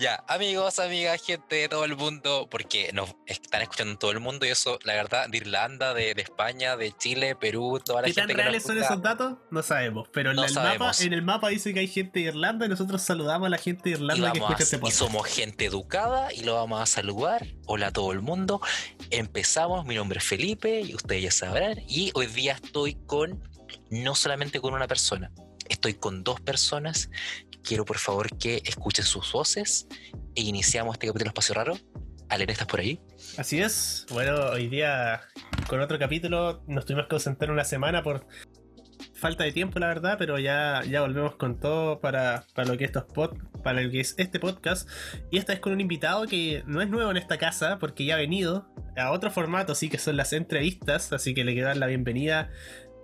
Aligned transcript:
Ya, 0.00 0.24
amigos, 0.28 0.78
amigas, 0.78 1.20
gente 1.22 1.56
de 1.56 1.68
todo 1.68 1.84
el 1.84 1.94
mundo, 1.94 2.48
porque 2.50 2.90
nos 2.94 3.14
están 3.26 3.60
escuchando 3.60 3.92
en 3.92 3.98
todo 3.98 4.12
el 4.12 4.20
mundo 4.20 4.46
y 4.46 4.48
eso, 4.48 4.78
la 4.84 4.94
verdad, 4.94 5.28
de 5.28 5.36
Irlanda, 5.36 5.92
de, 5.92 6.14
de 6.14 6.22
España, 6.22 6.74
de 6.78 6.90
Chile, 6.96 7.36
Perú, 7.36 7.78
toda 7.84 8.00
la 8.00 8.06
¿Qué 8.08 8.14
tan 8.14 8.22
gente 8.22 8.32
que 8.32 8.36
nos 8.38 8.44
reales 8.44 8.62
son 8.62 8.78
esos 8.78 9.02
datos? 9.02 9.34
No 9.50 9.62
sabemos. 9.62 10.08
Pero 10.10 10.30
en, 10.30 10.36
No 10.36 10.46
el 10.46 10.54
mapa, 10.54 10.64
sabemos. 10.64 11.00
en 11.02 11.12
el 11.12 11.20
mapa 11.20 11.50
dice 11.50 11.74
que 11.74 11.80
hay 11.80 11.86
gente 11.86 12.20
de 12.20 12.24
Irlanda 12.26 12.64
y 12.64 12.70
nosotros 12.70 13.02
saludamos 13.02 13.44
a 13.48 13.50
la 13.50 13.58
gente 13.58 13.82
de 13.84 13.90
Y, 13.90 13.92
Irlanda 13.98 14.32
que 14.32 14.38
escucha 14.38 14.62
este 14.62 14.76
y 14.76 14.78
podcast. 14.78 14.98
somos 14.98 15.26
gente 15.26 15.66
educada 15.66 16.32
y 16.32 16.44
lo 16.44 16.54
vamos 16.54 16.80
a 16.80 16.86
saludar. 16.86 17.46
Hola 17.66 17.88
a 17.88 17.92
todo 17.92 18.12
el 18.12 18.22
mundo. 18.22 18.62
Empezamos, 19.10 19.84
mi 19.84 19.96
nombre 19.96 20.20
es 20.20 20.24
Felipe 20.24 20.80
y 20.80 20.94
ustedes 20.94 21.24
ya 21.24 21.30
sabrán. 21.30 21.78
Y 21.86 22.10
hoy 22.14 22.26
día 22.26 22.54
estoy 22.54 22.94
con, 23.04 23.46
no 23.90 24.14
solamente 24.14 24.62
con 24.62 24.72
una 24.72 24.88
persona, 24.88 25.30
estoy 25.70 25.94
con 25.94 26.22
dos 26.22 26.40
personas. 26.40 27.10
Quiero 27.62 27.84
por 27.84 27.98
favor 27.98 28.36
que 28.38 28.62
escuchen 28.64 29.04
sus 29.04 29.32
voces 29.32 29.86
e 30.34 30.42
iniciamos 30.42 30.94
este 30.94 31.06
capítulo 31.06 31.28
Espacio 31.28 31.54
Raro. 31.54 31.78
Alen, 32.28 32.50
¿estás 32.50 32.66
por 32.66 32.80
ahí? 32.80 33.00
Así 33.38 33.60
es. 33.60 34.06
Bueno, 34.10 34.36
hoy 34.50 34.68
día 34.68 35.22
con 35.68 35.80
otro 35.80 35.98
capítulo 35.98 36.62
nos 36.66 36.84
tuvimos 36.84 37.06
que 37.08 37.16
ausentar 37.16 37.50
una 37.50 37.64
semana 37.64 38.02
por 38.02 38.26
falta 39.14 39.44
de 39.44 39.52
tiempo, 39.52 39.78
la 39.78 39.88
verdad, 39.88 40.16
pero 40.18 40.38
ya, 40.38 40.82
ya 40.88 41.02
volvemos 41.02 41.36
con 41.36 41.60
todo 41.60 42.00
para, 42.00 42.44
para 42.54 42.68
lo 42.68 42.78
que 42.78 42.84
estos 42.84 43.04
pod, 43.04 43.36
para 43.62 43.88
que 43.90 44.00
es 44.00 44.14
este 44.16 44.40
podcast. 44.40 44.88
Y 45.30 45.38
esta 45.38 45.52
vez 45.52 45.60
con 45.60 45.72
un 45.72 45.80
invitado 45.80 46.26
que 46.26 46.62
no 46.66 46.80
es 46.80 46.88
nuevo 46.88 47.10
en 47.10 47.16
esta 47.16 47.36
casa, 47.36 47.78
porque 47.78 48.04
ya 48.04 48.14
ha 48.14 48.18
venido 48.18 48.66
a 48.96 49.10
otro 49.12 49.30
formato, 49.30 49.72
así 49.72 49.88
que 49.88 49.98
son 49.98 50.16
las 50.16 50.32
entrevistas, 50.32 51.12
así 51.12 51.34
que 51.34 51.44
le 51.44 51.52
quiero 51.52 51.68
dar 51.68 51.76
la 51.76 51.86
bienvenida 51.86 52.50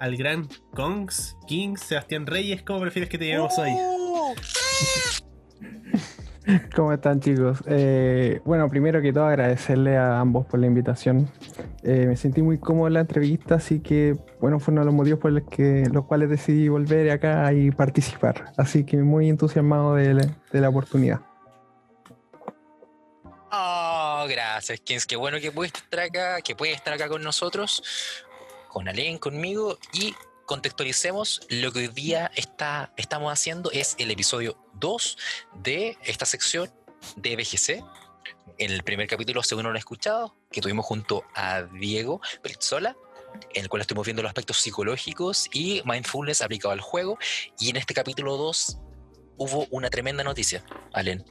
al 0.01 0.17
gran 0.17 0.49
Kongs, 0.75 1.37
King, 1.47 1.77
Sebastián 1.77 2.27
Reyes. 2.27 2.63
¿Cómo 2.63 2.81
prefieres 2.81 3.09
que 3.09 3.19
te 3.19 3.29
llamemos 3.29 3.59
hoy? 3.59 3.71
¿Cómo 6.77 6.93
están 6.93 7.21
chicos? 7.21 7.59
Eh, 7.67 8.41
bueno, 8.45 8.69
primero 8.69 9.03
que 9.03 9.13
todo 9.13 9.27
agradecerle 9.27 9.97
a 9.97 10.21
ambos 10.21 10.47
por 10.47 10.61
la 10.61 10.67
invitación. 10.67 11.29
Eh, 11.83 12.07
me 12.07 12.17
sentí 12.17 12.41
muy 12.41 12.59
cómodo 12.59 12.87
en 12.87 12.95
la 12.95 13.01
entrevista, 13.01 13.57
así 13.57 13.81
que 13.81 14.17
bueno, 14.41 14.61
fue 14.61 14.73
uno 14.73 14.83
de 14.83 14.87
los 14.87 14.95
motivos 14.95 15.19
por 15.19 15.33
los, 15.33 15.43
que, 15.45 15.89
los 15.91 16.05
cuales 16.05 16.31
decidí 16.31 16.69
volver 16.69 17.11
acá 17.11 17.53
y 17.53 17.73
participar. 17.73 18.53
Así 18.57 18.85
que 18.85 18.99
muy 18.99 19.29
entusiasmado 19.29 19.97
de 19.97 20.15
la, 20.15 20.37
de 20.53 20.61
la 20.61 20.69
oportunidad. 20.69 21.21
Oh, 23.59 24.27
gracias, 24.29 24.81
Kins. 24.81 25.07
Qué 25.07 25.17
bueno 25.17 25.41
que 25.41 25.51
puedes 25.51 25.73
estar 25.73 26.01
acá, 26.01 26.41
que 26.43 26.55
puedes 26.55 26.77
estar 26.77 26.93
acá 26.93 27.09
con 27.09 27.23
nosotros, 27.23 27.83
con 28.77 28.91
Alen, 28.91 29.17
conmigo 29.17 29.79
y 29.95 30.15
contextualicemos 30.45 31.41
lo 31.49 31.73
que 31.73 31.79
hoy 31.79 31.89
día 31.89 32.31
está, 32.37 32.93
estamos 32.99 33.33
haciendo 33.33 33.71
es 33.71 33.95
el 33.99 34.11
episodio 34.11 34.59
2 34.75 35.17
de 35.63 35.97
esta 36.05 36.27
sección 36.27 36.71
de 37.17 37.37
BGC. 37.37 37.83
En 38.59 38.71
el 38.71 38.83
primer 38.83 39.09
capítulo, 39.09 39.43
según 39.43 39.63
no 39.63 39.71
lo 39.71 39.77
han 39.77 39.79
escuchado, 39.79 40.37
que 40.53 40.61
tuvimos 40.61 40.85
junto 40.85 41.25
a 41.35 41.63
Diego 41.63 42.21
Brizzola, 42.45 42.95
en 43.55 43.63
el 43.63 43.71
cual 43.71 43.81
estuvimos 43.81 44.05
viendo 44.05 44.23
los 44.23 44.29
aspectos 44.29 44.59
psicológicos 44.59 45.49
y 45.55 45.81
mindfulness 45.87 46.43
aplicado 46.43 46.73
al 46.73 46.83
juego. 46.83 47.19
Y 47.59 47.71
en 47.71 47.77
este 47.77 47.95
capítulo 47.95 48.37
2 48.37 48.77
hubo 49.39 49.67
una 49.71 49.89
tremenda 49.89 50.23
noticia, 50.23 50.63
Alen. 50.93 51.25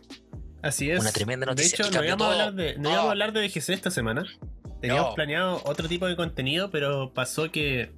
Así 0.64 0.90
es. 0.90 1.00
Una 1.00 1.12
tremenda 1.12 1.46
noticia 1.46 1.78
De 1.78 1.90
hecho, 1.92 2.00
no 2.00 2.04
íbamos, 2.04 2.26
a 2.26 2.32
todo. 2.32 2.40
hablar 2.42 2.54
de, 2.56 2.76
no 2.80 2.90
íbamos 2.90 3.06
Oh. 3.06 3.08
a 3.10 3.12
hablar 3.12 3.34
de 3.34 3.48
BGC 3.48 3.70
esta 3.70 3.92
semana. 3.92 4.26
Teníamos 4.88 5.12
No. 5.12 5.16
planeado 5.16 5.62
otro 5.66 5.88
tipo 5.88 6.08
de 6.08 6.16
contenido, 6.16 6.70
pero 6.72 7.14
pasó 7.14 7.52
que 7.52 7.92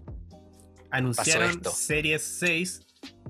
anunciaron. 0.91 1.61
Series 1.65 2.23
6 2.23 2.81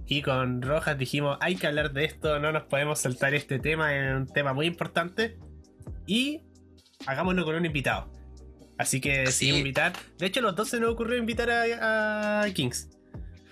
y 0.05 0.21
con 0.21 0.61
Rojas 0.61 0.97
dijimos, 0.97 1.37
hay 1.41 1.55
que 1.55 1.67
hablar 1.67 1.91
de 1.93 2.05
esto, 2.05 2.39
no 2.39 2.51
nos 2.51 2.63
podemos 2.63 2.99
saltar 2.99 3.33
este 3.33 3.59
tema, 3.59 3.95
es 3.95 4.15
un 4.15 4.27
tema 4.27 4.53
muy 4.53 4.65
importante. 4.67 5.37
Y 6.05 6.41
hagámoslo 7.05 7.43
con 7.45 7.55
un 7.55 7.65
invitado. 7.65 8.11
Así 8.77 9.01
que 9.01 9.11
Así- 9.21 9.25
decidimos 9.25 9.59
invitar. 9.59 9.93
De 10.17 10.25
hecho, 10.27 10.39
a 10.39 10.43
los 10.43 10.55
dos 10.55 10.69
se 10.69 10.79
nos 10.79 10.91
ocurrió 10.91 11.17
invitar 11.17 11.49
a, 11.49 12.41
a 12.43 12.49
Kings. 12.51 12.89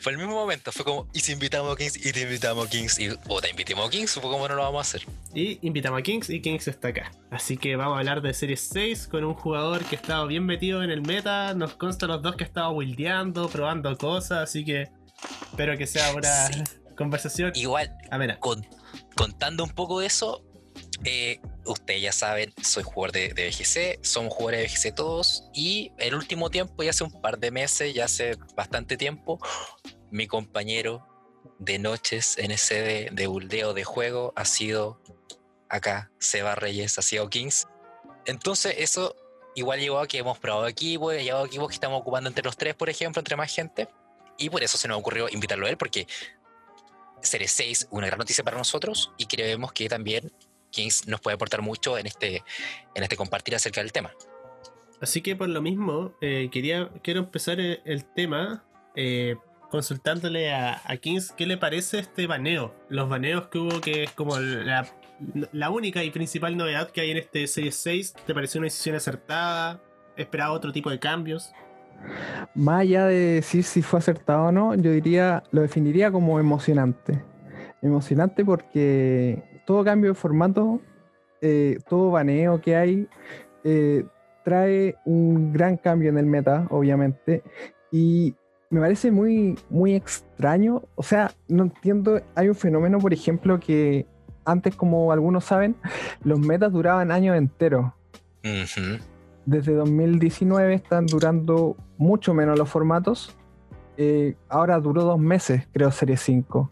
Fue 0.06 0.12
el 0.12 0.20
mismo 0.20 0.36
momento, 0.36 0.72
fue 0.72 0.86
como, 0.86 1.08
y 1.14 1.20
si 1.22 1.32
invitamos 1.32 1.74
a 1.74 1.76
Kings, 1.76 1.98
y 2.06 2.12
te 2.12 2.22
invitamos 2.22 2.68
a 2.68 2.70
Kings, 2.70 3.00
y 3.00 3.10
o 3.28 3.42
te 3.42 3.50
invitamos 3.50 3.88
a 3.88 3.90
Kings, 3.90 4.14
fue 4.14 4.22
como 4.22 4.48
no 4.48 4.54
lo 4.54 4.62
vamos 4.62 4.78
a 4.78 4.82
hacer. 4.82 5.08
Y 5.34 5.58
invitamos 5.66 6.00
a 6.00 6.04
Kings 6.04 6.30
y 6.30 6.42
Kings 6.44 6.68
está 6.68 6.90
acá. 6.90 7.12
Así 7.32 7.58
que 7.58 7.76
vamos 7.76 7.96
a 7.96 8.00
hablar 8.02 8.22
de 8.22 8.32
Series 8.36 8.70
6 8.72 9.08
con 9.08 9.24
un 9.24 9.34
jugador 9.34 9.84
que 9.84 9.96
ha 9.96 10.00
estado 10.00 10.28
bien 10.28 10.46
metido 10.46 10.84
en 10.84 10.92
el 10.92 11.02
meta. 11.02 11.56
Nos 11.56 11.74
consta 11.74 12.06
a 12.06 12.10
los 12.10 12.22
dos 12.22 12.36
que 12.36 12.44
ha 12.44 12.48
estado 12.48 12.70
wildeando, 12.74 13.50
probando 13.50 13.98
cosas. 13.98 14.44
Así 14.44 14.64
que 14.64 14.90
espero 15.50 15.76
que 15.76 15.88
sea 15.88 16.14
una 16.14 16.52
Sí. 16.54 16.62
conversación 16.96 17.52
Igual, 17.56 17.98
amena. 18.12 18.40
con- 18.40 18.64
contando 19.16 19.64
un 19.64 19.72
poco 19.72 20.02
de 20.02 20.06
eso, 20.06 20.44
eh, 21.04 21.40
ustedes 21.66 22.02
ya 22.02 22.12
saben, 22.12 22.54
soy 22.62 22.84
jugador 22.84 23.12
de, 23.12 23.34
de 23.34 23.48
BGC, 23.48 24.06
somos 24.06 24.34
jugadores 24.34 24.62
de 24.62 24.90
BGC 24.90 24.96
todos, 24.96 25.50
y 25.54 25.92
el 25.98 26.16
último 26.16 26.50
tiempo, 26.50 26.84
ya 26.84 26.92
hace 26.92 27.04
un 27.04 27.22
par 27.22 27.40
de 27.40 27.52
meses, 27.52 27.94
ya 27.94 28.06
hace 28.06 28.38
bastante 28.56 28.98
tiempo, 28.98 29.40
mi 30.12 30.28
compañero 30.28 31.08
de 31.60 31.80
noches 31.80 32.38
en 32.38 32.52
ese 32.52 32.82
de, 32.82 33.10
de 33.12 33.28
buldeo 33.28 33.74
de 33.74 33.84
juego 33.84 34.34
ha 34.36 34.46
sido 34.46 35.02
acá, 35.70 36.12
Seba 36.20 36.56
Reyes, 36.56 36.98
ha 37.00 37.02
sido 37.02 37.30
Kings. 37.30 37.68
Entonces, 38.26 38.76
eso 38.78 39.16
igual 39.56 39.80
llevó 39.80 40.00
a 40.00 40.08
que 40.08 40.18
hemos 40.18 40.38
probado 40.40 40.68
equipos, 40.68 41.14
llevado 41.16 41.46
equipos 41.46 41.70
que 41.70 41.76
estamos 41.76 42.02
ocupando 42.02 42.30
entre 42.30 42.44
los 42.44 42.58
tres, 42.58 42.76
por 42.76 42.90
ejemplo, 42.90 43.20
entre 43.20 43.36
más 43.36 43.54
gente. 43.54 43.88
Y 44.38 44.50
por 44.50 44.64
eso 44.64 44.78
se 44.78 44.88
nos 44.88 44.98
ocurrió 44.98 45.28
invitarlo 45.30 45.66
a 45.66 45.70
él, 45.70 45.78
porque 45.78 46.08
Series 47.22 47.52
6, 47.52 47.88
una 47.92 48.08
gran 48.08 48.20
noticia 48.20 48.44
para 48.44 48.58
nosotros, 48.58 49.12
y 49.18 49.26
creemos 49.26 49.72
que 49.72 49.88
también 49.88 50.32
Kings 50.76 51.08
nos 51.08 51.22
puede 51.22 51.36
aportar 51.36 51.62
mucho 51.62 51.98
en 51.98 52.06
este, 52.06 52.44
en 52.94 53.04
este 53.04 53.16
compartir 53.16 53.56
acerca 53.56 53.82
del 53.82 53.92
tema. 53.92 54.12
Así 55.02 55.22
que 55.22 55.36
por 55.36 55.50
lo 55.50 55.62
mismo, 55.62 56.14
eh, 56.22 56.50
quería, 56.52 56.90
quiero 57.02 57.22
empezar 57.22 57.60
el, 57.60 57.82
el 57.86 58.06
tema 58.06 58.66
eh, 58.96 59.36
consultándole 59.70 60.54
a, 60.54 60.82
a 60.86 60.98
Kings 60.98 61.32
qué 61.32 61.46
le 61.46 61.58
parece 61.58 62.00
este 62.00 62.28
baneo. 62.28 62.74
Los 62.90 63.10
baneos 63.10 63.48
que 63.48 63.58
hubo, 63.58 63.82
que 63.82 64.04
es 64.04 64.12
como 64.12 64.38
la, 64.40 64.88
la 65.52 65.70
única 65.70 66.04
y 66.04 66.12
principal 66.12 66.58
novedad 66.58 66.90
que 66.92 67.02
hay 67.02 67.12
en 67.12 67.18
este 67.18 67.48
Series 67.48 67.76
6. 67.76 68.14
¿Te 68.26 68.34
pareció 68.34 68.60
una 68.60 68.66
decisión 68.66 68.96
acertada? 68.96 69.82
¿Esperaba 70.18 70.54
otro 70.54 70.72
tipo 70.72 70.90
de 70.90 71.00
cambios? 71.00 71.52
Más 72.54 72.82
allá 72.82 73.08
de 73.08 73.16
decir 73.16 73.64
si 73.64 73.82
fue 73.82 74.00
acertado 74.00 74.46
o 74.46 74.52
no, 74.52 74.76
yo 74.76 74.92
diría, 74.92 75.44
lo 75.52 75.62
definiría 75.62 76.12
como 76.12 76.40
emocionante. 76.40 77.24
Emocionante 77.82 78.46
porque 78.46 79.55
todo 79.66 79.84
cambio 79.84 80.12
de 80.12 80.16
formato, 80.16 80.82
eh, 81.42 81.80
todo 81.88 82.12
baneo 82.12 82.62
que 82.62 82.76
hay, 82.76 83.08
eh, 83.64 84.06
trae 84.44 84.96
un 85.06 85.54
gran 85.54 85.78
cambio 85.78 86.10
en 86.10 86.18
el 86.18 86.26
meta, 86.26 86.68
obviamente. 86.70 87.44
Y 87.92 88.36
me 88.70 88.82
parece 88.82 89.12
muy, 89.12 89.58
muy 89.70 89.96
extraño. 89.96 90.84
O 90.96 91.04
sea, 91.04 91.32
no 91.48 91.64
entiendo. 91.64 92.22
Hay 92.36 92.50
un 92.50 92.56
fenómeno, 92.56 93.00
por 93.00 93.14
ejemplo, 93.14 93.60
que 93.60 94.06
antes, 94.44 94.76
como 94.76 95.12
algunos 95.12 95.46
saben, 95.46 95.76
los 96.24 96.40
metas 96.40 96.72
duraban 96.72 97.12
años 97.12 97.36
enteros 97.36 97.92
desde 99.46 99.74
2019 99.74 100.74
están 100.74 101.06
durando 101.06 101.78
mucho 101.98 102.34
menos 102.34 102.58
los 102.58 102.70
formatos. 102.70 103.36
Eh, 103.98 104.36
ahora 104.50 104.80
duró 104.80 105.04
dos 105.04 105.20
meses, 105.20 105.68
creo, 105.72 105.92
Serie 105.92 106.18
5. 106.18 106.70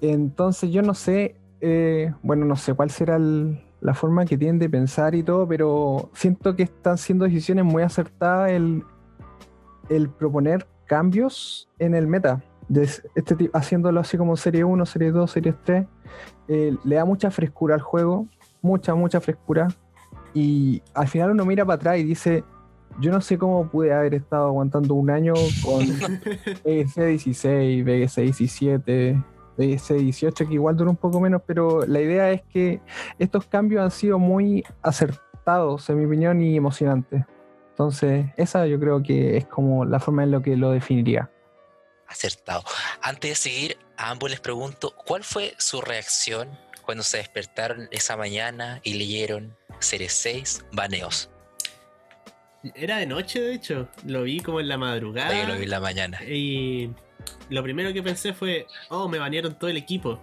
Entonces 0.00 0.70
yo 0.70 0.82
no 0.82 0.94
sé, 0.94 1.36
eh, 1.60 2.12
bueno, 2.22 2.44
no 2.46 2.56
sé 2.56 2.74
cuál 2.74 2.90
será 2.90 3.16
el- 3.16 3.60
la 3.80 3.94
forma 3.94 4.24
que 4.24 4.36
tienen 4.38 4.58
de 4.58 4.68
pensar 4.70 5.14
y 5.14 5.22
todo, 5.22 5.46
pero 5.46 6.10
siento 6.14 6.56
que 6.56 6.64
están 6.64 6.96
siendo 6.98 7.24
decisiones 7.24 7.64
muy 7.64 7.82
acertadas 7.82 8.50
el, 8.50 8.82
el 9.88 10.08
proponer 10.08 10.66
cambios 10.86 11.68
en 11.78 11.94
el 11.94 12.06
meta. 12.06 12.42
De 12.68 12.82
este, 12.82 13.50
haciéndolo 13.52 14.00
así 14.00 14.16
como 14.16 14.36
Serie 14.36 14.64
1, 14.64 14.86
Serie 14.86 15.12
2, 15.12 15.30
Serie 15.30 15.54
3, 15.64 15.86
eh, 16.48 16.74
le 16.84 16.96
da 16.96 17.04
mucha 17.04 17.30
frescura 17.30 17.74
al 17.76 17.80
juego, 17.80 18.26
mucha, 18.60 18.94
mucha 18.96 19.20
frescura 19.20 19.68
y 20.34 20.82
al 20.94 21.06
final 21.06 21.30
uno 21.30 21.44
mira 21.44 21.64
para 21.64 21.76
atrás 21.76 21.98
y 21.98 22.04
dice, 22.04 22.42
yo 22.98 23.12
no 23.12 23.20
sé 23.20 23.38
cómo 23.38 23.68
pude 23.68 23.92
haber 23.92 24.14
estado 24.14 24.46
aguantando 24.48 24.94
un 24.94 25.10
año 25.10 25.34
con 25.64 25.84
BGC 26.64 26.96
16, 27.06 27.84
BGC 27.84 28.16
17, 28.22 29.22
BGC 29.56 29.94
18, 29.94 30.48
que 30.48 30.54
igual 30.54 30.76
dura 30.76 30.90
un 30.90 30.96
poco 30.96 31.20
menos, 31.20 31.42
pero 31.46 31.86
la 31.86 32.00
idea 32.00 32.30
es 32.30 32.42
que 32.42 32.80
estos 33.18 33.46
cambios 33.46 33.82
han 33.82 33.90
sido 33.90 34.18
muy 34.18 34.64
acertados, 34.82 35.88
en 35.90 35.98
mi 35.98 36.06
opinión, 36.06 36.40
y 36.42 36.56
emocionantes. 36.56 37.24
Entonces, 37.70 38.26
esa 38.36 38.66
yo 38.66 38.80
creo 38.80 39.02
que 39.02 39.36
es 39.36 39.46
como 39.46 39.84
la 39.84 40.00
forma 40.00 40.22
en 40.22 40.30
la 40.30 40.42
que 40.42 40.56
lo 40.56 40.70
definiría. 40.70 41.30
Acertado. 42.08 42.62
Antes 43.02 43.30
de 43.30 43.34
seguir, 43.34 43.78
a 43.96 44.10
ambos 44.10 44.30
les 44.30 44.40
pregunto, 44.40 44.94
¿cuál 44.96 45.24
fue 45.24 45.54
su 45.58 45.80
reacción 45.80 46.48
cuando 46.84 47.02
se 47.02 47.18
despertaron 47.18 47.88
esa 47.90 48.16
mañana 48.16 48.80
y 48.82 48.94
leyeron 48.94 49.56
Series 49.78 50.12
6 50.12 50.64
baneos? 50.72 51.30
Era 52.74 52.98
de 52.98 53.06
noche, 53.06 53.40
de 53.40 53.54
hecho. 53.54 53.88
Lo 54.04 54.22
vi 54.22 54.40
como 54.40 54.60
en 54.60 54.68
la 54.68 54.78
madrugada. 54.78 55.38
Yo 55.38 55.46
lo 55.46 55.56
vi 55.56 55.64
en 55.64 55.70
la 55.70 55.80
mañana. 55.80 56.22
Y 56.24 56.90
lo 57.50 57.62
primero 57.62 57.92
que 57.92 58.02
pensé 58.02 58.32
fue, 58.32 58.66
oh, 58.88 59.08
me 59.08 59.18
banearon 59.18 59.58
todo 59.58 59.70
el 59.70 59.76
equipo. 59.76 60.20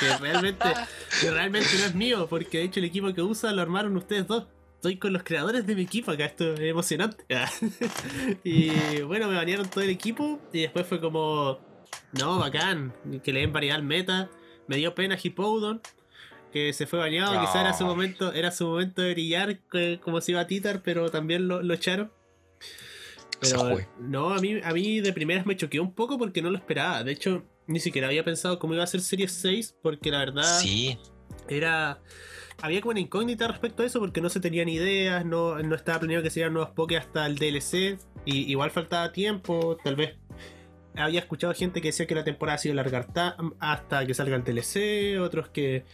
que 0.00 0.16
realmente, 0.18 0.64
que 1.20 1.30
realmente 1.30 1.68
no 1.78 1.84
es 1.84 1.94
mío, 1.94 2.26
porque 2.28 2.58
de 2.58 2.64
hecho 2.64 2.80
el 2.80 2.86
equipo 2.86 3.12
que 3.12 3.22
usa 3.22 3.52
lo 3.52 3.62
armaron 3.62 3.96
ustedes 3.96 4.26
dos. 4.26 4.46
Estoy 4.76 4.98
con 4.98 5.14
los 5.14 5.22
creadores 5.22 5.66
de 5.66 5.74
mi 5.74 5.82
equipo 5.82 6.10
acá, 6.10 6.26
esto 6.26 6.52
es 6.52 6.60
emocionante. 6.60 7.24
y 8.44 9.00
bueno, 9.02 9.28
me 9.28 9.36
banearon 9.36 9.68
todo 9.68 9.82
el 9.82 9.90
equipo 9.90 10.40
y 10.52 10.60
después 10.60 10.86
fue 10.86 11.00
como, 11.00 11.58
no, 12.12 12.38
bacán, 12.38 12.92
que 13.22 13.32
le 13.32 13.40
den 13.40 13.52
variedad 13.52 13.78
al 13.78 13.82
meta. 13.82 14.30
Me 14.66 14.76
dio 14.76 14.94
pena 14.94 15.18
Hippowdon, 15.22 15.80
que 16.52 16.72
se 16.72 16.86
fue 16.86 16.98
baneado, 16.98 17.38
quizá 17.40 17.60
era 17.60 17.74
su 17.74 17.84
momento, 17.84 18.32
era 18.32 18.50
su 18.50 18.66
momento 18.66 19.02
de 19.02 19.12
brillar 19.12 19.58
como 20.00 20.20
se 20.20 20.32
iba 20.32 20.40
a 20.40 20.46
Titar, 20.46 20.82
pero 20.82 21.10
también 21.10 21.48
lo, 21.48 21.62
lo 21.62 21.74
echaron. 21.74 22.12
Pero 23.40 23.58
no, 23.98 24.30
a 24.32 24.38
mí, 24.38 24.60
a 24.62 24.72
mí 24.72 25.00
de 25.00 25.12
primeras 25.12 25.46
me 25.46 25.56
choqueó 25.56 25.82
un 25.82 25.94
poco 25.94 26.18
porque 26.18 26.42
no 26.42 26.50
lo 26.50 26.56
esperaba. 26.58 27.02
De 27.04 27.12
hecho, 27.12 27.44
ni 27.66 27.80
siquiera 27.80 28.08
había 28.08 28.24
pensado 28.24 28.58
cómo 28.58 28.74
iba 28.74 28.82
a 28.84 28.86
ser 28.86 29.00
Series 29.00 29.32
6, 29.32 29.76
porque 29.82 30.10
la 30.10 30.18
verdad 30.18 30.58
Sí, 30.60 30.98
era. 31.48 32.00
Había 32.62 32.80
como 32.80 32.92
una 32.92 33.00
incógnita 33.00 33.48
respecto 33.48 33.82
a 33.82 33.86
eso 33.86 33.98
porque 33.98 34.20
no 34.20 34.28
se 34.28 34.38
tenían 34.40 34.68
ideas, 34.68 35.24
no, 35.26 35.58
no 35.62 35.74
estaba 35.74 35.98
planeado 35.98 36.22
que 36.22 36.30
se 36.30 36.48
nuevos 36.50 36.70
Poké 36.70 36.96
hasta 36.96 37.26
el 37.26 37.36
DLC. 37.36 37.98
Y 38.24 38.50
igual 38.50 38.70
faltaba 38.70 39.12
tiempo, 39.12 39.76
tal 39.82 39.96
vez. 39.96 40.14
Había 40.96 41.18
escuchado 41.18 41.52
gente 41.54 41.80
que 41.80 41.88
decía 41.88 42.06
que 42.06 42.14
la 42.14 42.22
temporada 42.22 42.56
se 42.56 42.68
iba 42.68 42.78
a 42.78 42.82
alargar 42.82 43.12
ta- 43.12 43.36
hasta 43.58 44.06
que 44.06 44.14
salga 44.14 44.36
el 44.36 44.44
DLC, 44.44 45.18
otros 45.20 45.48
que. 45.48 45.84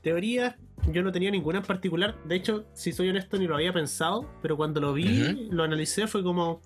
Teorías, 0.00 0.54
yo 0.90 1.02
no 1.02 1.12
tenía 1.12 1.30
ninguna 1.30 1.58
en 1.58 1.64
particular. 1.66 2.16
De 2.24 2.36
hecho, 2.36 2.64
si 2.72 2.92
soy 2.92 3.10
honesto, 3.10 3.36
ni 3.36 3.46
lo 3.46 3.54
había 3.54 3.74
pensado, 3.74 4.26
pero 4.40 4.56
cuando 4.56 4.80
lo 4.80 4.94
vi, 4.94 5.48
lo 5.50 5.62
analicé, 5.64 6.06
fue 6.06 6.22
como. 6.22 6.62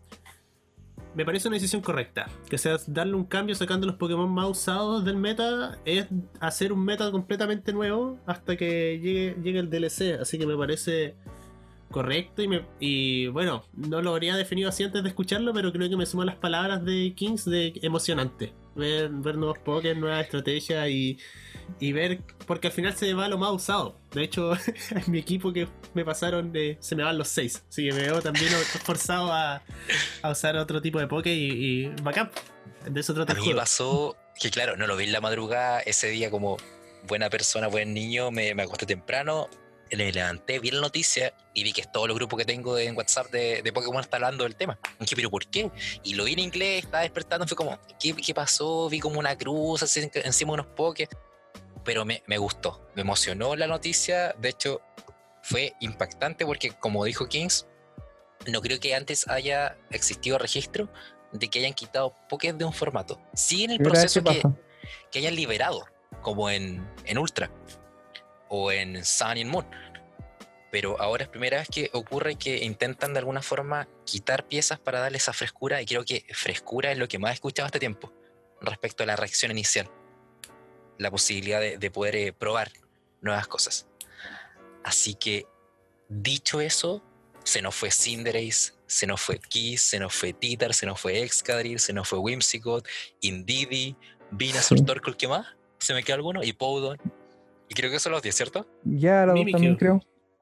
Me 1.14 1.24
parece 1.24 1.48
una 1.48 1.56
decisión 1.56 1.82
correcta. 1.82 2.28
Que 2.48 2.58
sea 2.58 2.76
darle 2.86 3.14
un 3.14 3.24
cambio 3.24 3.54
sacando 3.54 3.86
los 3.86 3.96
Pokémon 3.96 4.30
más 4.32 4.48
usados 4.48 5.04
del 5.04 5.16
meta 5.16 5.78
es 5.84 6.06
hacer 6.40 6.72
un 6.72 6.84
meta 6.84 7.10
completamente 7.10 7.72
nuevo 7.72 8.18
hasta 8.26 8.56
que 8.56 8.98
llegue, 9.02 9.36
llegue 9.42 9.58
el 9.58 9.70
DLC. 9.70 10.20
Así 10.20 10.38
que 10.38 10.46
me 10.46 10.56
parece 10.56 11.16
correcto 11.90 12.42
y, 12.42 12.48
me, 12.48 12.64
y 12.78 13.26
bueno, 13.28 13.64
no 13.74 14.00
lo 14.00 14.10
habría 14.10 14.36
definido 14.36 14.68
así 14.68 14.84
antes 14.84 15.02
de 15.02 15.08
escucharlo, 15.08 15.52
pero 15.52 15.72
creo 15.72 15.88
que 15.88 15.96
me 15.96 16.06
suman 16.06 16.26
las 16.26 16.36
palabras 16.36 16.84
de 16.84 17.12
Kings 17.14 17.44
de 17.44 17.72
emocionante. 17.82 18.52
Ver, 18.80 19.10
ver 19.10 19.36
nuevos 19.36 19.58
Pokémon, 19.58 20.00
nuevas 20.00 20.24
estrategias 20.24 20.88
y, 20.88 21.18
y 21.78 21.92
ver, 21.92 22.20
porque 22.46 22.68
al 22.68 22.72
final 22.72 22.96
se 22.96 23.12
va 23.14 23.28
lo 23.28 23.38
más 23.38 23.52
usado. 23.52 24.00
De 24.12 24.24
hecho, 24.24 24.52
en 24.90 25.12
mi 25.12 25.18
equipo 25.18 25.52
que 25.52 25.68
me 25.94 26.04
pasaron 26.04 26.50
eh, 26.54 26.76
se 26.80 26.96
me 26.96 27.04
van 27.04 27.18
los 27.18 27.28
seis. 27.28 27.62
Así 27.68 27.88
que 27.88 27.94
me 27.94 28.02
veo 28.02 28.20
también 28.20 28.50
forzado 28.84 29.32
a, 29.32 29.62
a 30.22 30.30
usar 30.30 30.56
otro 30.56 30.80
tipo 30.80 30.98
de 30.98 31.06
Poké 31.06 31.34
y, 31.34 31.50
y 31.50 31.88
bacán. 32.02 32.30
De 32.88 33.00
eso 33.00 33.12
trata 33.14 33.34
a 33.34 33.36
mí 33.36 33.48
me 33.48 33.54
pasó 33.54 34.16
que, 34.40 34.50
claro, 34.50 34.76
no 34.76 34.86
lo 34.86 34.96
vi 34.96 35.04
en 35.04 35.12
la 35.12 35.20
madrugada. 35.20 35.80
Ese 35.80 36.08
día, 36.08 36.30
como 36.30 36.56
buena 37.06 37.28
persona, 37.28 37.68
buen 37.68 37.92
niño, 37.92 38.30
me, 38.30 38.54
me 38.54 38.62
acosté 38.62 38.86
temprano. 38.86 39.48
Me 39.96 40.12
levanté, 40.12 40.58
vi 40.60 40.70
la 40.70 40.80
noticia 40.80 41.34
y 41.52 41.64
vi 41.64 41.72
que 41.72 41.82
todos 41.84 42.06
los 42.06 42.16
grupos 42.16 42.38
que 42.38 42.44
tengo 42.44 42.78
en 42.78 42.96
WhatsApp 42.96 43.30
de, 43.30 43.60
de 43.62 43.72
Pokémon 43.72 44.00
están 44.00 44.22
hablando 44.22 44.44
del 44.44 44.54
tema. 44.54 44.78
Y 44.98 45.04
dije, 45.04 45.16
¿pero 45.16 45.30
por 45.30 45.46
qué? 45.46 45.70
Y 46.04 46.14
lo 46.14 46.24
vi 46.24 46.34
en 46.34 46.38
inglés, 46.38 46.84
estaba 46.84 47.02
despertando, 47.02 47.46
fue 47.46 47.56
como, 47.56 47.78
¿qué, 47.98 48.14
qué 48.14 48.32
pasó? 48.32 48.88
Vi 48.88 49.00
como 49.00 49.18
una 49.18 49.36
cruz 49.36 49.82
así 49.82 50.00
en- 50.00 50.10
encima 50.24 50.50
de 50.52 50.60
unos 50.60 50.66
Pokés. 50.74 51.08
Pero 51.84 52.04
me, 52.04 52.22
me 52.26 52.38
gustó, 52.38 52.88
me 52.94 53.02
emocionó 53.02 53.56
la 53.56 53.66
noticia. 53.66 54.34
De 54.38 54.50
hecho, 54.50 54.80
fue 55.42 55.72
impactante 55.80 56.44
porque, 56.46 56.70
como 56.70 57.04
dijo 57.04 57.26
Kings, 57.26 57.66
no 58.46 58.60
creo 58.60 58.78
que 58.78 58.94
antes 58.94 59.26
haya 59.28 59.76
existido 59.90 60.38
registro 60.38 60.88
de 61.32 61.48
que 61.48 61.58
hayan 61.60 61.72
quitado 61.74 62.14
Pokés 62.28 62.56
de 62.56 62.64
un 62.64 62.72
formato. 62.72 63.20
Sí 63.34 63.64
en 63.64 63.70
el 63.72 63.78
proceso 63.90 64.20
que 64.22 64.42
que 65.10 65.18
hayan 65.18 65.34
liberado, 65.36 65.84
como 66.22 66.48
en, 66.50 66.88
en 67.04 67.18
Ultra 67.18 67.50
o 68.50 68.70
en 68.70 69.02
Sun 69.04 69.38
en 69.38 69.48
Moon. 69.48 69.66
Pero 70.70 71.00
ahora 71.00 71.24
es 71.24 71.30
primera 71.30 71.58
vez 71.58 71.68
que 71.68 71.90
ocurre 71.94 72.36
que 72.36 72.58
intentan 72.58 73.12
de 73.12 73.20
alguna 73.20 73.42
forma 73.42 73.88
quitar 74.04 74.46
piezas 74.46 74.78
para 74.78 75.00
darle 75.00 75.18
esa 75.18 75.32
frescura 75.32 75.80
y 75.80 75.86
creo 75.86 76.04
que 76.04 76.24
frescura 76.32 76.92
es 76.92 76.98
lo 76.98 77.08
que 77.08 77.18
más 77.18 77.30
he 77.30 77.34
escuchado 77.34 77.66
este 77.66 77.80
tiempo 77.80 78.12
respecto 78.60 79.02
a 79.02 79.06
la 79.06 79.16
reacción 79.16 79.50
inicial. 79.50 79.90
La 80.98 81.10
posibilidad 81.10 81.60
de, 81.60 81.78
de 81.78 81.90
poder 81.90 82.16
eh, 82.16 82.32
probar 82.32 82.70
nuevas 83.20 83.48
cosas. 83.48 83.86
Así 84.84 85.14
que, 85.14 85.46
dicho 86.08 86.60
eso, 86.60 87.02
se 87.44 87.62
nos 87.62 87.74
fue 87.74 87.90
Cinderace, 87.90 88.72
se 88.86 89.06
nos 89.06 89.20
fue 89.20 89.38
Kiss, 89.38 89.82
se 89.82 89.98
nos 89.98 90.14
fue 90.14 90.32
Titar, 90.32 90.74
se 90.74 90.86
nos 90.86 91.00
fue 91.00 91.22
Excadrill, 91.22 91.80
se 91.80 91.92
nos 91.92 92.08
fue 92.08 92.18
Whimsicott, 92.18 92.86
Indeedee, 93.20 93.96
Venusaur. 94.30 94.84
Torkoal, 94.84 95.16
¿qué 95.16 95.28
más? 95.28 95.46
¿Se 95.78 95.94
me 95.94 96.02
queda 96.02 96.16
alguno? 96.16 96.42
Y 96.42 96.52
Powdon. 96.52 96.98
Y 97.70 97.74
creo 97.74 97.90
que 97.90 97.98
son 98.00 98.12
los 98.12 98.20
10, 98.20 98.34
¿cierto? 98.34 98.66
Gyarados 98.84 99.34
Mimikyu. 99.34 99.52
también 99.52 99.76
creo. 99.76 100.00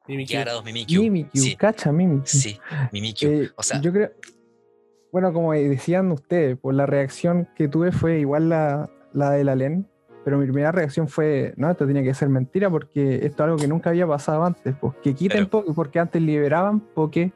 Mimikyu. 0.08 0.32
Gyarados, 0.38 0.64
Mimikyu. 0.64 1.02
Mimikyu, 1.02 1.42
Sí, 1.42 1.54
cacha 1.56 1.92
Mimikyu. 1.92 2.26
sí, 2.26 2.58
Mimikyu. 2.90 3.28
Eh, 3.28 3.50
o 3.54 3.62
sea, 3.62 3.80
yo 3.80 3.92
creo. 3.92 4.10
Bueno, 5.12 5.32
como 5.32 5.52
decían 5.52 6.10
ustedes, 6.10 6.58
pues 6.60 6.74
la 6.76 6.86
reacción 6.86 7.46
que 7.54 7.68
tuve 7.68 7.92
fue 7.92 8.18
igual 8.20 8.48
la, 8.48 8.90
la 9.12 9.30
de 9.32 9.44
la 9.44 9.54
LEN, 9.54 9.86
pero 10.24 10.38
mi 10.38 10.44
primera 10.46 10.72
reacción 10.72 11.06
fue: 11.08 11.52
no, 11.56 11.70
esto 11.70 11.84
tiene 11.84 12.02
que 12.02 12.14
ser 12.14 12.30
mentira 12.30 12.70
porque 12.70 13.16
esto 13.16 13.42
es 13.42 13.46
algo 13.46 13.56
que 13.58 13.68
nunca 13.68 13.90
había 13.90 14.06
pasado 14.06 14.44
antes. 14.44 14.74
Pues 14.80 14.94
que 15.02 15.14
quiten 15.14 15.44
Claro. 15.46 15.50
Poké, 15.50 15.72
porque 15.74 15.98
antes 15.98 16.22
liberaban 16.22 16.80
Poké, 16.80 17.32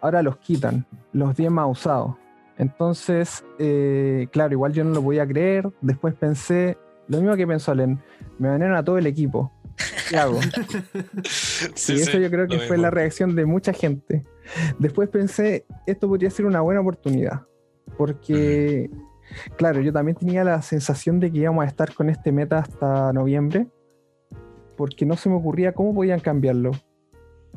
ahora 0.00 0.22
los 0.22 0.38
quitan, 0.38 0.84
los 1.12 1.36
10 1.36 1.50
más 1.52 1.68
usados. 1.70 2.16
Entonces, 2.58 3.44
eh, 3.60 4.26
claro, 4.32 4.52
igual 4.52 4.72
yo 4.72 4.82
no 4.84 4.90
lo 4.94 5.02
podía 5.02 5.26
creer. 5.26 5.68
Después 5.80 6.14
pensé, 6.14 6.76
lo 7.10 7.18
mismo 7.18 7.36
que 7.36 7.46
pensó 7.46 7.74
Len, 7.74 7.98
me 8.38 8.48
banearon 8.48 8.76
a 8.76 8.84
todo 8.84 8.96
el 8.96 9.06
equipo. 9.06 9.52
¿Qué 10.08 10.16
hago? 10.16 10.40
sí, 11.74 11.94
y 11.94 11.96
eso 11.96 12.12
sí, 12.12 12.20
yo 12.20 12.30
creo 12.30 12.46
que 12.46 12.58
fue 12.58 12.76
mismo. 12.76 12.82
la 12.82 12.90
reacción 12.90 13.34
de 13.34 13.46
mucha 13.46 13.72
gente. 13.72 14.24
Después 14.78 15.08
pensé, 15.08 15.66
esto 15.86 16.08
podría 16.08 16.30
ser 16.30 16.46
una 16.46 16.60
buena 16.60 16.80
oportunidad, 16.80 17.42
porque, 17.96 18.90
claro, 19.56 19.80
yo 19.80 19.92
también 19.92 20.16
tenía 20.16 20.44
la 20.44 20.62
sensación 20.62 21.18
de 21.18 21.32
que 21.32 21.38
íbamos 21.38 21.64
a 21.64 21.68
estar 21.68 21.94
con 21.94 22.08
este 22.08 22.30
meta 22.30 22.58
hasta 22.58 23.12
noviembre, 23.12 23.66
porque 24.76 25.04
no 25.04 25.16
se 25.16 25.28
me 25.28 25.34
ocurría 25.34 25.72
cómo 25.72 25.92
podían 25.92 26.20
cambiarlo. 26.20 26.70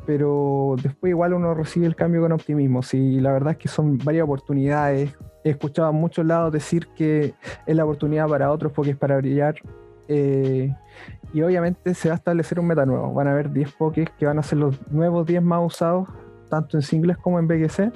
Pero 0.04 0.74
después 0.82 1.10
igual 1.10 1.32
uno 1.32 1.54
recibe 1.54 1.86
el 1.86 1.94
cambio 1.94 2.22
con 2.22 2.32
optimismo. 2.32 2.82
Sí, 2.82 3.20
la 3.20 3.32
verdad 3.32 3.52
es 3.52 3.58
que 3.58 3.68
son 3.68 3.98
varias 3.98 4.24
oportunidades. 4.24 5.16
He 5.44 5.50
escuchado 5.50 5.88
a 5.88 5.92
muchos 5.92 6.24
lados 6.26 6.52
decir 6.52 6.88
que 6.96 7.34
es 7.66 7.76
la 7.76 7.84
oportunidad 7.84 8.26
para 8.28 8.50
otros 8.50 8.72
es 8.88 8.96
para 8.96 9.16
brillar. 9.18 9.54
Eh, 10.08 10.74
y 11.32 11.42
obviamente 11.42 11.94
se 11.94 12.08
va 12.08 12.14
a 12.14 12.16
establecer 12.16 12.58
un 12.60 12.66
meta 12.66 12.84
nuevo. 12.86 13.12
Van 13.14 13.28
a 13.28 13.32
haber 13.32 13.50
10 13.52 13.72
pokés 13.72 14.08
que 14.18 14.26
van 14.26 14.38
a 14.38 14.42
ser 14.42 14.58
los 14.58 14.76
nuevos 14.90 15.26
10 15.26 15.42
más 15.42 15.60
usados, 15.64 16.08
tanto 16.50 16.76
en 16.76 16.82
singles 16.82 17.16
como 17.18 17.38
en 17.38 17.46
BGC. 17.48 17.92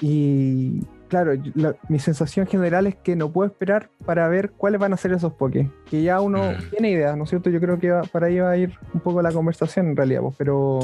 Y 0.00 0.80
claro, 1.08 1.32
la- 1.54 1.76
mi 1.88 1.98
sensación 1.98 2.46
general 2.46 2.86
es 2.86 2.96
que 2.96 3.14
no 3.16 3.30
puedo 3.30 3.48
esperar 3.50 3.88
para 4.04 4.26
ver 4.28 4.50
cuáles 4.50 4.80
van 4.80 4.92
a 4.92 4.96
ser 4.96 5.12
esos 5.12 5.32
pokés. 5.34 5.68
Que 5.88 6.02
ya 6.02 6.20
uno 6.20 6.38
Mm. 6.52 6.70
tiene 6.70 6.90
idea, 6.90 7.14
¿no 7.16 7.24
es 7.24 7.30
cierto? 7.30 7.50
Yo 7.50 7.60
creo 7.60 7.78
que 7.78 7.90
va- 7.90 8.02
para 8.02 8.26
ahí 8.26 8.38
va 8.40 8.50
a 8.50 8.56
ir 8.56 8.72
un 8.94 9.00
poco 9.00 9.22
la 9.22 9.30
conversación 9.32 9.88
en 9.88 9.96
realidad, 9.96 10.22
pues, 10.22 10.34
pero 10.38 10.80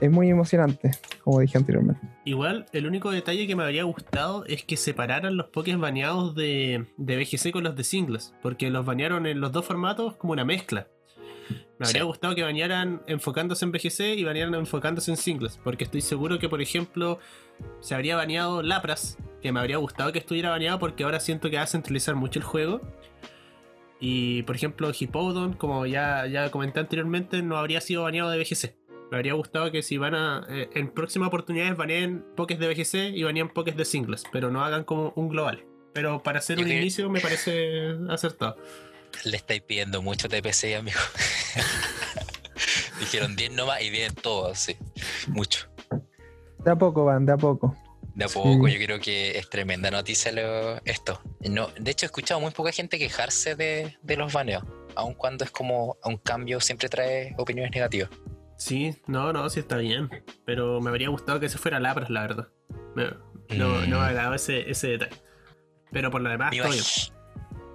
es 0.00 0.10
muy 0.10 0.28
emocionante, 0.30 0.90
como 1.22 1.40
dije 1.40 1.56
anteriormente. 1.58 2.00
Igual, 2.24 2.66
el 2.72 2.86
único 2.86 3.10
detalle 3.10 3.46
que 3.46 3.56
me 3.56 3.62
habría 3.64 3.84
gustado 3.84 4.44
es 4.46 4.64
que 4.64 4.76
separaran 4.76 5.36
los 5.36 5.46
Pokés 5.46 5.78
baneados 5.78 6.34
de, 6.34 6.86
de 6.96 7.16
BGC 7.16 7.50
con 7.52 7.64
los 7.64 7.76
de 7.76 7.84
singles, 7.84 8.34
porque 8.42 8.70
los 8.70 8.84
banearon 8.84 9.26
en 9.26 9.40
los 9.40 9.52
dos 9.52 9.64
formatos 9.64 10.16
como 10.16 10.32
una 10.32 10.44
mezcla. 10.44 10.88
Me 11.78 11.86
habría 11.86 12.02
Sí. 12.02 12.06
gustado 12.06 12.34
que 12.34 12.42
banearan 12.42 13.02
enfocándose 13.06 13.64
en 13.64 13.72
BGC 13.72 14.16
y 14.16 14.24
banearan 14.24 14.54
enfocándose 14.54 15.10
en 15.10 15.16
singles, 15.16 15.58
porque 15.62 15.84
estoy 15.84 16.00
seguro 16.02 16.38
que, 16.38 16.48
por 16.48 16.62
ejemplo, 16.62 17.18
se 17.80 17.94
habría 17.94 18.16
baneado 18.16 18.62
Lapras, 18.62 19.18
que 19.42 19.50
me 19.52 19.60
habría 19.60 19.76
gustado 19.78 20.12
que 20.12 20.18
estuviera 20.20 20.50
baneado 20.50 20.78
porque 20.78 21.04
ahora 21.04 21.18
siento 21.20 21.50
que 21.50 21.56
va 21.56 21.62
a 21.64 21.66
centralizar 21.66 22.14
mucho 22.14 22.38
el 22.38 22.44
juego. 22.44 22.80
Y, 24.00 24.42
por 24.42 24.54
ejemplo, 24.56 24.90
Hippowdon, 24.98 25.54
como 25.54 25.86
ya, 25.86 26.26
ya 26.26 26.50
comenté 26.50 26.80
anteriormente, 26.80 27.42
no 27.42 27.56
habría 27.56 27.80
sido 27.80 28.02
baneado 28.02 28.30
de 28.30 28.38
BGC. 28.38 28.74
Me 29.14 29.18
habría 29.18 29.34
gustado 29.34 29.70
que 29.70 29.80
si 29.84 29.96
van 29.96 30.16
a. 30.16 30.44
eh, 30.50 30.68
en 30.74 30.88
próximas 30.88 31.28
oportunidades 31.28 31.76
baneen 31.76 32.24
pokés 32.34 32.58
de 32.58 32.66
BGC 32.66 33.16
y 33.16 33.22
baneen 33.22 33.48
pokés 33.48 33.76
de 33.76 33.84
singles, 33.84 34.24
pero 34.32 34.50
no 34.50 34.64
hagan 34.64 34.82
como 34.82 35.12
un 35.14 35.28
global. 35.28 35.64
Pero 35.92 36.20
para 36.20 36.40
hacer 36.40 36.58
Yo 36.58 36.64
un 36.64 36.72
inicio 36.72 37.08
me 37.08 37.20
parece 37.20 37.94
acertado. 38.10 38.56
Le 39.22 39.36
estáis 39.36 39.60
pidiendo 39.62 40.02
mucho 40.02 40.28
TPC, 40.28 40.74
amigo. 40.76 40.98
Dijeron 42.98 43.36
10 43.36 43.52
nomás 43.52 43.82
y 43.82 43.90
vienen 43.90 44.16
todos, 44.16 44.58
sí. 44.58 44.76
Mucho. 45.28 45.68
De 46.64 46.72
a 46.72 46.76
poco 46.76 47.04
van, 47.04 47.24
de 47.24 47.34
a 47.34 47.36
poco. 47.36 47.76
De 48.16 48.24
a 48.24 48.28
Sí. 48.28 48.34
poco, 48.34 48.66
yo 48.66 48.78
creo 48.84 48.98
que 48.98 49.38
es 49.38 49.48
tremenda 49.48 49.92
noticia 49.92 50.32
lo, 50.32 50.76
esto. 50.84 51.20
No, 51.48 51.68
de 51.78 51.92
hecho, 51.92 52.06
he 52.06 52.08
escuchado 52.08 52.40
muy 52.40 52.50
poca 52.50 52.72
gente 52.72 52.98
quejarse 52.98 53.54
de, 53.54 53.96
de 54.02 54.16
los 54.16 54.32
baneos. 54.32 54.64
Aun 54.96 55.14
cuando 55.14 55.44
es 55.44 55.52
como 55.52 55.98
un 56.04 56.16
cambio, 56.16 56.60
siempre 56.60 56.88
trae 56.88 57.32
opiniones 57.38 57.70
negativas. 57.72 58.10
Sí, 58.56 58.96
no, 59.06 59.32
no, 59.32 59.48
sí 59.50 59.60
está 59.60 59.76
bien. 59.76 60.10
Pero 60.44 60.80
me 60.80 60.90
habría 60.90 61.08
gustado 61.08 61.40
que 61.40 61.48
se 61.48 61.58
fuera 61.58 61.80
Lapras, 61.80 62.10
la 62.10 62.22
verdad. 62.22 62.48
Me- 62.94 63.10
no, 63.56 63.68
no 63.80 63.80
me 63.80 63.88
Mm. 63.88 63.94
agradó 64.00 64.34
ese, 64.34 64.70
ese 64.70 64.88
detalle. 64.88 65.16
Pero 65.92 66.10
por 66.10 66.20
lo 66.22 66.30
demás, 66.30 66.50
Me, 66.52 66.58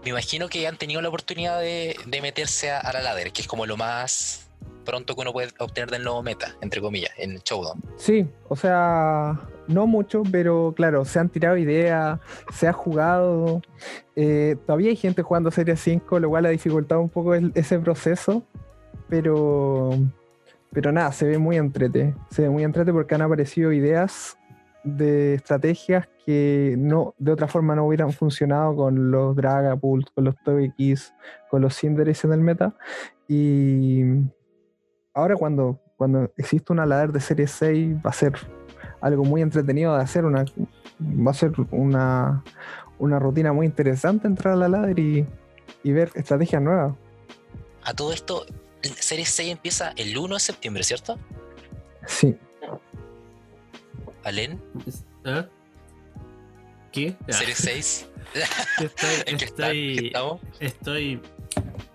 me 0.04 0.10
imagino 0.12 0.48
que 0.50 0.68
han 0.68 0.78
tenido 0.78 1.02
la 1.02 1.10
oportunidad 1.10 1.60
de, 1.60 1.96
meterse 2.22 2.72
a, 2.72 2.92
la 2.94 3.02
ladder, 3.02 3.32
que 3.32 3.42
es 3.42 3.48
como 3.48 3.66
lo 3.66 3.78
más 3.78 4.50
pronto 4.86 5.14
que 5.14 5.22
uno 5.22 5.32
puede 5.34 5.50
obtener 5.60 5.92
del 5.92 6.04
nuevo 6.04 6.24
meta, 6.24 6.56
entre 6.62 6.82
comillas, 6.82 7.12
en 7.18 7.34
el 7.34 7.40
Showdown. 7.44 7.82
Sí, 7.98 8.26
o 8.48 8.56
sea, 8.56 9.40
no 9.68 9.86
mucho, 9.86 10.24
pero 10.32 10.74
claro, 10.76 11.06
se 11.06 11.20
han 11.20 11.30
tirado 11.30 11.58
ideas, 11.58 12.20
se 12.52 12.68
ha 12.68 12.74
jugado. 12.74 13.62
Eh, 14.16 14.56
todavía 14.66 14.90
hay 14.90 14.96
gente 14.96 15.22
jugando 15.22 15.52
Serie 15.52 15.76
5, 15.76 16.20
lo 16.20 16.30
cual 16.30 16.46
ha 16.48 16.50
dificultado 16.50 17.02
un 17.02 17.10
poco 17.10 17.36
ese 17.36 17.78
proceso, 17.80 18.44
pero, 19.10 19.92
pero 20.72 20.92
nada, 20.92 21.12
se 21.12 21.26
ve 21.26 21.38
muy 21.38 21.58
entrete. 21.58 22.16
Se 22.30 22.44
ve 22.44 22.50
muy 22.50 22.64
entrete 22.64 22.94
porque 22.94 23.16
han 23.16 23.22
aparecido 23.22 23.72
ideas 23.72 24.38
de 24.84 25.34
estrategias 25.34 26.08
que 26.26 26.76
no 26.78 27.14
de 27.18 27.32
otra 27.32 27.48
forma 27.48 27.76
no 27.76 27.86
hubieran 27.86 28.14
funcionado 28.14 28.76
con 28.76 29.12
los 29.12 29.36
Dragapult, 29.36 30.08
con 30.14 30.26
los 30.26 30.36
Tobekis, 30.44 31.14
con 31.50 31.62
los 31.62 31.76
Cinderes 31.76 32.24
en 32.24 32.34
el 32.34 32.42
meta. 32.42 32.76
Y 33.28 34.04
ahora 35.14 35.36
cuando, 35.36 35.80
cuando 35.98 36.32
existe 36.38 36.72
una 36.72 36.86
ladder 36.86 37.12
de 37.12 37.20
serie 37.20 37.48
6 37.48 37.98
va 37.98 38.12
a 38.12 38.14
ser 38.14 38.34
algo 39.02 39.24
muy 39.24 39.42
entretenido 39.42 39.96
de 39.96 40.04
hacer, 40.04 40.26
una, 40.26 40.46
va 41.00 41.32
a 41.32 41.34
ser 41.34 41.52
una, 41.72 42.44
una 43.00 43.20
rutina 43.20 43.54
muy 43.54 43.66
interesante 43.66 44.28
entrar 44.28 44.54
a 44.54 44.58
la 44.58 44.70
ladder 44.70 45.00
y, 45.00 45.26
y 45.84 45.92
ver 45.92 46.12
estrategias 46.16 46.62
nuevas. 46.62 46.96
A 47.84 47.94
todo 47.94 48.14
esto, 48.14 48.46
Serie 48.82 49.26
6 49.26 49.52
empieza 49.52 49.94
el 49.96 50.18
1 50.18 50.36
de 50.36 50.40
septiembre, 50.40 50.84
¿cierto? 50.84 51.18
Sí. 52.08 52.36
¿Alen? 54.24 54.62
¿Ah? 55.26 55.48
¿Qué? 56.92 57.16
Serie 57.30 57.56
6. 57.56 58.08
estoy, 58.82 60.12
estoy 60.60 61.22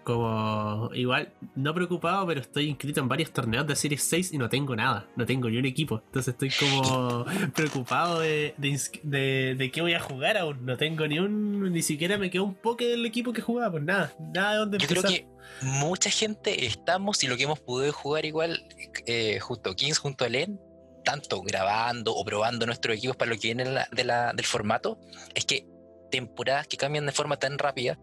como 0.05 0.91
igual, 0.95 1.33
no 1.57 1.75
preocupado, 1.75 2.27
pero 2.27 2.41
estoy 2.41 2.69
inscrito 2.69 3.01
en 3.01 3.09
varios 3.09 3.33
torneos 3.33 3.67
de 3.67 3.75
Series 3.75 4.05
6 4.05 4.33
y 4.35 4.39
no 4.39 4.49
tengo 4.49 4.77
nada, 4.77 5.09
no 5.17 5.27
tengo 5.27 5.49
ni 5.49 5.57
un 5.57 5.65
equipo. 5.65 6.03
Entonces 6.07 6.35
estoy 6.35 6.51
como 6.51 7.25
preocupado 7.55 8.21
de, 8.21 8.55
de, 8.59 9.71
qué 9.73 9.81
voy 9.81 9.95
a 9.95 10.01
jugar 10.01 10.37
aún. 10.37 10.65
No 10.65 10.77
tengo 10.77 11.07
ni 11.09 11.19
un, 11.19 11.73
ni 11.73 11.83
siquiera 11.83 12.19
me 12.19 12.31
quedó 12.31 12.45
un 12.45 12.55
poco 12.55 12.85
del 12.85 13.05
equipo 13.05 13.33
que 13.33 13.43
jugaba, 13.43 13.73
pues 13.73 13.83
nada, 13.83 14.15
nada 14.33 14.53
de 14.53 14.59
dónde 14.59 14.79
Yo 14.79 14.87
creo 14.87 15.03
que 15.03 15.27
mucha 15.63 16.11
gente 16.11 16.67
estamos 16.67 17.23
y 17.25 17.27
lo 17.27 17.37
que 17.37 17.45
hemos 17.45 17.61
podido 17.61 17.93
jugar 17.93 18.25
igual, 18.25 18.67
eh, 19.07 19.41
junto 19.41 19.75
Kings, 19.75 19.99
junto 19.99 20.25
a 20.25 20.29
Len, 20.29 20.61
tanto 21.05 21.43
grabando 21.43 22.15
o 22.15 22.25
probando 22.25 22.67
nuestros 22.67 22.97
equipos 22.97 23.17
para 23.17 23.31
lo 23.31 23.39
que 23.39 23.55
viene 23.55 23.65
de 23.91 24.05
la, 24.05 24.33
del 24.33 24.47
formato, 24.47 24.99
es 25.35 25.45
que 25.45 25.67
temporadas 26.11 26.67
que 26.67 26.77
cambian 26.77 27.07
de 27.07 27.13
forma 27.13 27.37
tan 27.39 27.59
rápida 27.59 27.99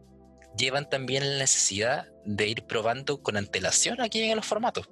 llevan 0.58 0.90
también 0.90 1.30
la 1.30 1.40
necesidad 1.40 2.08
de 2.26 2.48
ir 2.48 2.64
probando 2.64 3.22
con 3.22 3.38
antelación 3.38 4.02
aquí 4.02 4.22
en 4.24 4.36
los 4.36 4.46
formatos. 4.46 4.90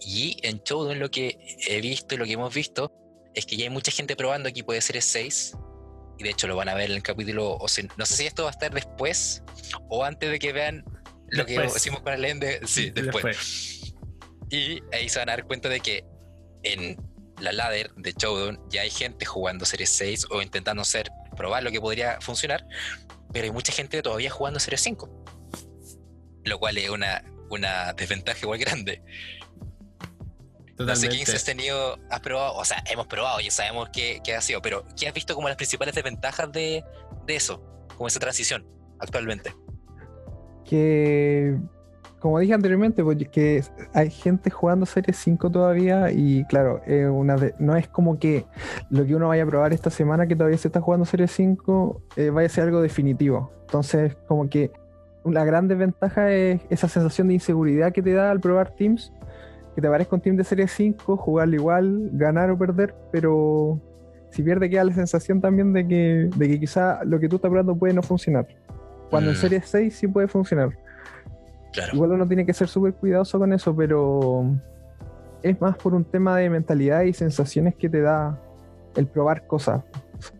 Y 0.00 0.36
en 0.42 0.62
Showdown 0.64 0.98
lo 0.98 1.10
que 1.10 1.38
he 1.66 1.80
visto 1.80 2.14
y 2.14 2.18
lo 2.18 2.24
que 2.24 2.32
hemos 2.32 2.54
visto 2.54 2.92
es 3.34 3.46
que 3.46 3.56
ya 3.56 3.64
hay 3.64 3.70
mucha 3.70 3.90
gente 3.90 4.16
probando 4.16 4.48
aquí 4.48 4.62
puede 4.62 4.80
ser 4.80 5.00
6 5.02 5.56
y 6.18 6.22
de 6.22 6.30
hecho 6.30 6.46
lo 6.46 6.56
van 6.56 6.68
a 6.68 6.74
ver 6.74 6.90
en 6.90 6.96
el 6.96 7.02
capítulo, 7.02 7.54
o 7.54 7.66
no 7.96 8.06
sé 8.06 8.16
si 8.16 8.26
esto 8.26 8.44
va 8.44 8.50
a 8.50 8.52
estar 8.52 8.72
después 8.72 9.42
o 9.88 10.04
antes 10.04 10.30
de 10.30 10.38
que 10.38 10.52
vean 10.52 10.84
lo 11.28 11.44
que 11.44 11.58
decimos 11.58 12.00
con 12.00 12.12
el 12.12 12.24
Ende, 12.24 12.60
sí, 12.64 12.90
después. 12.90 13.94
Y 14.50 14.80
ahí 14.92 15.08
se 15.08 15.18
van 15.18 15.30
a 15.30 15.32
dar 15.32 15.46
cuenta 15.46 15.68
de 15.68 15.80
que 15.80 16.04
en 16.62 16.96
la 17.40 17.52
ladder 17.52 17.92
de 17.96 18.12
Showdown 18.12 18.60
ya 18.70 18.82
hay 18.82 18.90
gente 18.90 19.24
jugando 19.24 19.64
Series 19.64 19.90
6 19.90 20.26
o 20.30 20.40
intentando 20.40 20.82
hacer, 20.82 21.10
probar 21.36 21.64
lo 21.64 21.72
que 21.72 21.80
podría 21.80 22.20
funcionar, 22.20 22.64
pero 23.34 23.46
hay 23.46 23.50
mucha 23.50 23.72
gente 23.72 24.00
todavía 24.00 24.30
jugando 24.30 24.60
Series 24.60 24.80
5. 24.82 25.24
Lo 26.44 26.58
cual 26.60 26.78
es 26.78 26.88
una, 26.88 27.24
una 27.50 27.92
desventaja 27.92 28.38
igual 28.42 28.60
grande. 28.60 29.02
Totalmente. 30.76 31.18
No 31.18 31.26
sé 31.26 31.36
has 31.36 31.44
tenido, 31.44 31.98
has 32.10 32.20
probado, 32.20 32.54
o 32.54 32.64
sea, 32.64 32.82
hemos 32.90 33.06
probado, 33.08 33.40
y 33.40 33.50
sabemos 33.50 33.90
qué, 33.90 34.20
ha 34.36 34.40
sido, 34.40 34.62
pero 34.62 34.86
¿qué 34.96 35.08
has 35.08 35.14
visto 35.14 35.34
como 35.34 35.48
las 35.48 35.56
principales 35.56 35.94
desventajas 35.94 36.50
de, 36.52 36.84
de 37.26 37.36
eso, 37.36 37.60
como 37.96 38.06
esa 38.06 38.20
transición 38.20 38.66
actualmente? 39.00 39.54
Que 40.64 41.56
como 42.24 42.38
dije 42.38 42.54
anteriormente, 42.54 43.04
pues, 43.04 43.18
que 43.28 43.62
hay 43.92 44.08
gente 44.08 44.48
jugando 44.48 44.86
Series 44.86 45.18
5 45.18 45.50
todavía 45.50 46.10
y 46.10 46.46
claro, 46.46 46.80
una 47.12 47.36
no 47.58 47.76
es 47.76 47.86
como 47.86 48.18
que 48.18 48.46
lo 48.88 49.04
que 49.04 49.14
uno 49.14 49.28
vaya 49.28 49.42
a 49.42 49.46
probar 49.46 49.74
esta 49.74 49.90
semana 49.90 50.26
que 50.26 50.34
todavía 50.34 50.56
se 50.56 50.68
está 50.68 50.80
jugando 50.80 51.04
Series 51.04 51.30
5 51.32 52.00
eh, 52.16 52.30
vaya 52.30 52.46
a 52.46 52.48
ser 52.48 52.64
algo 52.64 52.80
definitivo. 52.80 53.52
Entonces, 53.66 54.16
como 54.26 54.48
que 54.48 54.72
la 55.26 55.44
gran 55.44 55.68
desventaja 55.68 56.32
es 56.32 56.62
esa 56.70 56.88
sensación 56.88 57.28
de 57.28 57.34
inseguridad 57.34 57.92
que 57.92 58.00
te 58.00 58.14
da 58.14 58.30
al 58.30 58.40
probar 58.40 58.74
Teams, 58.74 59.12
que 59.74 59.82
te 59.82 59.86
aparezca 59.86 60.16
un 60.16 60.22
team 60.22 60.36
de 60.36 60.44
Series 60.44 60.70
5, 60.70 61.18
jugarlo 61.18 61.56
igual, 61.56 62.08
ganar 62.14 62.50
o 62.50 62.56
perder, 62.56 62.94
pero 63.12 63.78
si 64.30 64.42
pierde 64.42 64.70
queda 64.70 64.84
la 64.84 64.94
sensación 64.94 65.42
también 65.42 65.74
de 65.74 65.86
que, 65.86 66.30
de 66.34 66.48
que 66.48 66.58
quizá 66.58 67.04
lo 67.04 67.20
que 67.20 67.28
tú 67.28 67.36
estás 67.36 67.50
probando 67.50 67.76
puede 67.76 67.92
no 67.92 68.02
funcionar. 68.02 68.46
Cuando 69.10 69.28
en 69.28 69.36
mm. 69.36 69.40
Series 69.40 69.68
6 69.68 69.94
sí 69.94 70.08
puede 70.08 70.26
funcionar. 70.26 70.83
Igual 71.92 72.12
uno 72.12 72.26
tiene 72.26 72.46
que 72.46 72.52
ser 72.52 72.68
súper 72.68 72.94
cuidadoso 72.94 73.38
con 73.38 73.52
eso, 73.52 73.74
pero 73.74 74.44
es 75.42 75.60
más 75.60 75.76
por 75.76 75.94
un 75.94 76.04
tema 76.04 76.36
de 76.36 76.48
mentalidad 76.48 77.02
y 77.02 77.12
sensaciones 77.12 77.74
que 77.74 77.88
te 77.88 78.00
da 78.00 78.38
el 78.96 79.06
probar 79.06 79.46
cosas. 79.46 79.82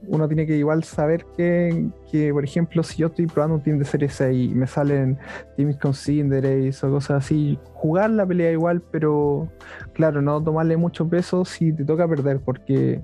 Uno 0.06 0.28
tiene 0.28 0.46
que 0.46 0.56
igual 0.56 0.84
saber 0.84 1.26
que, 1.36 1.90
por 2.32 2.44
ejemplo, 2.44 2.82
si 2.82 2.98
yo 2.98 3.08
estoy 3.08 3.26
probando 3.26 3.56
un 3.56 3.62
team 3.62 3.78
de 3.78 3.84
serie 3.84 4.08
6 4.08 4.52
y 4.52 4.54
me 4.54 4.66
salen 4.66 5.18
teams 5.56 5.76
con 5.76 5.92
Cinderace 5.92 6.86
o 6.86 6.90
cosas 6.90 7.24
así, 7.24 7.58
jugar 7.74 8.10
la 8.10 8.24
pelea 8.24 8.52
igual, 8.52 8.80
pero 8.80 9.48
claro, 9.92 10.22
no 10.22 10.42
tomarle 10.42 10.76
mucho 10.76 11.08
peso 11.08 11.44
si 11.44 11.72
te 11.72 11.84
toca 11.84 12.08
perder, 12.08 12.40
porque 12.40 13.02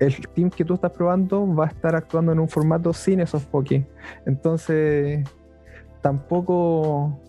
el 0.00 0.26
team 0.28 0.50
que 0.50 0.64
tú 0.64 0.74
estás 0.74 0.90
probando 0.90 1.54
va 1.54 1.66
a 1.66 1.68
estar 1.68 1.94
actuando 1.94 2.32
en 2.32 2.40
un 2.40 2.48
formato 2.48 2.92
sin 2.92 3.20
esos 3.20 3.44
pokés. 3.44 3.84
Entonces, 4.26 5.22
tampoco 6.00 7.20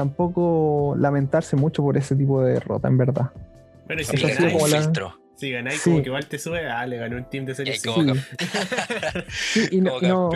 tampoco 0.00 0.94
lamentarse 0.98 1.56
mucho 1.56 1.82
por 1.82 1.98
ese 1.98 2.16
tipo 2.16 2.42
de 2.42 2.54
derrota, 2.54 2.88
en 2.88 2.96
verdad. 2.96 3.30
Bueno, 3.84 4.00
y 4.00 4.04
si 4.06 4.16
ganáis 4.16 4.52
como 4.54 4.64
filtro. 4.64 5.12
Si 5.36 5.50
ganáis 5.50 5.82
como 5.82 5.96
que 5.98 6.08
igual 6.08 6.26
te 6.26 6.38
sube, 6.38 6.66
ah, 6.66 6.86
le 6.86 6.96
ganó 6.96 7.18
un 7.18 7.24
team 7.24 7.44
de 7.44 7.54
serie 7.54 7.76
sí. 7.76 7.90
sí, 9.28 9.68
y 9.72 9.80
no, 9.82 10.30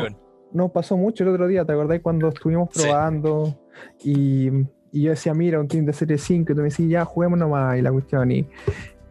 no, 0.53 0.69
pasó 0.69 0.99
mucho 0.99 1.25
el 1.25 1.31
otro 1.31 1.47
día, 1.47 1.65
¿te 1.65 1.73
acordás 1.73 2.01
cuando 2.03 2.29
estuvimos 2.29 2.69
probando 2.75 3.59
y, 4.03 4.49
y, 4.93 5.03
yo 5.03 5.11
decía, 5.11 5.33
mira, 5.33 5.59
un 5.61 5.69
team 5.69 5.87
de 5.87 5.95
serie 5.95 6.19
5, 6.19 6.53
y 6.53 6.55
tú 6.55 6.61
me 6.61 6.65
decías, 6.65 6.89
ya, 6.91 7.05
juguemos 7.07 7.39
nomás, 7.39 7.79
y 7.79 7.83
la 7.83 7.91
cuestión, 7.91 8.31
y, 8.33 8.47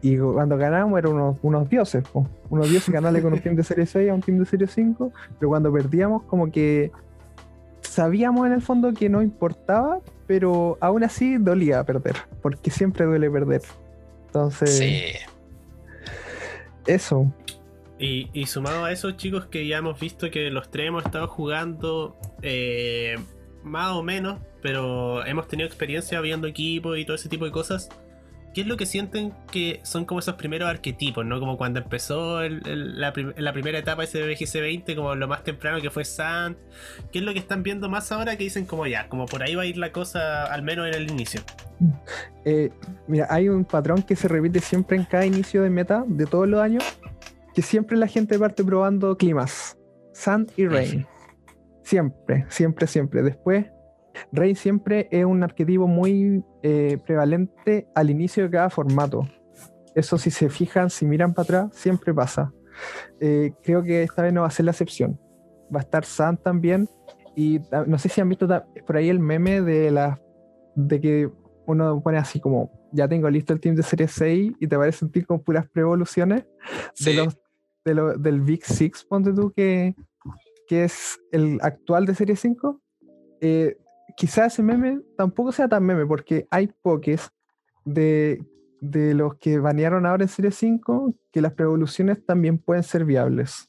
y 0.02 0.18
cuando 0.18 0.56
ganamos 0.56 0.98
eran 0.98 1.14
unos, 1.14 1.38
unos 1.42 1.68
dioses, 1.68 2.04
unos 2.48 2.70
dioses 2.70 2.94
ganarle 2.94 3.22
con 3.22 3.32
un 3.32 3.40
team 3.40 3.56
de 3.56 3.64
serie 3.64 3.86
6 3.86 4.10
a 4.10 4.14
un 4.14 4.20
team 4.20 4.38
de 4.38 4.46
serie 4.46 4.68
5, 4.68 5.12
pero 5.38 5.48
cuando 5.48 5.72
perdíamos 5.72 6.22
como 6.24 6.50
que 6.50 6.92
sabíamos 7.94 8.46
en 8.46 8.52
el 8.52 8.60
fondo 8.60 8.92
que 8.92 9.08
no 9.08 9.22
importaba, 9.22 10.00
pero 10.26 10.76
aún 10.80 11.04
así 11.04 11.38
dolía 11.38 11.84
perder, 11.84 12.16
porque 12.42 12.70
siempre 12.70 13.04
duele 13.04 13.30
perder. 13.30 13.62
Entonces, 14.26 14.78
sí. 14.78 15.12
eso. 16.86 17.32
Y, 17.96 18.46
sumado 18.46 18.84
a 18.84 18.92
eso, 18.92 19.12
chicos, 19.12 19.46
que 19.46 19.66
ya 19.66 19.78
hemos 19.78 19.98
visto 19.98 20.30
que 20.30 20.50
los 20.50 20.70
tres 20.70 20.88
hemos 20.88 21.04
estado 21.06 21.28
jugando 21.28 22.16
eh, 22.42 23.16
más 23.62 23.92
o 23.92 24.02
menos, 24.02 24.40
pero 24.60 25.24
hemos 25.24 25.46
tenido 25.46 25.66
experiencia 25.66 26.20
viendo 26.20 26.46
equipos 26.48 26.98
y 26.98 27.04
todo 27.04 27.14
ese 27.14 27.28
tipo 27.28 27.44
de 27.44 27.52
cosas. 27.52 27.88
¿Qué 28.54 28.60
es 28.60 28.68
lo 28.68 28.76
que 28.76 28.86
sienten 28.86 29.32
que 29.50 29.80
son 29.82 30.04
como 30.04 30.20
esos 30.20 30.36
primeros 30.36 30.70
arquetipos, 30.70 31.26
¿no? 31.26 31.40
Como 31.40 31.58
cuando 31.58 31.80
empezó 31.80 32.40
la, 32.40 33.12
primera 33.12 33.78
etapa 33.78 34.04
ese 34.04 34.22
BGC 34.22 34.60
20, 34.60 34.94
como 34.94 35.16
lo 35.16 35.26
más 35.26 35.42
temprano 35.42 35.80
que 35.82 35.90
fue 35.90 36.04
Sant. 36.04 36.56
¿Qué 37.10 37.18
es 37.18 37.24
lo 37.24 37.32
que 37.32 37.40
están 37.40 37.64
viendo 37.64 37.88
más 37.88 38.12
ahora 38.12 38.36
que 38.36 38.44
dicen 38.44 38.64
como 38.64 38.86
ya, 38.86 39.08
como 39.08 39.26
por 39.26 39.42
ahí 39.42 39.56
va 39.56 39.62
a 39.62 39.66
ir 39.66 39.76
la 39.76 39.90
cosa, 39.90 40.44
al 40.44 40.62
menos 40.62 40.86
en 40.86 40.94
el 40.94 41.10
inicio? 41.10 41.40
Eh, 42.44 42.70
mira, 43.08 43.26
hay 43.28 43.48
un 43.48 43.64
patrón 43.64 44.04
que 44.04 44.14
se 44.14 44.28
repite 44.28 44.60
siempre 44.60 44.96
en 44.96 45.04
cada 45.04 45.26
inicio 45.26 45.60
de 45.62 45.70
meta 45.70 46.04
de 46.06 46.24
todos 46.24 46.46
los 46.46 46.60
años, 46.60 46.84
que 47.54 47.62
siempre 47.62 47.96
la 47.96 48.06
gente 48.06 48.38
parte 48.38 48.62
probando 48.62 49.16
climas, 49.16 49.76
Sant 50.12 50.56
y 50.56 50.68
Rain. 50.68 51.04
Siempre, 51.82 52.46
siempre, 52.48 52.86
siempre. 52.86 53.22
Después 53.22 53.66
Rey 54.32 54.54
siempre 54.54 55.08
es 55.10 55.24
un 55.24 55.42
arquetipo 55.42 55.86
muy 55.86 56.44
eh, 56.62 56.98
prevalente 57.04 57.88
al 57.94 58.10
inicio 58.10 58.44
de 58.44 58.50
cada 58.50 58.70
formato. 58.70 59.26
Eso 59.94 60.18
si 60.18 60.30
se 60.30 60.48
fijan, 60.48 60.90
si 60.90 61.06
miran 61.06 61.34
para 61.34 61.44
atrás, 61.44 61.76
siempre 61.76 62.12
pasa. 62.12 62.52
Eh, 63.20 63.52
creo 63.62 63.82
que 63.82 64.02
esta 64.02 64.22
vez 64.22 64.32
no 64.32 64.42
va 64.42 64.48
a 64.48 64.50
ser 64.50 64.64
la 64.64 64.72
excepción. 64.72 65.20
Va 65.74 65.80
a 65.80 65.82
estar 65.82 66.04
Sam 66.04 66.36
también. 66.36 66.88
Y 67.36 67.60
no 67.86 67.98
sé 67.98 68.08
si 68.08 68.20
han 68.20 68.28
visto 68.28 68.48
por 68.86 68.96
ahí 68.96 69.08
el 69.08 69.18
meme 69.18 69.60
de 69.60 69.90
la 69.90 70.20
de 70.76 71.00
que 71.00 71.30
uno 71.66 72.00
pone 72.02 72.18
así 72.18 72.40
como 72.40 72.70
ya 72.92 73.08
tengo 73.08 73.28
listo 73.30 73.52
el 73.52 73.60
team 73.60 73.74
de 73.74 73.82
serie 73.82 74.06
6 74.06 74.52
y 74.60 74.66
te 74.66 74.76
parece 74.76 75.04
un 75.04 75.10
team 75.10 75.24
con 75.24 75.40
puras 75.40 75.68
prevoluciones 75.68 76.44
de 77.00 77.14
los, 77.14 77.36
de 77.84 78.18
del 78.18 78.40
Big 78.40 78.64
Six, 78.64 79.04
ponte 79.04 79.32
tú 79.32 79.52
que 79.52 79.94
que 80.66 80.84
es 80.84 81.20
el 81.32 81.58
actual 81.62 82.06
de 82.06 82.14
Serie 82.14 82.36
5, 82.36 82.80
eh, 83.40 83.76
quizás 84.16 84.52
ese 84.52 84.62
meme 84.62 85.00
tampoco 85.16 85.52
sea 85.52 85.68
tan 85.68 85.84
meme, 85.84 86.06
porque 86.06 86.46
hay 86.50 86.68
pokés 86.82 87.30
de, 87.84 88.44
de 88.80 89.14
los 89.14 89.36
que 89.36 89.58
banearon 89.58 90.06
ahora 90.06 90.24
en 90.24 90.28
Serie 90.28 90.50
5 90.50 91.14
que 91.32 91.40
las 91.40 91.52
preevoluciones 91.52 92.24
también 92.24 92.58
pueden 92.58 92.82
ser 92.82 93.04
viables. 93.04 93.68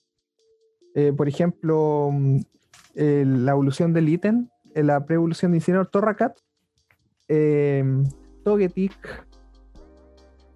Eh, 0.93 1.11
por 1.11 1.27
ejemplo, 1.27 2.09
mm, 2.11 2.39
la 2.95 3.51
evolución 3.51 3.93
del 3.93 4.07
ítem, 4.07 4.47
la 4.73 5.05
preevolución 5.05 5.51
de 5.51 5.57
Incineroar 5.57 5.87
Torracat, 5.87 6.37
eh, 7.27 7.83
Togetic, 8.43 9.25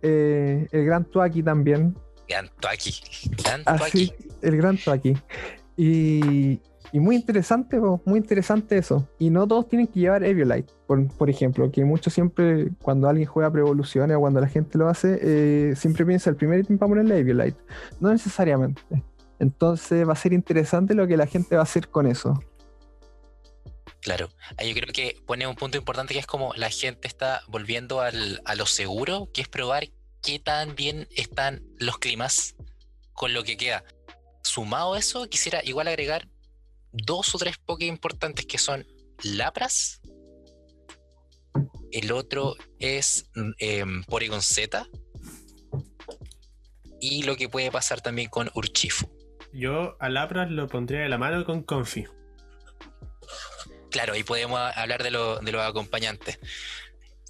eh, 0.02 0.68
el 0.72 0.86
Gran 0.86 1.06
Tuaki 1.06 1.44
también. 1.44 1.96
Gran 2.28 2.50
Tuaki. 2.60 2.92
Gran 3.44 3.62
Así, 3.66 4.14
el 4.42 4.58
Gran 4.58 4.78
Tuaki. 4.78 5.18
Y, 5.76 6.62
y 6.92 7.00
muy 7.00 7.16
interesante, 7.16 7.80
muy 7.80 8.20
interesante 8.20 8.78
eso. 8.78 9.08
Y 9.20 9.30
no 9.30 9.48
todos 9.48 9.68
tienen 9.68 9.88
que 9.88 10.00
llevar 10.00 10.24
Eviolite, 10.24 10.74
por, 10.88 11.08
por 11.16 11.30
ejemplo, 11.30 11.72
que 11.72 11.86
mucho 11.86 12.10
siempre, 12.10 12.70
cuando 12.82 13.08
alguien 13.08 13.28
juega 13.28 13.52
Preevoluciones 13.52 14.18
o 14.18 14.20
cuando 14.20 14.42
la 14.42 14.48
gente 14.48 14.78
lo 14.78 14.88
hace, 14.88 15.20
eh, 15.22 15.76
siempre 15.76 16.06
piensa 16.06 16.30
el 16.30 16.36
primer 16.36 16.60
ítem 16.60 16.78
para 16.78 16.90
ponerle 16.90 17.20
Eviolite. 17.20 17.60
No 18.00 18.12
necesariamente. 18.12 18.82
Entonces 19.40 20.08
va 20.08 20.14
a 20.14 20.16
ser 20.16 20.34
interesante 20.34 20.96
lo 20.96 21.08
que 21.08 21.16
la 21.16 21.28
gente 21.28 21.56
va 21.56 21.62
a 21.62 21.64
hacer 21.64 21.90
con 21.90 22.08
eso. 22.08 22.40
Claro, 24.02 24.30
yo 24.58 24.74
creo 24.74 24.94
que 24.94 25.18
pone 25.26 25.46
un 25.46 25.56
punto 25.56 25.78
importante 25.78 26.14
que 26.14 26.20
es 26.22 26.26
como 26.26 26.54
la 26.56 26.70
gente 26.70 27.08
está 27.08 27.42
volviendo 27.48 28.02
al, 28.02 28.42
a 28.46 28.56
lo 28.56 28.66
seguro, 28.66 29.30
que 29.34 29.42
es 29.42 29.48
probar 29.48 29.90
qué 30.24 30.40
tan 30.40 30.76
bien 30.76 31.08
están 31.16 31.62
los 31.78 31.98
climas 31.98 32.56
con 33.14 33.34
lo 33.34 33.44
que 33.44 33.58
queda. 33.58 33.84
Sumado 34.42 34.94
a 34.94 35.00
eso, 35.00 35.28
quisiera 35.28 35.64
igual 35.64 35.90
agregar 35.90 36.28
dos 36.92 37.34
o 37.36 37.38
tres 37.38 37.58
Poké 37.58 37.86
importantes 37.86 38.46
que 38.46 38.58
son 38.58 38.86
Lapras. 39.24 40.02
El 41.92 42.12
otro 42.12 42.56
es 42.80 43.30
eh, 43.60 43.86
Porygon 44.08 44.42
Z. 44.42 44.88
Y 47.02 47.24
lo 47.24 47.36
que 47.36 47.50
puede 47.50 47.72
pasar 47.72 48.02
también 48.02 48.30
con 48.30 48.50
Urchifu. 48.54 49.10
Yo 49.54 49.98
a 50.00 50.10
Lapras 50.10 50.52
lo 50.52 50.68
pondría 50.68 51.02
de 51.02 51.10
la 51.10 51.18
mano 51.18 51.44
con 51.46 51.64
Confi. 51.64 52.06
Claro, 53.90 54.14
ahí 54.14 54.24
podemos 54.24 54.60
hablar 54.76 55.02
de, 55.02 55.10
de 55.10 55.52
los 55.52 55.62
acompañantes. 55.62 56.40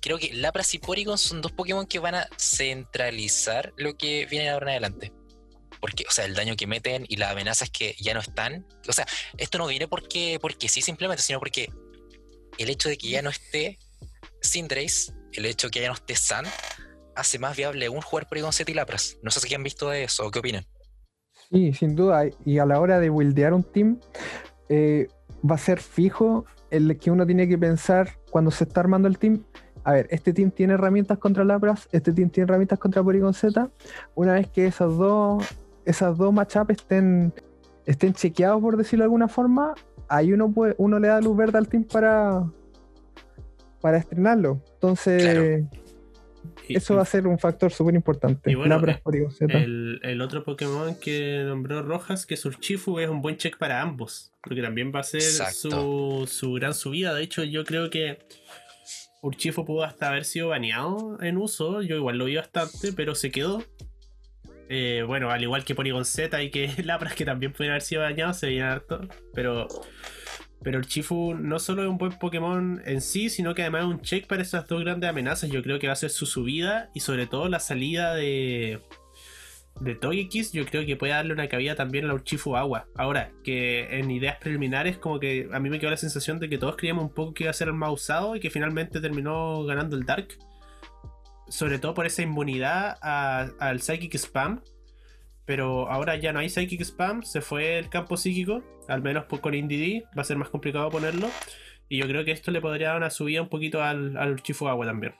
Creo 0.01 0.17
que 0.17 0.33
Lapras 0.33 0.73
y 0.73 0.79
Porygon 0.79 1.17
son 1.17 1.41
dos 1.41 1.51
Pokémon 1.51 1.85
que 1.85 1.99
van 1.99 2.15
a 2.15 2.27
centralizar 2.37 3.73
lo 3.77 3.95
que 3.95 4.25
viene 4.25 4.49
ahora 4.49 4.75
en 4.75 4.83
adelante 4.83 5.18
porque, 5.79 6.05
o 6.07 6.11
sea, 6.11 6.25
el 6.25 6.35
daño 6.35 6.55
que 6.55 6.67
meten 6.67 7.05
y 7.07 7.17
las 7.17 7.31
amenazas 7.31 7.69
que 7.69 7.95
ya 7.99 8.13
no 8.13 8.19
están. 8.19 8.65
O 8.87 8.93
sea, 8.93 9.05
esto 9.37 9.57
no 9.57 9.67
viene 9.67 9.87
porque, 9.87 10.37
porque 10.41 10.69
sí 10.69 10.81
simplemente, 10.81 11.23
sino 11.23 11.39
porque 11.39 11.69
el 12.57 12.69
hecho 12.69 12.89
de 12.89 12.97
que 12.97 13.09
ya 13.09 13.21
no 13.21 13.29
esté 13.29 13.79
Cinderace, 14.43 15.13
el 15.33 15.45
hecho 15.45 15.67
de 15.67 15.71
que 15.71 15.81
ya 15.81 15.87
no 15.87 15.93
esté 15.93 16.15
Sun, 16.15 16.45
hace 17.15 17.39
más 17.39 17.55
viable 17.55 17.89
un 17.89 18.01
jugar 18.01 18.27
por 18.27 18.39
Z 18.53 18.71
y 18.71 18.73
Lapras. 18.73 19.17
No 19.21 19.31
sé 19.31 19.39
si 19.39 19.53
han 19.53 19.63
visto 19.63 19.91
eso 19.91 20.27
o 20.27 20.31
qué 20.31 20.39
opinan. 20.39 20.65
Sí, 21.51 21.73
sin 21.73 21.95
duda. 21.95 22.25
Y 22.45 22.59
a 22.59 22.65
la 22.65 22.79
hora 22.79 22.99
de 22.99 23.09
wildear 23.09 23.53
un 23.53 23.63
team, 23.63 23.99
eh, 24.69 25.07
va 25.49 25.55
a 25.55 25.59
ser 25.59 25.79
fijo 25.79 26.45
el 26.69 26.97
que 26.99 27.11
uno 27.11 27.25
tiene 27.25 27.47
que 27.47 27.57
pensar 27.57 28.19
cuando 28.29 28.51
se 28.51 28.63
está 28.65 28.81
armando 28.81 29.07
el 29.07 29.17
team. 29.17 29.43
A 29.83 29.93
ver, 29.93 30.07
este 30.11 30.33
team 30.33 30.51
tiene 30.51 30.73
herramientas 30.73 31.17
contra 31.17 31.43
Lapras, 31.43 31.87
este 31.91 32.13
team 32.13 32.29
tiene 32.29 32.45
herramientas 32.45 32.77
contra 32.79 33.01
Porygon 33.01 33.33
Z. 33.33 33.69
Una 34.15 34.33
vez 34.33 34.47
que 34.49 34.67
esos 34.67 34.97
dos 34.97 35.43
esas 35.89 36.17
dos 36.17 36.31
matchups 36.31 36.71
estén, 36.71 37.33
estén 37.85 38.13
chequeados, 38.13 38.61
por 38.61 38.77
decirlo 38.77 39.03
de 39.03 39.05
alguna 39.05 39.27
forma, 39.27 39.73
ahí 40.07 40.31
uno, 40.31 40.51
puede, 40.51 40.75
uno 40.77 40.99
le 40.99 41.07
da 41.07 41.19
luz 41.19 41.35
verde 41.35 41.57
al 41.57 41.67
team 41.67 41.83
para, 41.83 42.43
para 43.81 43.97
estrenarlo. 43.97 44.63
Entonces, 44.73 45.65
eso 46.67 46.95
va 46.95 47.01
a 47.01 47.05
ser 47.05 47.25
un 47.25 47.39
factor 47.39 47.71
súper 47.71 47.95
importante. 47.95 48.51
el, 49.39 49.99
el, 50.03 50.21
otro 50.21 50.43
Pokémon 50.43 50.95
que 50.99 51.43
nombró 51.43 51.81
Rojas, 51.81 52.27
que 52.27 52.35
es 52.35 52.45
Urchifu, 52.45 52.99
es 52.99 53.09
un 53.09 53.23
buen 53.23 53.37
check 53.37 53.57
para 53.57 53.81
ambos. 53.81 54.31
Porque 54.43 54.61
también 54.61 54.91
va 54.93 54.99
a 54.99 55.03
ser 55.03 55.21
su, 55.21 56.25
su, 56.27 56.53
gran 56.53 56.75
subida. 56.75 57.15
De 57.15 57.23
hecho, 57.23 57.43
yo 57.43 57.65
creo 57.65 57.89
que 57.89 58.19
Urchifu 59.23 59.65
pudo 59.65 59.83
hasta 59.83 60.09
haber 60.09 60.23
sido 60.23 60.49
baneado 60.49 61.17
en 61.21 61.37
uso. 61.37 61.81
Yo 61.81 61.95
igual 61.95 62.19
lo 62.19 62.25
vi 62.25 62.35
bastante, 62.35 62.93
pero 62.93 63.15
se 63.15 63.31
quedó. 63.31 63.63
Eh, 64.71 65.03
bueno, 65.05 65.31
al 65.31 65.41
igual 65.41 65.65
que 65.65 65.73
Polygon 65.73 66.05
Z 66.05 66.41
y 66.43 66.51
que 66.51 66.71
Lapras, 66.83 67.15
que 67.15 67.25
también 67.25 67.51
pueden 67.51 67.71
haber 67.71 67.81
sido 67.81 68.03
dañados, 68.03 68.37
se 68.37 68.61
harto. 68.61 69.01
Pero, 69.33 69.67
pero 70.61 70.77
el 70.77 70.85
Chifu 70.85 71.33
no 71.33 71.57
solo 71.57 71.83
es 71.83 71.89
un 71.89 71.97
buen 71.97 72.13
Pokémon 72.13 72.81
en 72.85 73.01
sí, 73.01 73.29
sino 73.29 73.55
que 73.55 73.63
además 73.63 73.81
es 73.81 73.87
un 73.87 74.01
check 74.01 74.27
para 74.27 74.43
esas 74.43 74.67
dos 74.67 74.81
grandes 74.81 75.09
amenazas. 75.09 75.49
Yo 75.49 75.63
creo 75.63 75.79
que 75.79 75.87
va 75.87 75.93
a 75.93 75.97
ser 75.97 76.11
su 76.11 76.27
subida 76.27 76.91
y 76.93 76.99
sobre 76.99 77.25
todo 77.25 77.49
la 77.49 77.59
salida 77.59 78.13
de, 78.13 78.79
de 79.79 79.95
Togekiss. 79.95 80.51
Yo 80.51 80.63
creo 80.65 80.85
que 80.85 80.95
puede 80.95 81.13
darle 81.13 81.33
una 81.33 81.47
cabida 81.47 81.73
también 81.73 82.05
al 82.05 82.11
Urchifu 82.11 82.55
Agua. 82.55 82.85
Ahora, 82.95 83.31
que 83.43 83.97
en 83.97 84.11
ideas 84.11 84.37
preliminares, 84.37 84.99
como 84.99 85.19
que 85.19 85.49
a 85.51 85.59
mí 85.59 85.71
me 85.71 85.79
quedó 85.79 85.89
la 85.89 85.97
sensación 85.97 86.37
de 86.39 86.47
que 86.47 86.59
todos 86.59 86.75
creíamos 86.75 87.05
un 87.05 87.13
poco 87.13 87.33
que 87.33 87.45
iba 87.45 87.51
a 87.51 87.55
ser 87.55 87.69
el 87.69 87.73
más 87.73 87.91
usado 87.91 88.35
y 88.35 88.39
que 88.39 88.51
finalmente 88.51 89.01
terminó 89.01 89.63
ganando 89.63 89.97
el 89.97 90.05
Dark 90.05 90.27
sobre 91.49 91.79
todo 91.79 91.93
por 91.93 92.05
esa 92.05 92.21
inmunidad 92.21 92.97
al 93.01 93.81
Psychic 93.81 94.15
Spam. 94.15 94.63
Pero 95.45 95.89
ahora 95.89 96.15
ya 96.15 96.31
no 96.31 96.39
hay 96.39 96.49
Psychic 96.49 96.81
Spam, 96.81 97.23
se 97.23 97.41
fue 97.41 97.79
el 97.79 97.89
campo 97.89 98.17
psíquico, 98.17 98.63
al 98.87 99.01
menos 99.01 99.25
con 99.25 99.55
Indy 99.55 100.03
va 100.15 100.21
a 100.21 100.23
ser 100.23 100.37
más 100.37 100.49
complicado 100.49 100.89
ponerlo. 100.89 101.29
Y 101.87 101.97
yo 101.97 102.05
creo 102.05 102.23
que 102.23 102.31
esto 102.31 102.51
le 102.51 102.61
podría 102.61 102.89
dar 102.89 102.97
una 102.97 103.09
subida 103.09 103.41
un 103.41 103.49
poquito 103.49 103.81
al, 103.81 104.15
al 104.15 104.33
Urchifu 104.33 104.67
Agua 104.67 104.85
también. 104.85 105.15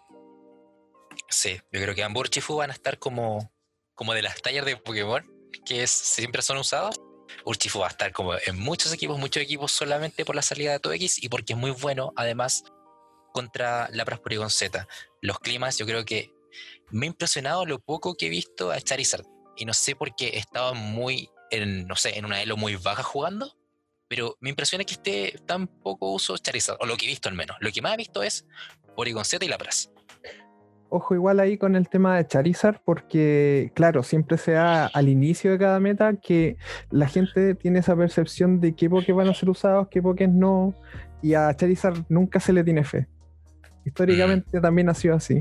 Sí, 1.30 1.60
yo 1.72 1.82
creo 1.82 1.96
que 1.96 2.04
ambos 2.04 2.22
Urchifu 2.22 2.58
van 2.58 2.70
a 2.70 2.74
estar 2.74 3.00
como, 3.00 3.52
como 3.96 4.14
de 4.14 4.22
las 4.22 4.42
tallas 4.42 4.66
de 4.66 4.78
Pokémon, 4.78 5.26
que 5.66 5.86
siempre 5.88 6.42
son 6.44 6.58
usados. 6.58 7.02
Urchifu 7.46 7.80
va 7.80 7.88
a 7.88 7.90
estar 7.90 8.12
como 8.12 8.34
en 8.36 8.60
muchos 8.60 8.94
equipos, 8.94 9.18
muchos 9.18 9.42
equipos 9.42 9.72
solamente 9.72 10.26
por 10.26 10.36
la 10.36 10.42
salida 10.42 10.78
de 10.78 10.96
X 10.96 11.24
y 11.24 11.30
porque 11.30 11.54
es 11.54 11.60
muy 11.60 11.72
bueno, 11.72 12.14
además, 12.16 12.64
contra 13.34 13.90
la 13.92 14.06
Porygon 14.06 14.50
Z. 14.50 14.88
Los 15.22 15.40
climas, 15.40 15.78
yo 15.78 15.86
creo 15.86 16.06
que 16.06 16.32
me 16.92 17.06
ha 17.06 17.08
impresionado 17.08 17.66
lo 17.66 17.80
poco 17.80 18.16
que 18.16 18.28
he 18.28 18.30
visto 18.30 18.72
a 18.72 18.80
Charizard. 18.82 19.26
Y 19.56 19.66
no 19.66 19.74
sé 19.74 19.96
por 19.96 20.16
qué 20.16 20.38
estaba 20.38 20.74
muy, 20.74 21.30
en, 21.52 21.88
no 21.88 21.96
sé, 21.96 22.18
en 22.18 22.26
una 22.26 22.42
elo 22.42 22.58
muy 22.58 22.76
baja 22.76 23.04
jugando. 23.04 23.54
Pero 24.08 24.38
me 24.40 24.50
impresiona 24.50 24.84
que 24.84 24.94
esté 24.94 25.40
tan 25.46 25.68
poco 25.68 26.12
uso 26.12 26.38
Charizard, 26.38 26.78
o 26.82 26.86
lo 26.86 26.98
que 26.98 27.06
he 27.06 27.10
visto 27.10 27.30
al 27.30 27.36
menos. 27.36 27.58
Lo 27.60 27.72
que 27.72 27.82
más 27.82 27.94
he 27.94 27.98
visto 27.98 28.24
es 28.24 28.48
Porygon 28.96 29.26
Z 29.26 29.46
y 29.46 29.50
Lapras. 29.50 29.92
Ojo 30.92 31.14
igual 31.14 31.40
ahí 31.40 31.56
con 31.60 31.76
el 31.76 31.88
tema 31.88 32.18
de 32.18 32.26
Charizard, 32.26 32.82
porque 32.84 33.72
claro, 33.76 34.02
siempre 34.02 34.40
se 34.40 34.54
da 34.54 34.88
al 34.88 35.08
inicio 35.08 35.52
de 35.52 35.60
cada 35.60 35.80
meta 35.80 36.16
que 36.16 36.58
la 36.90 37.08
gente 37.08 37.54
tiene 37.54 37.80
esa 37.80 37.96
percepción 37.96 38.60
de 38.60 38.74
qué 38.74 38.90
Pokés 38.90 39.16
van 39.16 39.30
a 39.30 39.36
ser 39.36 39.52
usados, 39.52 39.88
qué 39.92 40.02
Pokés 40.02 40.30
no, 40.30 40.74
y 41.22 41.36
a 41.36 41.54
Charizard 41.56 42.06
nunca 42.10 42.40
se 42.40 42.54
le 42.54 42.64
tiene 42.64 42.84
fe. 42.84 43.08
Históricamente 43.86 44.60
también 44.62 44.90
ha 44.90 44.94
sido 44.94 45.16
así. 45.16 45.40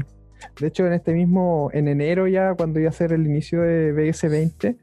De 0.61 0.67
hecho, 0.67 0.87
en 0.87 0.93
este 0.93 1.13
mismo, 1.13 1.71
en 1.73 1.89
enero 1.89 2.27
ya, 2.29 2.55
cuando 2.55 2.81
iba 2.81 2.89
a 2.89 2.93
ser 2.93 3.13
el 3.13 3.27
inicio 3.27 3.63
de 3.63 3.93
BS20, 3.93 4.77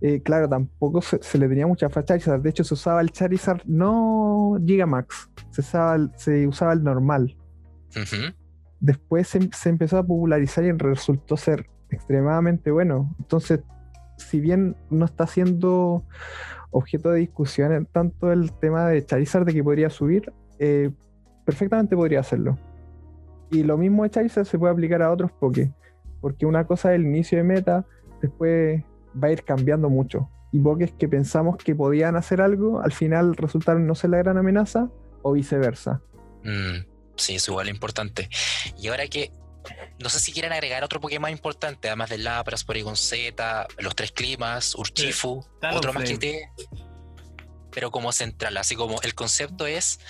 eh, 0.00 0.22
claro, 0.22 0.48
tampoco 0.48 1.00
se, 1.02 1.38
le 1.38 1.48
tenía 1.48 1.66
mucha 1.66 1.88
fe 1.88 2.00
a 2.00 2.04
Charizard. 2.04 2.42
De 2.42 2.50
hecho, 2.50 2.64
se 2.64 2.74
usaba 2.74 3.00
el 3.00 3.10
Charizard 3.10 3.62
no 3.64 4.58
Gigamax, 4.64 5.30
se 5.50 5.60
usaba 5.60 5.96
el, 5.96 6.10
se 6.16 6.46
usaba 6.46 6.72
el 6.72 6.82
normal. 6.82 7.36
Después 8.80 9.28
se, 9.28 9.68
empezó 9.68 9.98
a 9.98 10.06
popularizar 10.06 10.64
y 10.64 10.72
resultó 10.72 11.36
ser 11.36 11.66
extremadamente 11.90 12.70
bueno. 12.70 13.14
Entonces, 13.18 13.60
si 14.16 14.40
bien 14.40 14.76
no 14.90 15.04
está 15.04 15.26
siendo 15.26 16.04
objeto 16.70 17.10
de 17.10 17.20
discusión 17.20 17.88
tanto 17.90 18.32
el 18.32 18.52
tema 18.52 18.86
de 18.86 19.04
Charizard 19.04 19.44
de 19.44 19.54
que 19.54 19.64
podría 19.64 19.90
subir, 19.90 20.32
eh, 20.58 20.90
perfectamente 21.44 21.96
podría 21.96 22.20
hacerlo. 22.20 22.58
Y 23.50 23.62
lo 23.64 23.76
mismo 23.76 24.04
de 24.04 24.10
Charizard 24.10 24.46
se 24.46 24.58
puede 24.58 24.72
aplicar 24.72 25.02
a 25.02 25.10
otros 25.10 25.32
Poké. 25.32 25.72
Porque 26.20 26.46
una 26.46 26.66
cosa 26.66 26.92
es 26.92 27.00
el 27.00 27.06
inicio 27.06 27.38
de 27.38 27.44
meta, 27.44 27.86
después 28.20 28.82
va 29.22 29.28
a 29.28 29.32
ir 29.32 29.44
cambiando 29.44 29.88
mucho. 29.88 30.28
Y 30.52 30.60
Pokés 30.60 30.92
que 30.92 31.08
pensamos 31.08 31.56
que 31.56 31.74
podían 31.74 32.16
hacer 32.16 32.40
algo, 32.40 32.80
al 32.80 32.92
final 32.92 33.36
resultaron 33.36 33.86
no 33.86 33.94
ser 33.94 34.10
la 34.10 34.18
gran 34.18 34.36
amenaza, 34.36 34.90
o 35.22 35.32
viceversa. 35.32 36.02
Mm, 36.42 36.84
sí, 37.16 37.36
es 37.36 37.48
igual 37.48 37.68
importante. 37.68 38.28
Y 38.78 38.88
ahora 38.88 39.06
que 39.06 39.32
no 40.02 40.08
sé 40.08 40.20
si 40.20 40.32
quieren 40.32 40.52
agregar 40.52 40.82
otro 40.82 41.00
Pokémon 41.00 41.30
importante, 41.30 41.88
además 41.88 42.10
de 42.10 42.18
Lapras, 42.18 42.64
Porygon 42.64 42.96
Z, 42.96 43.68
los 43.78 43.94
tres 43.94 44.12
climas, 44.12 44.74
Urchifu, 44.74 45.44
otro 45.74 45.92
más 45.92 46.04
que 46.04 46.18
te. 46.18 46.50
Pero 47.70 47.90
como 47.90 48.10
central, 48.10 48.56
así 48.56 48.74
como 48.74 49.00
el 49.02 49.14
concepto 49.14 49.66
es 49.66 50.00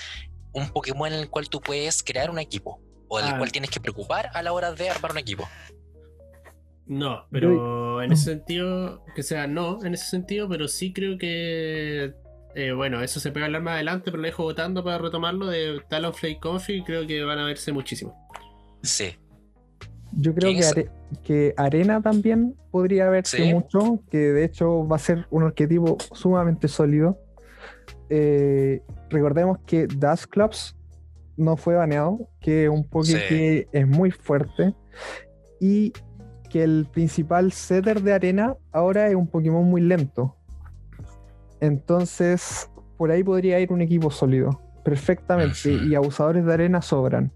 un 0.53 0.71
Pokémon 0.71 1.13
en 1.13 1.21
el 1.21 1.29
cual 1.29 1.49
tú 1.49 1.61
puedes 1.61 2.03
crear 2.03 2.31
un 2.31 2.39
equipo 2.39 2.81
o 3.11 3.19
del 3.19 3.35
ah. 3.35 3.37
cual 3.37 3.53
tienes 3.53 3.71
que 3.71 3.81
preocupar 3.81 4.31
a 4.33 4.43
la 4.43 4.53
hora 4.53 4.73
de 4.73 4.89
armar 4.89 5.13
un 5.13 5.19
equipo. 5.19 5.47
No, 6.87 7.27
pero 7.31 8.03
en 8.03 8.11
ese 8.13 8.25
sentido, 8.25 9.05
que 9.15 9.23
sea 9.23 9.47
no, 9.47 9.85
en 9.85 9.95
ese 9.95 10.07
sentido, 10.07 10.49
pero 10.49 10.67
sí 10.67 10.93
creo 10.93 11.19
que 11.19 12.15
eh, 12.55 12.73
bueno, 12.73 13.01
eso 13.01 13.21
se 13.21 13.31
puede 13.31 13.47
hablar 13.47 13.63
más 13.63 13.75
adelante, 13.75 14.07
pero 14.07 14.17
lo 14.19 14.27
dejo 14.27 14.43
votando 14.43 14.83
para 14.83 14.99
retomarlo 14.99 15.47
de 15.47 15.81
Talonflake 15.89 16.41
Coffee. 16.41 16.83
Creo 16.85 17.07
que 17.07 17.23
van 17.23 17.39
a 17.39 17.45
verse 17.45 17.73
muchísimo. 17.73 18.15
Sí. 18.83 19.17
Yo 20.13 20.35
creo 20.35 20.51
¿Quién 20.51 20.61
que? 20.61 20.81
Are- 20.81 20.91
que 21.23 21.55
Arena 21.57 22.03
también 22.03 22.57
podría 22.71 23.09
verse 23.09 23.37
Sí. 23.37 23.55
mucho, 23.55 24.01
que 24.11 24.19
de 24.19 24.45
hecho 24.45 24.87
va 24.87 24.97
a 24.97 24.99
ser 24.99 25.27
un 25.31 25.45
arquetipo 25.45 25.99
sumamente 26.13 26.67
sólido. 26.67 27.19
Eh, 28.09 28.83
recordemos 29.09 29.59
que 29.67 29.87
Dash 29.87 30.25
Clubs 30.25 30.77
no 31.41 31.57
fue 31.57 31.75
baneado, 31.75 32.29
que 32.41 32.65
es 32.65 32.71
un 32.71 32.85
Poké 32.89 33.07
Sí. 33.13 33.19
que 33.29 33.69
es 33.73 33.87
muy 33.87 34.11
fuerte 34.11 34.75
y 35.61 35.93
que 36.49 36.63
el 36.63 36.87
principal 36.93 37.53
setter 37.53 38.03
de 38.03 38.13
Arena 38.13 38.57
ahora 38.73 39.09
es 39.09 39.15
un 39.15 39.27
Pokémon 39.27 39.65
muy 39.65 39.81
lento. 39.81 40.37
Entonces, 41.61 42.71
por 42.97 43.11
ahí 43.11 43.23
podría 43.23 43.61
ir 43.61 43.73
un 43.73 43.83
equipo 43.83 44.11
sólido, 44.11 44.61
perfectamente, 44.85 45.73
y 45.73 45.95
abusadores 45.95 46.45
de 46.45 46.53
Arena 46.53 46.83
sobran. 46.83 47.33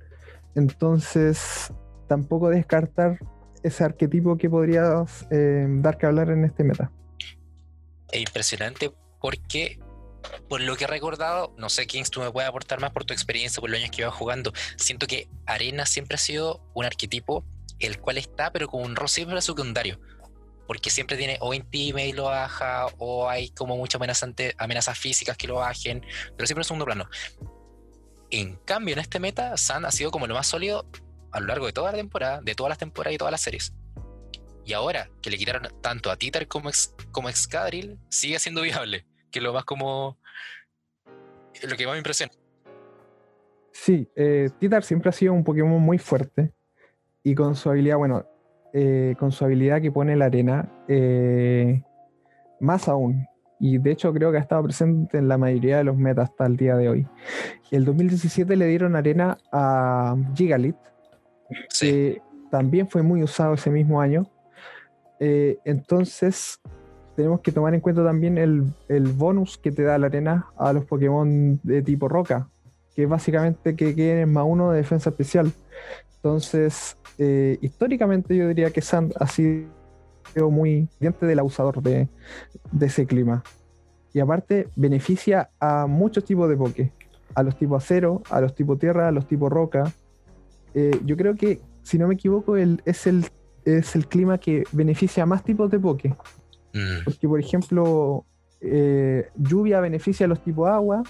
Entonces, 0.55 1.73
tampoco 2.09 2.49
descartar 2.49 3.19
ese 3.63 3.85
arquetipo 3.85 4.37
que 4.37 4.51
podría 4.51 5.05
eh, 5.31 5.67
dar 5.69 5.97
que 5.97 6.07
hablar 6.07 6.31
en 6.31 6.45
este 6.45 6.65
meta. 6.65 6.91
Es 8.13 8.21
impresionante 8.21 8.93
porque, 9.21 9.79
por 10.49 10.61
lo 10.61 10.77
que 10.77 10.85
he 10.85 10.87
recordado, 10.87 11.55
no 11.59 11.69
sé, 11.69 11.87
Kings, 11.87 12.11
tú 12.11 12.21
me 12.21 12.31
puedes 12.31 12.49
aportar 12.49 12.81
más 12.81 12.91
por 12.93 13.05
tu 13.05 13.13
experiencia, 13.13 13.61
por 13.61 13.71
los 13.71 13.79
años 13.79 13.91
que 13.91 13.99
llevas 13.99 14.15
jugando. 14.15 14.53
Siento 14.77 15.07
que 15.07 15.29
Arena 15.47 15.87
siempre 15.87 16.17
ha 16.17 16.19
sido 16.19 16.63
un 16.75 16.85
arquetipo 16.85 17.45
el 17.79 18.01
cual 18.01 18.19
está, 18.19 18.53
pero 18.53 18.69
con 18.69 18.83
un 18.83 18.97
rol 18.97 19.09
siempre 19.09 19.41
secundario. 19.41 20.01
Porque 20.67 20.91
siempre 20.91 21.17
tiene 21.17 21.37
o 21.41 21.53
intima 21.53 22.03
y 22.03 22.13
lo 22.13 22.25
baja, 22.25 22.87
o 22.99 23.29
hay 23.29 23.51
como 23.51 23.77
muchas 23.77 24.01
amenazas 24.59 24.99
físicas 24.99 25.37
que 25.37 25.47
lo 25.47 25.57
bajen, 25.57 26.01
pero 26.37 26.47
siempre 26.47 26.63
en 26.63 26.65
segundo 26.65 26.87
plano. 26.87 27.09
En 28.31 28.57
cambio, 28.65 28.95
en 28.95 29.01
este 29.01 29.21
meta, 29.21 29.57
San 29.57 29.85
ha 29.85 29.91
sido 29.91 30.11
como 30.11 30.27
lo 30.27 30.35
más 30.35 30.47
sólido 30.47 30.89
a 31.33 31.41
lo 31.41 31.47
largo 31.47 31.67
de 31.67 31.73
toda 31.73 31.91
la 31.93 31.99
temporada, 31.99 32.41
de 32.43 32.55
todas 32.55 32.71
las 32.71 32.79
temporadas 32.79 33.15
y 33.15 33.19
todas 33.19 33.33
las 33.33 33.43
series. 33.43 33.75
Y 34.65 34.73
ahora 34.73 35.11
que 35.21 35.31
le 35.31 35.37
quitaron 35.37 35.69
tanto 35.83 36.11
a 36.11 36.17
Titar 36.17 36.49
como, 36.49 36.71
ex, 36.71 36.95
como 37.13 37.29
sigue 38.09 38.39
siendo 38.39 38.63
viable. 38.63 39.07
Que 39.35 39.41
lo 39.41 39.53
más 39.53 39.65
como. 39.65 40.17
Lo 41.69 41.77
que 41.77 41.87
más 41.87 41.95
me 41.95 41.99
impresiona. 41.99 42.33
Sí, 43.73 44.09
eh, 44.15 44.49
Titar 44.61 44.85
siempre 44.85 45.09
ha 45.09 45.13
sido 45.13 45.33
un 45.33 45.43
Pokémon 45.43 45.83
muy 45.83 45.99
fuerte 45.99 46.53
y 47.25 47.35
con 47.35 47.57
su 47.57 47.69
habilidad, 47.69 47.97
bueno, 47.97 48.25
eh, 48.73 49.17
con 49.19 49.33
su 49.33 49.45
habilidad 49.45 49.83
que 49.83 49.91
pone 49.91 50.15
la 50.15 50.27
arena, 50.27 50.71
eh, 50.87 51.83
más 52.61 52.87
aún. 52.89 53.27
Y 53.59 53.79
de 53.79 53.91
hecho 53.91 54.13
creo 54.13 54.31
que 54.31 54.39
ha 54.39 54.41
estado 54.41 54.63
presente 54.63 55.19
en 55.19 55.27
la 55.27 55.37
mayoría 55.37 55.79
de 55.79 55.85
los 55.85 55.97
metas 55.97 56.31
hasta 56.31 56.47
el 56.47 56.57
día 56.57 56.77
de 56.77 56.89
hoy. 56.89 57.09
El 57.73 57.85
2017 57.85 58.55
le 58.55 58.67
dieron 58.69 58.95
arena 58.95 59.37
a 59.51 60.15
Gigalit, 60.37 60.77
Sí, 61.71 61.91
que 61.91 62.23
también 62.53 62.89
fue 62.89 63.03
muy 63.03 63.25
usado 63.25 63.55
ese 63.55 63.71
mismo 63.71 64.01
año. 64.01 64.31
Eh, 65.19 65.59
entonces, 65.65 66.61
tenemos 67.17 67.41
que 67.41 67.53
tomar 67.53 67.75
en 67.75 67.81
cuenta 67.81 68.05
también 68.05 68.39
el, 68.39 68.65
el 68.89 69.13
bonus 69.13 69.59
que 69.59 69.71
te 69.71 69.83
da 69.83 69.99
la 69.99 70.07
arena 70.07 70.47
a 70.57 70.73
los 70.73 70.85
Pokémon 70.85 71.61
de 71.63 71.83
tipo 71.83 72.09
roca, 72.09 72.49
que 72.95 73.07
básicamente 73.07 73.77
que 73.77 73.95
queden 73.95 74.19
en 74.19 74.33
más 74.33 74.45
uno 74.47 74.71
de 74.71 74.79
defensa 74.79 75.11
especial. 75.11 75.53
Entonces, 76.17 76.97
eh, 77.19 77.59
históricamente 77.61 78.37
yo 78.37 78.49
diría 78.49 78.71
que 78.71 78.81
Sand 78.81 79.13
ha 79.21 79.27
sido 79.27 79.67
muy 80.51 80.89
diente 80.99 81.27
del 81.27 81.39
abusador 81.39 81.83
de, 81.83 82.09
de 82.73 82.87
ese 82.87 83.07
clima. 83.07 83.43
Y 84.13 84.21
aparte, 84.21 84.69
beneficia 84.77 85.51
a 85.61 85.87
muchos 85.87 86.25
tipos 86.25 86.49
de 86.49 86.57
Poké. 86.57 86.93
A 87.35 87.43
los 87.43 87.57
tipos 87.59 87.83
acero, 87.83 88.23
a 88.31 88.41
los 88.41 88.55
tipos 88.55 88.79
tierra, 88.79 89.09
a 89.09 89.13
los 89.13 89.27
tipos 89.27 89.51
roca. 89.51 89.93
Eh, 90.73 91.01
yo 91.05 91.17
creo 91.17 91.35
que, 91.35 91.61
si 91.83 91.99
no 91.99 92.09
me 92.09 92.15
equivoco, 92.15 92.57
el, 92.57 92.81
es, 92.85 93.07
el, 93.07 93.27
es 93.65 93.97
el 93.97 94.07
clima 94.07 94.39
que 94.39 94.65
beneficia 94.73 95.25
a 95.25 95.27
más 95.27 95.43
tipos 95.43 95.71
de 95.71 95.79
Poké. 95.79 96.15
Mm, 96.75 97.05
Porque, 97.05 97.27
por 97.29 97.41
ejemplo, 97.41 98.27
eh, 98.61 99.29
lluvia 99.37 99.81
beneficia 99.81 100.27
a 100.27 100.29
los 100.29 100.43
tipos 100.43 100.69
agua 100.69 101.03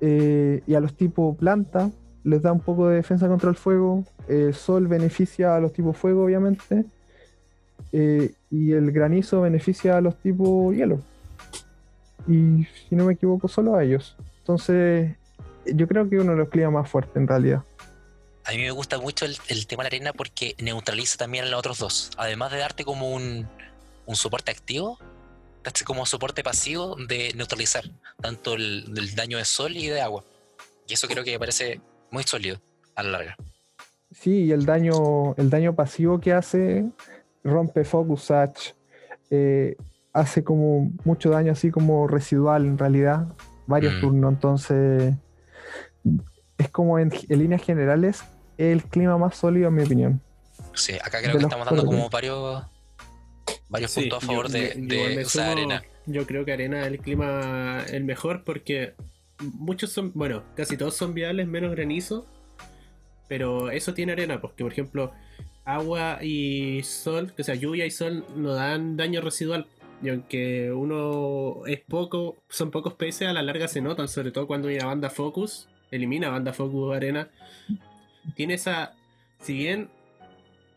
eh, 0.00 0.62
y 0.66 0.74
a 0.74 0.80
los 0.80 0.94
tipos 0.94 1.36
planta. 1.36 1.90
Les 2.24 2.42
da 2.42 2.52
un 2.52 2.60
poco 2.60 2.88
de 2.88 2.96
defensa 2.96 3.26
contra 3.28 3.50
el 3.50 3.56
fuego. 3.56 4.04
eh, 4.28 4.52
sol 4.52 4.86
beneficia 4.88 5.56
a 5.56 5.60
los 5.60 5.72
tipos 5.72 5.96
fuego, 5.96 6.24
obviamente. 6.24 6.84
eh, 7.92 8.32
y 8.50 8.72
el 8.72 8.92
granizo 8.92 9.40
beneficia 9.40 9.96
a 9.96 10.00
los 10.02 10.16
tipos 10.18 10.74
hielo. 10.76 11.00
Y 12.26 12.66
si 12.88 12.94
no 12.94 13.06
me 13.06 13.14
equivoco, 13.14 13.48
solo 13.48 13.74
a 13.76 13.82
ellos. 13.84 14.16
Entonces, 14.40 15.16
yo 15.64 15.88
creo 15.88 16.08
que 16.10 16.18
uno 16.18 16.32
de 16.32 16.38
los 16.38 16.48
climas 16.50 16.72
más 16.72 16.90
fuertes 16.90 17.16
en 17.16 17.26
realidad. 17.26 17.62
A 18.44 18.50
mí 18.52 18.58
me 18.58 18.70
gusta 18.70 18.98
mucho 18.98 19.24
el, 19.24 19.36
el 19.48 19.66
tema 19.66 19.84
de 19.84 19.90
la 19.90 19.96
arena 19.96 20.12
porque 20.12 20.54
neutraliza 20.58 21.16
también 21.16 21.44
a 21.44 21.48
los 21.48 21.58
otros 21.58 21.78
dos. 21.78 22.10
Además 22.18 22.50
de 22.52 22.58
darte 22.58 22.84
como 22.84 23.10
un, 23.14 23.46
un 24.08 24.16
soporte 24.16 24.50
activo, 24.50 24.98
como 25.84 26.06
soporte 26.06 26.42
pasivo 26.42 26.96
de 26.96 27.32
neutralizar 27.36 27.84
tanto 28.22 28.54
el, 28.54 28.90
el 28.96 29.14
daño 29.14 29.36
de 29.36 29.44
sol 29.44 29.76
y 29.76 29.88
de 29.88 30.00
agua. 30.00 30.24
Y 30.86 30.94
eso 30.94 31.06
creo 31.06 31.22
que 31.22 31.32
me 31.32 31.38
parece 31.38 31.80
muy 32.10 32.22
sólido 32.22 32.58
a 32.94 33.02
la 33.02 33.10
larga. 33.10 33.36
Sí, 34.18 34.44
y 34.44 34.52
el 34.52 34.64
daño, 34.64 35.34
el 35.36 35.50
daño 35.50 35.74
pasivo 35.74 36.18
que 36.18 36.32
hace 36.32 36.86
rompe 37.44 37.84
Focus 37.84 38.22
Satch, 38.24 38.72
eh, 39.30 39.76
hace 40.14 40.42
como 40.42 40.90
mucho 41.04 41.28
daño 41.28 41.52
así 41.52 41.70
como 41.70 42.08
residual 42.08 42.64
en 42.64 42.78
realidad, 42.78 43.26
varios 43.66 43.94
Mm. 43.96 44.00
turnos, 44.00 44.32
entonces 44.32 45.14
es 46.56 46.70
como 46.70 46.98
en, 46.98 47.12
en 47.28 47.38
líneas 47.38 47.62
generales 47.62 48.24
el 48.56 48.82
clima 48.84 49.18
más 49.18 49.36
sólido 49.36 49.68
en 49.68 49.74
mi 49.74 49.82
opinión. 49.84 50.22
Sí, 50.74 50.94
acá 50.94 51.18
De 51.18 51.24
creo 51.24 51.38
que 51.38 51.44
estamos 51.44 51.66
dando 51.66 51.84
como 51.84 52.08
varios, 52.08 52.64
varios 53.68 53.90
Sí, 53.90 54.00
puntos 54.02 54.24
a 54.24 54.26
favor 54.26 54.46
yo- 54.48 54.52
de, 54.52 54.74
yo 54.76 55.08
de 55.16 55.22
usar 55.24 55.46
sumo- 55.48 55.52
arena. 55.52 55.82
Yo 56.06 56.26
creo 56.26 56.44
que 56.44 56.52
arena 56.52 56.80
es 56.82 56.86
el 56.88 56.98
clima 57.00 57.84
el 57.90 58.04
mejor 58.04 58.42
porque 58.44 58.94
muchos 59.40 59.90
son, 59.92 60.12
bueno, 60.14 60.42
casi 60.56 60.76
todos 60.76 60.96
son 60.96 61.12
viables 61.14 61.46
menos 61.46 61.70
granizo, 61.72 62.26
pero 63.28 63.70
eso 63.70 63.92
tiene 63.94 64.12
arena, 64.12 64.40
porque 64.40 64.64
por 64.64 64.72
ejemplo 64.72 65.12
agua 65.64 66.18
y 66.22 66.82
sol, 66.82 67.32
o 67.38 67.42
sea, 67.42 67.54
lluvia 67.54 67.84
y 67.84 67.90
sol 67.90 68.24
no 68.36 68.54
dan 68.54 68.96
daño 68.96 69.20
residual. 69.20 69.66
Y 70.02 70.08
aunque 70.10 70.72
uno 70.72 71.66
es 71.66 71.80
poco, 71.80 72.36
son 72.48 72.70
pocos 72.70 72.94
PS, 72.94 73.26
a 73.26 73.32
la 73.32 73.42
larga 73.42 73.68
se 73.68 73.80
notan, 73.82 74.08
sobre 74.08 74.30
todo 74.30 74.46
cuando 74.46 74.68
una 74.68 74.86
banda 74.86 75.10
Focus, 75.10 75.68
elimina 75.90 76.30
banda 76.30 76.52
Focus 76.54 76.96
arena. 76.96 77.28
Tiene 78.34 78.54
esa, 78.54 78.94
si 79.40 79.54
bien 79.54 79.90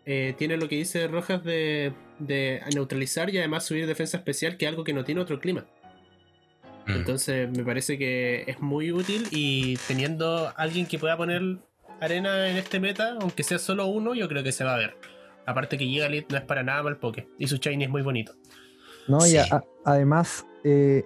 eh, 0.05 0.33
tiene 0.37 0.57
lo 0.57 0.67
que 0.67 0.75
dice 0.75 1.07
Rojas 1.07 1.43
de, 1.43 1.93
de 2.25 2.61
neutralizar 2.73 3.29
y 3.29 3.37
además 3.37 3.65
subir 3.65 3.87
defensa 3.87 4.17
especial, 4.17 4.57
que 4.57 4.65
es 4.65 4.69
algo 4.69 4.83
que 4.83 4.93
no 4.93 5.03
tiene 5.03 5.21
otro 5.21 5.39
clima. 5.39 5.65
Mm. 6.87 6.91
Entonces 6.91 7.49
me 7.55 7.63
parece 7.63 7.97
que 7.97 8.43
es 8.47 8.59
muy 8.59 8.91
útil 8.91 9.27
y 9.31 9.77
teniendo 9.87 10.51
alguien 10.57 10.85
que 10.85 10.99
pueda 10.99 11.17
poner 11.17 11.41
arena 11.99 12.49
en 12.49 12.57
este 12.57 12.79
meta, 12.79 13.15
aunque 13.19 13.43
sea 13.43 13.59
solo 13.59 13.85
uno, 13.87 14.13
yo 14.15 14.27
creo 14.27 14.43
que 14.43 14.51
se 14.51 14.63
va 14.63 14.75
a 14.75 14.77
ver. 14.77 14.95
Aparte 15.45 15.77
que 15.77 15.85
Gigalit 15.85 16.29
no 16.31 16.37
es 16.37 16.43
para 16.43 16.63
nada 16.63 16.83
mal 16.83 16.97
poke 16.97 17.27
y 17.37 17.47
su 17.47 17.57
shiny 17.57 17.83
es 17.85 17.89
muy 17.89 18.01
bonito. 18.01 18.33
¿no? 19.07 19.21
Sí. 19.21 19.35
Y 19.35 19.37
a- 19.37 19.63
además, 19.85 20.45
eh, 20.63 21.03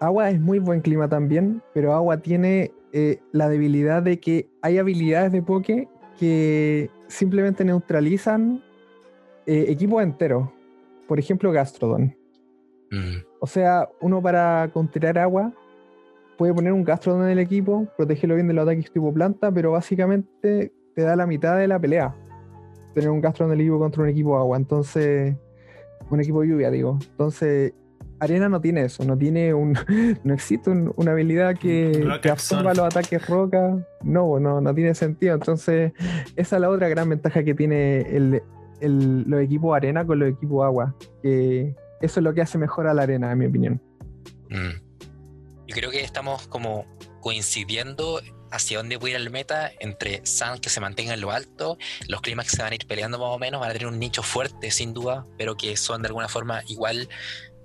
Agua 0.00 0.30
es 0.30 0.40
muy 0.40 0.58
buen 0.58 0.80
clima 0.80 1.08
también, 1.08 1.62
pero 1.72 1.94
Agua 1.94 2.18
tiene 2.18 2.72
eh, 2.92 3.20
la 3.32 3.48
debilidad 3.48 4.02
de 4.02 4.18
que 4.20 4.48
hay 4.62 4.78
habilidades 4.78 5.32
de 5.32 5.42
Poké 5.42 5.88
que 6.18 6.90
simplemente 7.08 7.64
neutralizan 7.64 8.62
eh, 9.46 9.66
equipos 9.68 10.02
enteros. 10.02 10.48
Por 11.08 11.18
ejemplo, 11.18 11.52
Gastrodon. 11.52 12.16
Mm. 12.90 13.16
O 13.40 13.46
sea, 13.46 13.88
uno 14.00 14.22
para 14.22 14.70
contrariar 14.72 15.18
agua 15.18 15.52
puede 16.36 16.54
poner 16.54 16.72
un 16.72 16.84
Gastrodon 16.84 17.24
en 17.24 17.30
el 17.30 17.38
equipo, 17.38 17.86
protegerlo 17.96 18.34
bien 18.34 18.48
de 18.48 18.54
los 18.54 18.62
ataques 18.64 18.90
tipo 18.90 19.12
planta, 19.12 19.52
pero 19.52 19.72
básicamente 19.72 20.72
te 20.94 21.02
da 21.02 21.16
la 21.16 21.26
mitad 21.26 21.56
de 21.58 21.68
la 21.68 21.78
pelea. 21.78 22.14
Tener 22.94 23.10
un 23.10 23.20
Gastrodon 23.20 23.52
en 23.52 23.60
el 23.60 23.66
equipo 23.66 23.78
contra 23.78 24.02
un 24.02 24.08
equipo 24.08 24.38
agua. 24.38 24.56
Entonces, 24.56 25.34
un 26.10 26.20
equipo 26.20 26.44
lluvia, 26.44 26.70
digo. 26.70 26.98
Entonces, 27.10 27.72
Arena 28.20 28.48
no 28.48 28.60
tiene 28.60 28.84
eso, 28.84 29.04
no 29.04 29.18
tiene 29.18 29.52
un. 29.52 29.74
No 30.24 30.32
existe 30.34 30.70
un- 30.70 30.92
una 30.96 31.12
habilidad 31.12 31.56
que, 31.56 32.06
absorba 32.30 32.72
los 32.74 32.86
ataques 32.86 33.26
roca. 33.28 33.76
No, 34.02 34.38
no, 34.38 34.60
no 34.60 34.74
tiene 34.74 34.94
sentido. 34.94 35.34
Entonces, 35.34 35.92
esa 36.36 36.56
es 36.56 36.60
la 36.60 36.70
otra 36.70 36.88
gran 36.88 37.08
ventaja 37.08 37.42
que 37.42 37.54
tiene 37.54 38.02
el, 38.02 38.42
los 38.80 39.40
equipos 39.42 39.76
arena 39.76 40.06
con 40.06 40.18
los 40.18 40.30
equipos 40.30 40.64
agua. 40.64 40.94
Que 41.22 41.74
eso 42.00 42.20
es 42.20 42.24
lo 42.24 42.34
que 42.34 42.42
hace 42.42 42.58
mejor 42.58 42.86
a 42.86 42.94
la 42.94 43.02
arena, 43.02 43.32
en 43.32 43.38
mi 43.38 43.46
opinión. 43.46 43.82
Mm. 44.50 44.84
Yo 45.66 45.74
creo 45.74 45.90
que 45.90 46.02
estamos 46.02 46.46
como 46.48 46.84
coincidiendo 47.20 48.20
hacia 48.50 48.78
dónde 48.78 48.98
puede 48.98 49.14
ir 49.14 49.20
el 49.20 49.30
meta 49.30 49.72
entre 49.80 50.24
Sun 50.24 50.58
que 50.58 50.70
se 50.70 50.80
mantenga 50.80 51.14
en 51.14 51.20
lo 51.20 51.32
alto, 51.32 51.76
los 52.06 52.20
climas 52.20 52.48
que 52.48 52.56
se 52.56 52.62
van 52.62 52.72
a 52.72 52.74
ir 52.76 52.86
peleando 52.86 53.18
más 53.18 53.28
o 53.28 53.38
menos 53.38 53.60
van 53.60 53.70
a 53.70 53.72
tener 53.72 53.88
un 53.88 53.98
nicho 53.98 54.22
fuerte 54.22 54.70
sin 54.70 54.94
duda, 54.94 55.26
pero 55.36 55.56
que 55.56 55.76
son 55.76 56.02
de 56.02 56.08
alguna 56.08 56.28
forma 56.28 56.62
igual 56.68 57.08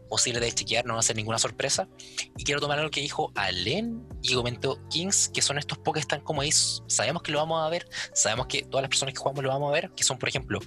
posible 0.10 0.40
de 0.40 0.52
chequear, 0.52 0.86
no 0.86 0.96
va 0.96 1.02
a 1.02 1.04
ser 1.04 1.16
ninguna 1.16 1.38
sorpresa. 1.38 1.88
Y 2.36 2.44
quiero 2.44 2.60
tomar 2.60 2.80
algo 2.80 2.90
que 2.90 3.02
dijo 3.02 3.32
Allen 3.36 4.04
y 4.24 4.34
comentó 4.34 4.80
Kings, 4.90 5.30
que 5.30 5.44
son 5.44 5.60
estos 5.60 5.78
Pokés 5.78 6.08
tan 6.08 6.22
como 6.22 6.42
ahí, 6.42 6.52
sabemos 6.52 7.22
que 7.22 7.32
lo 7.32 7.38
vamos 7.38 7.64
a 7.64 7.70
ver, 7.70 7.88
sabemos 8.14 8.48
que 8.48 8.64
todas 8.64 8.82
las 8.82 8.90
personas 8.90 9.14
que 9.14 9.20
jugamos 9.20 9.44
lo 9.44 9.50
vamos 9.50 9.70
a 9.70 9.74
ver, 9.74 9.92
que 9.92 10.04
son 10.04 10.18
por 10.18 10.28
ejemplo 10.28 10.60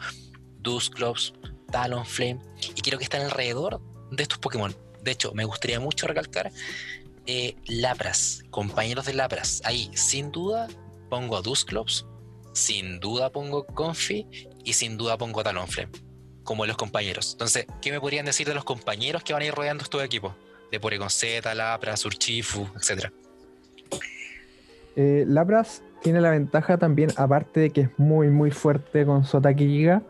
Dusclops, 0.63 1.35
Talonflame, 1.71 2.41
y 2.75 2.81
quiero 2.81 2.99
que 2.99 3.05
estén 3.05 3.23
alrededor 3.23 3.81
de 4.11 4.23
estos 4.23 4.39
Pokémon. 4.39 4.75
De 5.03 5.11
hecho, 5.11 5.33
me 5.35 5.45
gustaría 5.45 5.81
mucho 5.81 6.07
recalcar 6.07 6.53
eh, 7.27 7.57
Lapras, 7.67 8.45
compañeros 8.51 9.07
de 9.07 9.15
Lapras. 9.15 9.63
Ahí, 9.65 9.91
sin 9.95 10.31
duda, 10.31 10.69
pongo 11.09 11.37
a 11.37 11.43
Dusclops, 11.43 12.07
sin 12.53 13.01
duda 13.01 13.31
pongo 13.31 13.67
Confi 13.67 14.27
y 14.65 14.73
sin 14.75 14.97
duda 14.97 15.17
pongo 15.19 15.43
Talonflame 15.43 15.91
como 16.45 16.67
los 16.67 16.77
compañeros. 16.77 17.33
Entonces, 17.33 17.67
¿qué 17.81 17.91
me 17.91 18.01
podrían 18.01 18.27
decir 18.27 18.47
de 18.47 18.55
los 18.55 18.65
compañeros 18.65 19.23
que 19.23 19.33
van 19.33 19.43
a 19.43 19.45
ir 19.45 19.55
rodeando 19.55 19.85
estos 19.85 20.03
equipos? 20.03 20.35
De 20.71 20.81
Porygon 20.81 21.11
Z, 21.11 21.55
Lapras, 21.55 22.05
Urchifu, 22.05 22.67
etcétera. 22.77 23.13
Eh, 24.97 25.25
Lapras 25.27 25.83
tiene 26.03 26.21
la 26.21 26.31
ventaja 26.31 26.79
también, 26.79 27.11
aparte 27.17 27.61
de 27.61 27.71
que 27.71 27.83
es 27.83 27.91
muy 27.99 28.29
muy 28.29 28.51
fuerte 28.51 29.07
con 29.07 29.25
su 29.25 29.37
ataque 29.37 29.67
Giga 29.67 30.03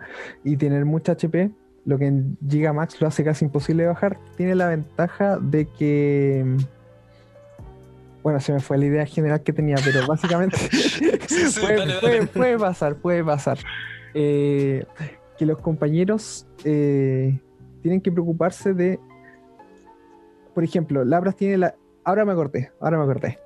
y 0.42 0.56
tener 0.56 0.84
mucha 0.84 1.12
HP, 1.12 1.50
lo 1.84 1.98
que 1.98 2.06
en 2.06 2.38
Giga 2.48 2.72
Max 2.72 3.00
lo 3.00 3.06
hace 3.06 3.24
casi 3.24 3.44
imposible 3.44 3.84
de 3.84 3.88
bajar, 3.90 4.18
tiene 4.36 4.54
la 4.54 4.68
ventaja 4.68 5.38
de 5.38 5.66
que... 5.66 6.44
Bueno, 8.22 8.38
se 8.38 8.52
me 8.52 8.60
fue 8.60 8.78
la 8.78 8.86
idea 8.86 9.06
general 9.06 9.42
que 9.42 9.52
tenía, 9.52 9.76
pero 9.84 10.06
básicamente 10.06 10.56
puede, 12.32 12.58
pasar, 12.58 12.94
puede 12.96 13.24
pasar. 13.24 13.58
Eh, 14.14 14.84
que 15.36 15.44
los 15.44 15.58
compañeros 15.58 16.46
eh, 16.64 17.36
tienen 17.82 18.00
que 18.00 18.12
preocuparse 18.12 18.74
de, 18.74 19.00
por 20.54 20.62
ejemplo, 20.62 21.04
Labras 21.04 21.36
tiene 21.36 21.58
la... 21.58 21.74
Ahora 22.04 22.24
me 22.24 22.34
corté, 22.34 22.72
ahora 22.80 22.98
me 22.98 23.06
corté. 23.06 23.38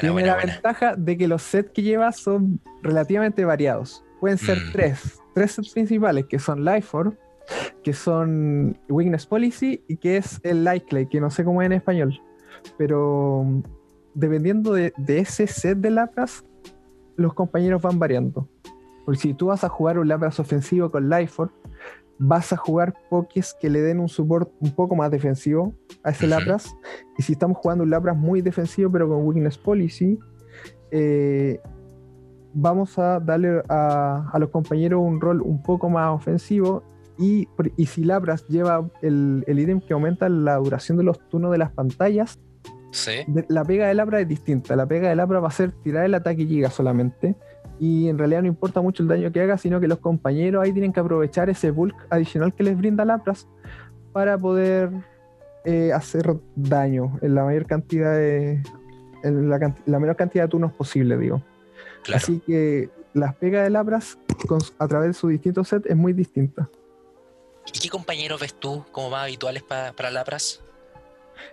tiene 0.00 0.26
la 0.26 0.36
ventaja 0.36 0.96
de 0.96 1.16
que 1.16 1.28
los 1.28 1.42
sets 1.42 1.70
que 1.70 1.82
lleva 1.82 2.12
son 2.12 2.60
relativamente 2.82 3.44
variados. 3.44 4.04
Pueden 4.20 4.38
ser 4.38 4.58
mm. 4.58 4.72
tres, 4.72 5.20
tres 5.34 5.52
sets 5.52 5.72
principales, 5.72 6.26
que 6.26 6.38
son 6.38 6.64
Lifeform, 6.64 7.14
que 7.82 7.92
son 7.92 8.78
Weakness 8.88 9.26
Policy 9.26 9.84
y 9.88 9.96
que 9.98 10.16
es 10.16 10.40
el 10.42 10.64
Likely, 10.64 11.06
que 11.06 11.20
no 11.20 11.30
sé 11.30 11.44
cómo 11.44 11.60
es 11.62 11.66
en 11.66 11.72
español. 11.72 12.20
Pero 12.76 13.62
dependiendo 14.14 14.72
de, 14.72 14.92
de 14.96 15.18
ese 15.18 15.46
set 15.46 15.78
de 15.78 15.90
Lapras, 15.90 16.44
los 17.16 17.34
compañeros 17.34 17.82
van 17.82 17.98
variando. 17.98 18.48
Porque 19.04 19.20
si 19.20 19.34
tú 19.34 19.46
vas 19.46 19.64
a 19.64 19.68
jugar 19.68 19.98
un 19.98 20.08
Lapras 20.08 20.40
ofensivo 20.40 20.90
con 20.90 21.08
Lifeform, 21.10 21.50
vas 22.18 22.52
a 22.52 22.56
jugar 22.56 22.94
pokés 23.08 23.54
que 23.60 23.70
le 23.70 23.80
den 23.80 24.00
un 24.00 24.08
support 24.08 24.50
un 24.60 24.72
poco 24.72 24.96
más 24.96 25.10
defensivo 25.10 25.72
a 26.02 26.10
ese 26.10 26.26
Lapras. 26.26 26.74
Y 27.16 27.22
si 27.22 27.32
estamos 27.32 27.58
jugando 27.58 27.84
un 27.84 27.90
Lapras 27.90 28.16
muy 28.16 28.42
defensivo, 28.42 28.90
pero 28.90 29.08
con 29.08 29.24
Weakness 29.24 29.58
Policy, 29.58 30.18
eh, 30.90 31.60
vamos 32.54 32.98
a 32.98 33.20
darle 33.20 33.62
a, 33.68 34.36
los 34.38 34.50
compañeros 34.50 35.00
un 35.02 35.20
rol 35.20 35.42
un 35.42 35.62
poco 35.62 35.88
más 35.88 36.14
ofensivo. 36.14 36.82
Y, 37.18 37.48
si 37.86 38.04
Lapras 38.04 38.46
lleva 38.46 38.88
el, 39.02 39.44
el 39.46 39.58
ítem 39.58 39.80
que 39.80 39.92
aumenta 39.92 40.28
la 40.28 40.56
duración 40.56 40.98
de 40.98 41.04
los 41.04 41.18
turnos 41.28 41.50
de 41.50 41.58
las 41.58 41.72
pantallas, 41.72 42.38
la 43.48 43.64
pega 43.64 43.88
de 43.88 43.94
Lapras 43.94 44.22
es 44.22 44.28
distinta. 44.28 44.76
La 44.76 44.86
pega 44.86 45.08
de 45.08 45.16
Lapras 45.16 45.42
va 45.42 45.48
a 45.48 45.52
ser 45.52 45.72
tirar 45.82 46.04
el 46.04 46.14
ataque 46.14 46.42
y 46.42 46.48
giga 46.48 46.70
solamente 46.70 47.36
y 47.80 48.08
en 48.08 48.18
realidad 48.18 48.42
no 48.42 48.48
importa 48.48 48.80
mucho 48.80 49.02
el 49.02 49.08
daño 49.08 49.32
que 49.32 49.40
haga, 49.40 49.58
sino 49.58 49.80
que 49.80 49.88
los 49.88 49.98
compañeros 49.98 50.64
ahí 50.64 50.72
tienen 50.72 50.92
que 50.92 51.00
aprovechar 51.00 51.48
ese 51.50 51.70
bulk 51.70 51.94
adicional 52.10 52.54
que 52.54 52.62
les 52.62 52.76
brinda 52.76 53.04
Lapras 53.04 53.46
para 54.12 54.36
poder 54.38 54.90
eh, 55.64 55.92
hacer 55.92 56.36
daño 56.56 57.18
en 57.22 57.34
la 57.34 57.44
mayor 57.44 57.66
cantidad 57.66 58.12
de 58.14 58.62
en 59.22 59.50
la, 59.50 59.58
menor 59.98 60.16
cantidad 60.16 60.44
de 60.44 60.48
turnos 60.48 60.72
posible, 60.72 61.16
digo. 61.16 61.42
Así 62.14 62.40
que 62.46 62.88
las 63.14 63.34
pegas 63.34 63.64
de 63.64 63.70
Lapras 63.70 64.18
a 64.78 64.88
través 64.88 65.08
de 65.08 65.14
sus 65.14 65.30
distintos 65.30 65.68
sets 65.68 65.86
es 65.86 65.96
muy 65.96 66.12
distinta. 66.12 66.68
¿Y 67.72 67.78
qué 67.80 67.88
compañeros 67.88 68.40
ves 68.40 68.54
tú 68.54 68.84
como 68.92 69.10
más 69.10 69.24
habituales 69.24 69.62
para 69.62 70.10
Lapras? 70.10 70.62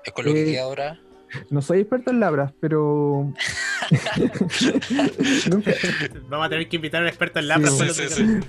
¿Es 0.04 0.14
con 0.14 0.26
lo 0.26 0.34
que 0.34 0.44
eh, 0.44 0.54
queda 0.54 0.64
ahora? 0.64 1.00
No 1.50 1.62
soy 1.62 1.80
experto 1.82 2.12
en 2.12 2.20
labras, 2.20 2.54
pero. 2.60 3.34
Vamos 6.30 6.46
a 6.46 6.50
tener 6.50 6.68
que 6.68 6.76
invitar 6.76 7.02
a 7.02 7.04
un 7.04 7.08
experto 7.08 7.40
en 7.40 7.48
labras. 7.48 7.78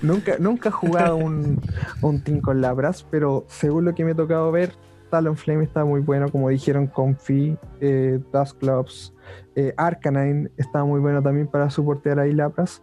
Nunca, 0.03 0.37
nunca 0.39 0.69
he 0.69 0.73
jugado 0.73 1.17
un, 1.17 1.61
un 2.03 2.23
team 2.23 2.41
con 2.41 2.61
labras, 2.61 3.07
pero 3.11 3.45
según 3.49 3.85
lo 3.85 3.95
que 3.95 4.05
me 4.05 4.13
he 4.13 4.15
tocado 4.15 4.51
ver, 4.53 4.73
Talonflame 5.11 5.65
está 5.65 5.85
muy 5.85 6.01
bueno, 6.01 6.31
como 6.31 6.49
dijeron, 6.49 6.87
Comfy, 6.87 7.57
eh, 7.81 8.19
Clubs, 8.59 9.15
eh, 9.55 9.73
Arcanine 9.77 10.51
está 10.57 10.85
muy 10.85 11.01
bueno 11.01 11.23
también 11.23 11.47
para 11.47 11.71
soportear 11.71 12.19
ahí 12.19 12.33
labras. 12.33 12.83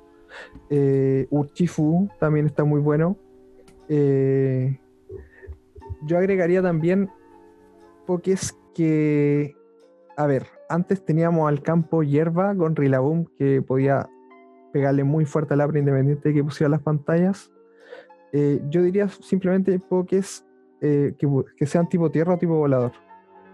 Eh, 0.69 1.27
Uchifu 1.29 2.09
también 2.19 2.45
está 2.47 2.63
muy 2.63 2.81
bueno. 2.81 3.17
Eh, 3.89 4.79
yo 6.03 6.17
agregaría 6.17 6.61
también 6.61 7.09
es 8.31 8.57
que 8.73 9.55
a 10.17 10.27
ver, 10.27 10.47
antes 10.69 11.03
teníamos 11.03 11.49
al 11.49 11.61
campo 11.61 12.03
hierba 12.03 12.55
con 12.55 12.75
Rilaboom 12.75 13.25
que 13.37 13.61
podía 13.61 14.09
pegarle 14.71 15.03
muy 15.03 15.25
fuerte 15.25 15.53
al 15.53 15.59
Labra 15.59 15.79
independiente 15.79 16.29
de 16.29 16.35
que 16.35 16.43
pusiera 16.43 16.69
las 16.69 16.81
pantallas. 16.81 17.51
Eh, 18.31 18.59
yo 18.69 18.81
diría 18.81 19.07
simplemente 19.07 19.77
pokés 19.79 20.45
eh, 20.81 21.13
que, 21.57 21.65
sean 21.67 21.87
tipo 21.87 22.09
tierra 22.09 22.33
o 22.33 22.37
tipo 22.37 22.55
volador 22.55 22.91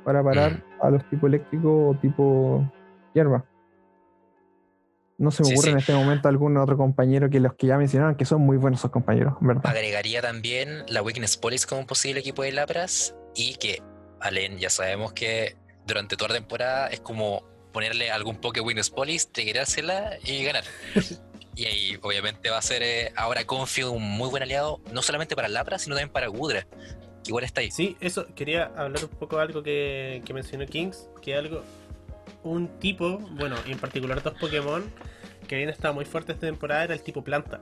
para 0.05 0.23
parar 0.23 0.53
mm. 0.53 0.85
a 0.85 0.89
los 0.89 1.09
tipo 1.09 1.27
eléctrico 1.27 1.89
o 1.89 1.95
tipo 1.95 2.71
hierba. 3.13 3.45
No 5.17 5.31
se 5.31 5.43
me 5.43 5.51
ocurre 5.51 5.71
en 5.71 5.77
este 5.79 5.93
momento 5.93 6.29
algún 6.29 6.55
otro 6.55 6.77
compañero 6.77 7.29
que 7.29 7.41
los 7.41 7.53
que 7.55 7.67
ya 7.67 7.77
mencionaron, 7.77 8.15
que 8.15 8.23
son 8.23 8.41
muy 8.41 8.55
buenos 8.55 8.79
esos 8.79 8.89
compañeros, 8.89 9.33
¿verdad? 9.41 9.67
Agregaría 9.67 10.21
también 10.21 10.85
la 10.87 11.03
Weakness 11.03 11.35
Police 11.35 11.67
como 11.67 11.85
posible 11.85 12.21
equipo 12.21 12.41
de 12.41 12.53
Lapras 12.53 13.17
y 13.35 13.55
que, 13.55 13.83
Alen, 14.21 14.57
ya 14.57 14.69
sabemos 14.69 15.11
que 15.11 15.57
durante 15.89 16.15
toda 16.15 16.29
la 16.29 16.35
temporada 16.35 16.87
es 16.87 17.01
como 17.01 17.43
ponerle 17.73 18.11
algún 18.11 18.37
Poké 18.37 18.61
Winners 18.61 18.89
Police, 18.89 19.27
tigrársela 19.31 20.17
y 20.23 20.43
ganar. 20.43 20.63
y 21.55 21.65
ahí 21.65 21.99
obviamente 22.01 22.49
va 22.49 22.57
a 22.57 22.61
ser 22.61 22.81
eh, 22.83 23.11
ahora 23.15 23.45
Confio 23.45 23.91
un 23.91 24.03
muy 24.03 24.29
buen 24.29 24.43
aliado, 24.43 24.79
no 24.93 25.01
solamente 25.01 25.35
para 25.35 25.49
Lapra, 25.49 25.77
sino 25.77 25.95
también 25.95 26.13
para 26.13 26.27
Gudra. 26.27 26.65
Que 27.23 27.29
igual 27.29 27.43
está 27.43 27.61
ahí. 27.61 27.71
Sí, 27.71 27.97
eso, 27.99 28.27
quería 28.35 28.65
hablar 28.77 29.03
un 29.03 29.09
poco 29.09 29.35
de 29.35 29.41
algo 29.41 29.61
que, 29.61 30.21
que 30.25 30.33
mencionó 30.33 30.65
Kings, 30.65 31.09
que 31.21 31.35
algo, 31.35 31.63
un 32.43 32.67
tipo, 32.79 33.17
bueno, 33.17 33.57
en 33.65 33.77
particular 33.77 34.23
dos 34.23 34.35
Pokémon 34.39 34.89
que 35.47 35.55
habían 35.55 35.69
estado 35.69 35.95
muy 35.95 36.05
fuertes 36.05 36.35
esta 36.35 36.45
temporada 36.45 36.83
era 36.83 36.93
el 36.93 37.01
tipo 37.01 37.23
planta 37.23 37.59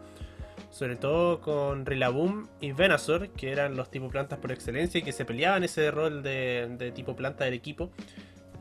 sobre 0.69 0.95
todo 0.95 1.41
con 1.41 1.85
Rillaboom 1.85 2.47
y 2.59 2.71
Venusaur, 2.71 3.29
que 3.29 3.51
eran 3.51 3.75
los 3.75 3.89
tipo 3.89 4.09
plantas 4.09 4.39
por 4.39 4.51
excelencia 4.51 4.99
y 4.99 5.03
que 5.03 5.11
se 5.11 5.25
peleaban 5.25 5.63
ese 5.63 5.89
rol 5.91 6.23
de, 6.23 6.91
tipo 6.95 7.15
planta 7.15 7.45
del 7.45 7.53
equipo. 7.53 7.91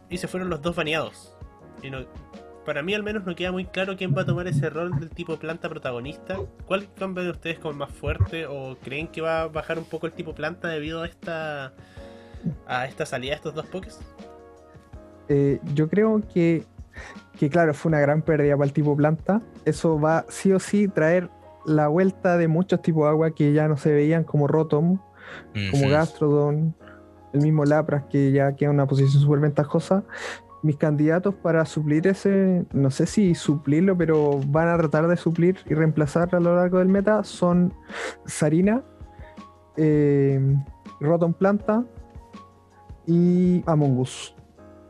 Y 0.08 0.18
se 0.18 0.28
fueron 0.28 0.48
los 0.48 0.62
dos 0.62 0.76
baneados. 0.76 1.34
Y 1.82 1.90
no, 1.90 2.06
para 2.64 2.82
mí 2.82 2.94
al 2.94 3.02
menos 3.02 3.24
no 3.24 3.34
queda 3.34 3.52
muy 3.52 3.66
claro 3.66 3.96
quién 3.96 4.14
va 4.16 4.22
a 4.22 4.26
tomar 4.26 4.46
ese 4.46 4.70
rol 4.70 4.98
del 4.98 5.10
tipo 5.10 5.36
planta 5.36 5.68
protagonista. 5.68 6.38
¿Cuál 6.66 6.92
cambio 6.94 7.24
de 7.24 7.30
ustedes 7.30 7.58
como 7.58 7.74
más 7.74 7.90
fuerte 7.90 8.46
o 8.46 8.76
creen 8.82 9.08
que 9.08 9.20
va 9.20 9.42
a 9.42 9.48
bajar 9.48 9.78
un 9.78 9.84
poco 9.84 10.06
el 10.06 10.12
tipo 10.12 10.34
planta 10.34 10.68
debido 10.68 11.02
a 11.02 11.06
esta 11.06 11.72
a 12.66 12.86
esta 12.86 13.06
salida 13.06 13.30
de 13.30 13.36
estos 13.36 13.54
dos 13.54 13.66
pokés? 13.66 13.98
Eh, 15.28 15.58
yo 15.74 15.88
creo 15.88 16.22
que, 16.32 16.64
que 17.38 17.50
claro, 17.50 17.74
fue 17.74 17.88
una 17.90 18.00
gran 18.00 18.22
pérdida 18.22 18.56
para 18.56 18.66
el 18.66 18.72
tipo 18.72 18.96
planta. 18.96 19.42
Eso 19.64 20.00
va 20.00 20.24
sí 20.28 20.52
o 20.52 20.60
sí 20.60 20.88
traer 20.88 21.28
la 21.66 21.88
vuelta 21.88 22.36
de 22.36 22.48
muchos 22.48 22.80
tipos 22.82 23.04
de 23.04 23.10
agua 23.10 23.30
que 23.32 23.52
ya 23.52 23.68
no 23.68 23.76
se 23.76 23.92
veían 23.92 24.24
como 24.24 24.46
Rotom, 24.46 24.98
como 25.70 25.88
Gastrodon, 25.88 26.74
el 27.32 27.40
mismo 27.40 27.64
Lapras 27.64 28.04
que 28.08 28.32
ya 28.32 28.54
queda 28.54 28.70
en 28.70 28.76
una 28.76 28.86
posición 28.86 29.20
súper 29.20 29.40
ventajosa. 29.40 30.04
Mis 30.62 30.76
candidatos 30.76 31.34
para 31.34 31.64
suplir 31.64 32.06
ese, 32.06 32.64
no 32.72 32.90
sé 32.90 33.06
si 33.06 33.34
suplirlo, 33.34 33.96
pero 33.96 34.40
van 34.46 34.68
a 34.68 34.76
tratar 34.76 35.06
de 35.06 35.16
suplir 35.16 35.58
y 35.66 35.74
reemplazar 35.74 36.34
a 36.34 36.40
lo 36.40 36.56
largo 36.56 36.78
del 36.78 36.88
meta 36.88 37.22
son 37.24 37.74
Sarina, 38.24 38.82
eh, 39.76 40.40
Rotom 41.00 41.34
Planta 41.34 41.84
y 43.06 43.62
Amongus. 43.66 44.34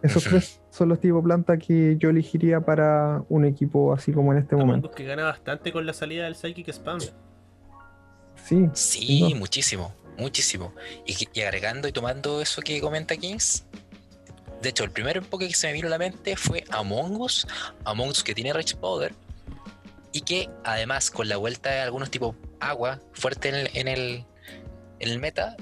Esos 0.03 0.25
tres 0.25 0.61
son 0.77 0.91
los 0.91 1.01
tipos 1.01 1.23
de 1.23 1.25
planta 1.25 1.57
que 1.57 1.97
yo 1.99 2.11
elegiría 2.11 2.61
para 2.61 3.23
un 3.31 3.47
equipo 3.47 3.95
así 3.95 4.12
como 4.12 4.33
en 4.33 4.41
este 4.41 4.57
momento. 4.57 4.91
que 4.91 5.05
gana 5.05 5.25
bastante 5.25 5.73
con 5.73 5.87
la 5.87 5.95
salida 5.95 6.25
del 6.25 6.37
Psychic 6.37 6.69
Spam. 6.69 7.01
Sí. 8.45 8.69
Sí, 8.75 9.35
muchísimo, 9.35 9.95
muchísimo. 10.19 10.75
Y, 11.07 11.41
agregando 11.41 11.89
y 11.89 11.93
tomando 11.93 12.43
eso 12.43 12.61
que 12.61 12.79
comenta 12.81 13.17
Kings, 13.17 13.65
de 14.61 14.69
hecho, 14.69 14.85
el 14.85 14.91
primer 14.91 15.17
enfoque 15.17 15.49
que 15.49 15.55
se 15.55 15.67
me 15.69 15.73
vino 15.73 15.87
a 15.87 15.91
la 15.91 15.99
mente 15.99 16.37
fue 16.37 16.65
Among 16.71 17.21
Us, 17.21 17.47
Among 17.85 18.11
Us 18.11 18.23
que 18.23 18.35
tiene 18.35 18.53
Rage 18.53 18.77
Powder 18.77 19.12
y 20.12 20.21
que 20.21 20.51
además 20.65 21.11
con 21.11 21.29
la 21.29 21.39
vuelta 21.39 21.71
de 21.71 21.81
algunos 21.81 22.11
tipos 22.11 22.37
agua 22.61 23.01
fuerte 23.12 23.49
en 23.49 23.55
el, 23.55 23.71
en 23.75 23.89
el, 23.89 24.25
en 25.01 25.09
el 25.09 25.19
meta, 25.19 25.57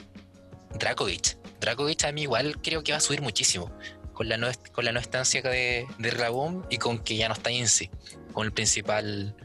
Dracovic 0.79 1.37
Dracovic 1.64 2.05
a 2.05 2.12
mí 2.12 2.22
igual 2.22 2.61
creo 2.62 2.83
que 2.83 2.92
va 2.92 2.98
a 2.98 3.00
subir 3.00 3.22
muchísimo. 3.22 3.70
Con 4.14 4.29
la 4.29 4.37
no, 4.37 4.48
con 4.72 4.85
la 4.85 4.92
no 4.92 5.00
estancia 5.00 5.42
de, 5.42 5.87
de 5.98 6.64
y 6.70 6.79
con 6.79 6.98
que 6.98 7.16
ya 7.16 7.29
no 7.29 7.35
está 7.35 7.50
Insi, 7.50 7.90
con 8.33 8.46
el 8.46 8.53
principal 8.53 9.37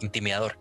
intimidador. 0.00 0.58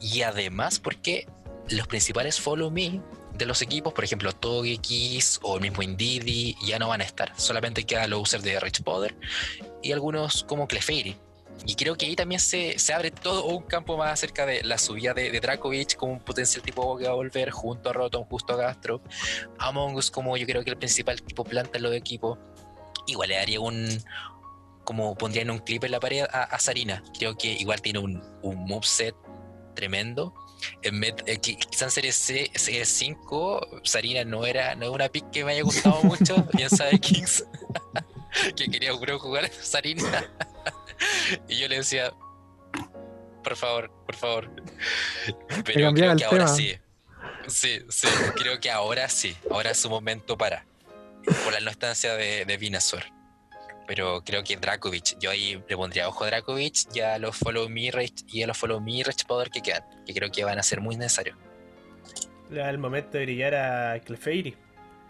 Y 0.00 0.22
además 0.22 0.80
porque 0.80 1.28
los 1.68 1.86
principales 1.86 2.40
follow 2.40 2.70
me 2.70 3.00
de 3.34 3.46
los 3.46 3.62
equipos, 3.62 3.92
por 3.92 4.04
ejemplo, 4.04 4.32
Togekiss 4.32 5.40
o 5.42 5.56
el 5.56 5.62
mismo 5.62 5.82
Indidi, 5.82 6.56
ya 6.64 6.78
no 6.78 6.88
van 6.88 7.00
a 7.00 7.04
estar. 7.04 7.32
Solamente 7.36 7.84
quedan 7.84 8.10
los 8.10 8.20
users 8.20 8.44
de 8.44 8.58
Rich 8.60 8.82
Poder 8.82 9.16
y 9.82 9.92
algunos 9.92 10.44
como 10.44 10.68
Clefairy. 10.68 11.16
Y 11.66 11.76
creo 11.76 11.96
que 11.96 12.06
ahí 12.06 12.16
también 12.16 12.40
se, 12.40 12.78
se, 12.78 12.92
abre 12.92 13.10
todo 13.10 13.46
un 13.46 13.62
campo 13.62 13.96
más 13.96 14.12
acerca 14.12 14.44
de 14.44 14.62
la 14.64 14.76
subida 14.76 15.14
de, 15.14 15.30
de 15.30 15.96
como 15.96 16.12
un 16.12 16.20
potencial 16.20 16.62
tipo 16.62 16.96
que 16.98 17.04
va 17.04 17.12
a 17.12 17.14
volver 17.14 17.50
junto 17.50 17.90
a 17.90 17.92
Rotom, 17.92 18.24
justo 18.24 18.54
a 18.54 18.56
Gastro. 18.56 19.00
Among 19.58 19.94
Us 19.94 20.10
como 20.10 20.36
yo 20.36 20.46
creo 20.46 20.64
que 20.64 20.70
el 20.70 20.76
principal 20.76 21.22
tipo 21.22 21.44
planta 21.44 21.78
en 21.78 21.84
los 21.84 21.94
equipos. 21.94 22.38
Igual 23.06 23.28
le 23.28 23.36
daría 23.36 23.60
un, 23.60 24.02
como 24.84 25.16
pondrían 25.16 25.50
un 25.50 25.58
clip 25.58 25.84
en 25.84 25.92
la 25.92 26.00
pared 26.00 26.24
a, 26.30 26.44
a 26.44 26.58
Sarina. 26.58 27.02
Creo 27.18 27.36
que 27.36 27.48
igual 27.48 27.80
tiene 27.80 27.98
un, 27.98 28.22
un 28.42 28.64
moveset 28.66 29.14
tremendo. 29.74 30.34
En 30.82 30.98
Met, 30.98 31.22
eh, 31.26 31.38
quizás 31.38 31.82
en 31.82 31.90
serie, 31.90 32.12
C, 32.12 32.50
serie 32.54 32.84
5, 32.86 33.80
Sarina 33.84 34.24
no 34.24 34.46
era, 34.46 34.74
no 34.74 34.90
una 34.92 35.08
pick 35.08 35.30
que 35.30 35.44
me 35.44 35.52
haya 35.52 35.62
gustado 35.62 36.02
mucho. 36.04 36.36
Bien 36.54 36.70
sabe 36.70 36.98
Kings 36.98 37.44
que 38.56 38.68
quería 38.70 38.92
jugar 38.92 39.50
Sarina. 39.62 40.24
y 41.48 41.58
yo 41.58 41.68
le 41.68 41.76
decía, 41.76 42.12
por 43.42 43.56
favor, 43.56 43.90
por 44.06 44.16
favor. 44.16 44.50
Pero 45.64 45.92
creo 45.92 46.16
que 46.16 46.24
ahora 46.24 46.44
tema. 46.46 46.48
sí. 46.48 46.74
Sí, 47.46 47.80
sí, 47.90 48.08
creo 48.36 48.58
que 48.58 48.70
ahora 48.70 49.08
sí. 49.08 49.36
Ahora 49.50 49.72
es 49.72 49.78
su 49.78 49.90
momento 49.90 50.38
para. 50.38 50.64
Por 51.24 51.52
la 51.52 51.60
no 51.60 51.70
estancia 51.70 52.14
de, 52.14 52.44
de 52.44 52.56
Vinazor 52.56 53.04
pero 53.86 54.22
creo 54.24 54.42
que 54.44 54.56
Dracovic, 54.56 55.18
yo 55.18 55.30
ahí 55.30 55.62
le 55.68 55.76
pondría 55.76 56.08
ojo 56.08 56.24
a 56.24 56.28
Dracovic 56.28 56.94
y 56.94 57.00
a 57.00 57.18
los 57.18 57.36
Follow 57.36 57.68
Me 57.68 57.90
y 58.28 58.42
a 58.42 58.46
los 58.46 58.56
Follow 58.56 58.80
Me 58.80 59.02
Rage 59.02 59.24
Power 59.26 59.50
que 59.50 59.60
quedan, 59.60 59.82
que 60.06 60.14
creo 60.14 60.30
que 60.30 60.44
van 60.44 60.58
a 60.58 60.62
ser 60.62 60.80
muy 60.80 60.96
necesarios. 60.96 61.36
El 62.50 62.78
momento 62.78 63.18
de 63.18 63.24
brillar 63.24 63.54
a 63.54 64.00
Clefairy, 64.00 64.54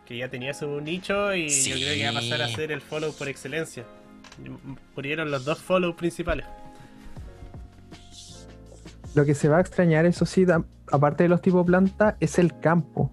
que 0.07 0.17
ya 0.17 0.29
tenía 0.29 0.55
su 0.55 0.81
nicho 0.81 1.35
y 1.35 1.51
sí. 1.51 1.71
yo 1.71 1.77
creo 1.77 1.95
que 1.95 2.05
va 2.05 2.11
a 2.11 2.21
pasar 2.21 2.43
a 2.43 2.49
ser 2.49 2.73
el 2.73 2.81
follow 2.81 3.13
por 3.13 3.29
excelencia. 3.29 3.85
Murieron 4.97 5.31
los 5.31 5.45
dos 5.45 5.59
follow 5.59 5.95
principales. 5.95 6.47
Lo 9.15 9.25
que 9.25 9.35
se 9.35 9.49
va 9.49 9.59
a 9.59 9.61
extrañar, 9.61 10.07
eso 10.07 10.27
sí, 10.27 10.45
aparte 10.91 11.25
de 11.25 11.29
los 11.29 11.41
tipos 11.41 11.65
planta, 11.65 12.17
es 12.19 12.39
el 12.39 12.59
campo 12.59 13.13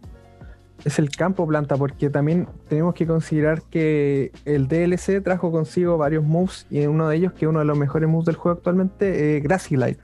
es 0.84 1.00
el 1.00 1.10
campo 1.10 1.48
planta, 1.48 1.78
porque 1.78 2.10
también 2.10 2.48
tenemos 2.68 2.94
que 2.94 3.06
considerar 3.06 3.62
que 3.64 4.32
el 4.46 4.68
DLC 4.68 5.22
trajo 5.24 5.52
consigo 5.52 5.98
varios 5.98 6.24
moves 6.24 6.66
y 6.70 6.86
uno 6.86 7.08
de 7.08 7.18
ellos, 7.18 7.34
que 7.34 7.46
es 7.46 7.50
uno 7.50 7.60
de 7.60 7.66
los 7.66 7.78
mejores 7.78 8.10
moves 8.10 8.26
del 8.26 8.36
juego 8.36 8.58
actualmente, 8.58 9.38
eh, 9.38 9.40
Grassy 9.42 9.76
Light. 9.76 10.00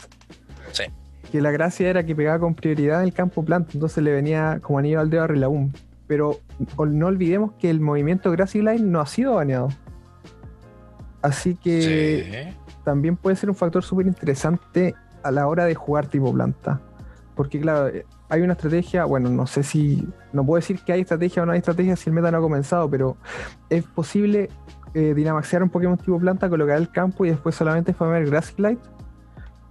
Sí. 0.71 0.83
Que 1.31 1.41
la 1.41 1.51
gracia 1.51 1.89
era 1.89 2.05
que 2.05 2.15
pegaba 2.15 2.39
con 2.39 2.53
prioridad 2.53 3.01
en 3.01 3.07
el 3.07 3.13
campo 3.13 3.43
planta, 3.43 3.71
entonces 3.73 4.03
le 4.03 4.11
venía 4.11 4.59
como 4.61 4.79
anillo 4.79 4.99
al 4.99 5.09
dedo 5.09 5.23
a 5.23 5.27
Rillaboom. 5.27 5.71
Pero 6.05 6.39
no 6.77 7.07
olvidemos 7.07 7.53
que 7.53 7.69
el 7.69 7.81
movimiento 7.81 8.31
Grassy 8.31 8.61
Light 8.61 8.81
no 8.81 9.01
ha 9.01 9.07
sido 9.07 9.35
baneado. 9.35 9.69
Así 11.21 11.55
que 11.55 12.53
sí. 12.53 12.77
también 12.85 13.17
puede 13.17 13.35
ser 13.35 13.49
un 13.49 13.55
factor 13.55 13.83
súper 13.83 14.07
interesante 14.07 14.95
a 15.23 15.31
la 15.31 15.47
hora 15.47 15.65
de 15.65 15.75
jugar 15.75 16.07
tipo 16.07 16.31
planta. 16.31 16.79
Porque 17.37 17.61
claro, 17.61 17.91
hay 18.29 18.41
una 18.41 18.53
estrategia, 18.53 19.05
bueno, 19.05 19.29
no 19.29 19.45
sé 19.47 19.63
si, 19.63 20.05
no 20.33 20.45
puedo 20.45 20.59
decir 20.59 20.79
que 20.81 20.91
hay 20.91 21.01
estrategia 21.01 21.43
o 21.43 21.45
no 21.45 21.53
hay 21.53 21.59
estrategia 21.59 21.95
si 21.95 22.09
el 22.09 22.15
meta 22.15 22.31
no 22.31 22.39
ha 22.39 22.41
comenzado, 22.41 22.89
pero 22.89 23.15
es 23.69 23.85
posible 23.85 24.49
eh, 24.93 25.13
dinamaxear 25.13 25.61
un 25.61 25.69
Pokémon 25.69 25.97
tipo 25.97 26.19
planta, 26.19 26.49
colocar 26.49 26.77
el 26.77 26.89
campo 26.89 27.23
y 27.25 27.29
después 27.29 27.53
solamente 27.55 27.93
farmear 27.93 28.25
Grassy 28.25 28.59
Light. 28.59 28.79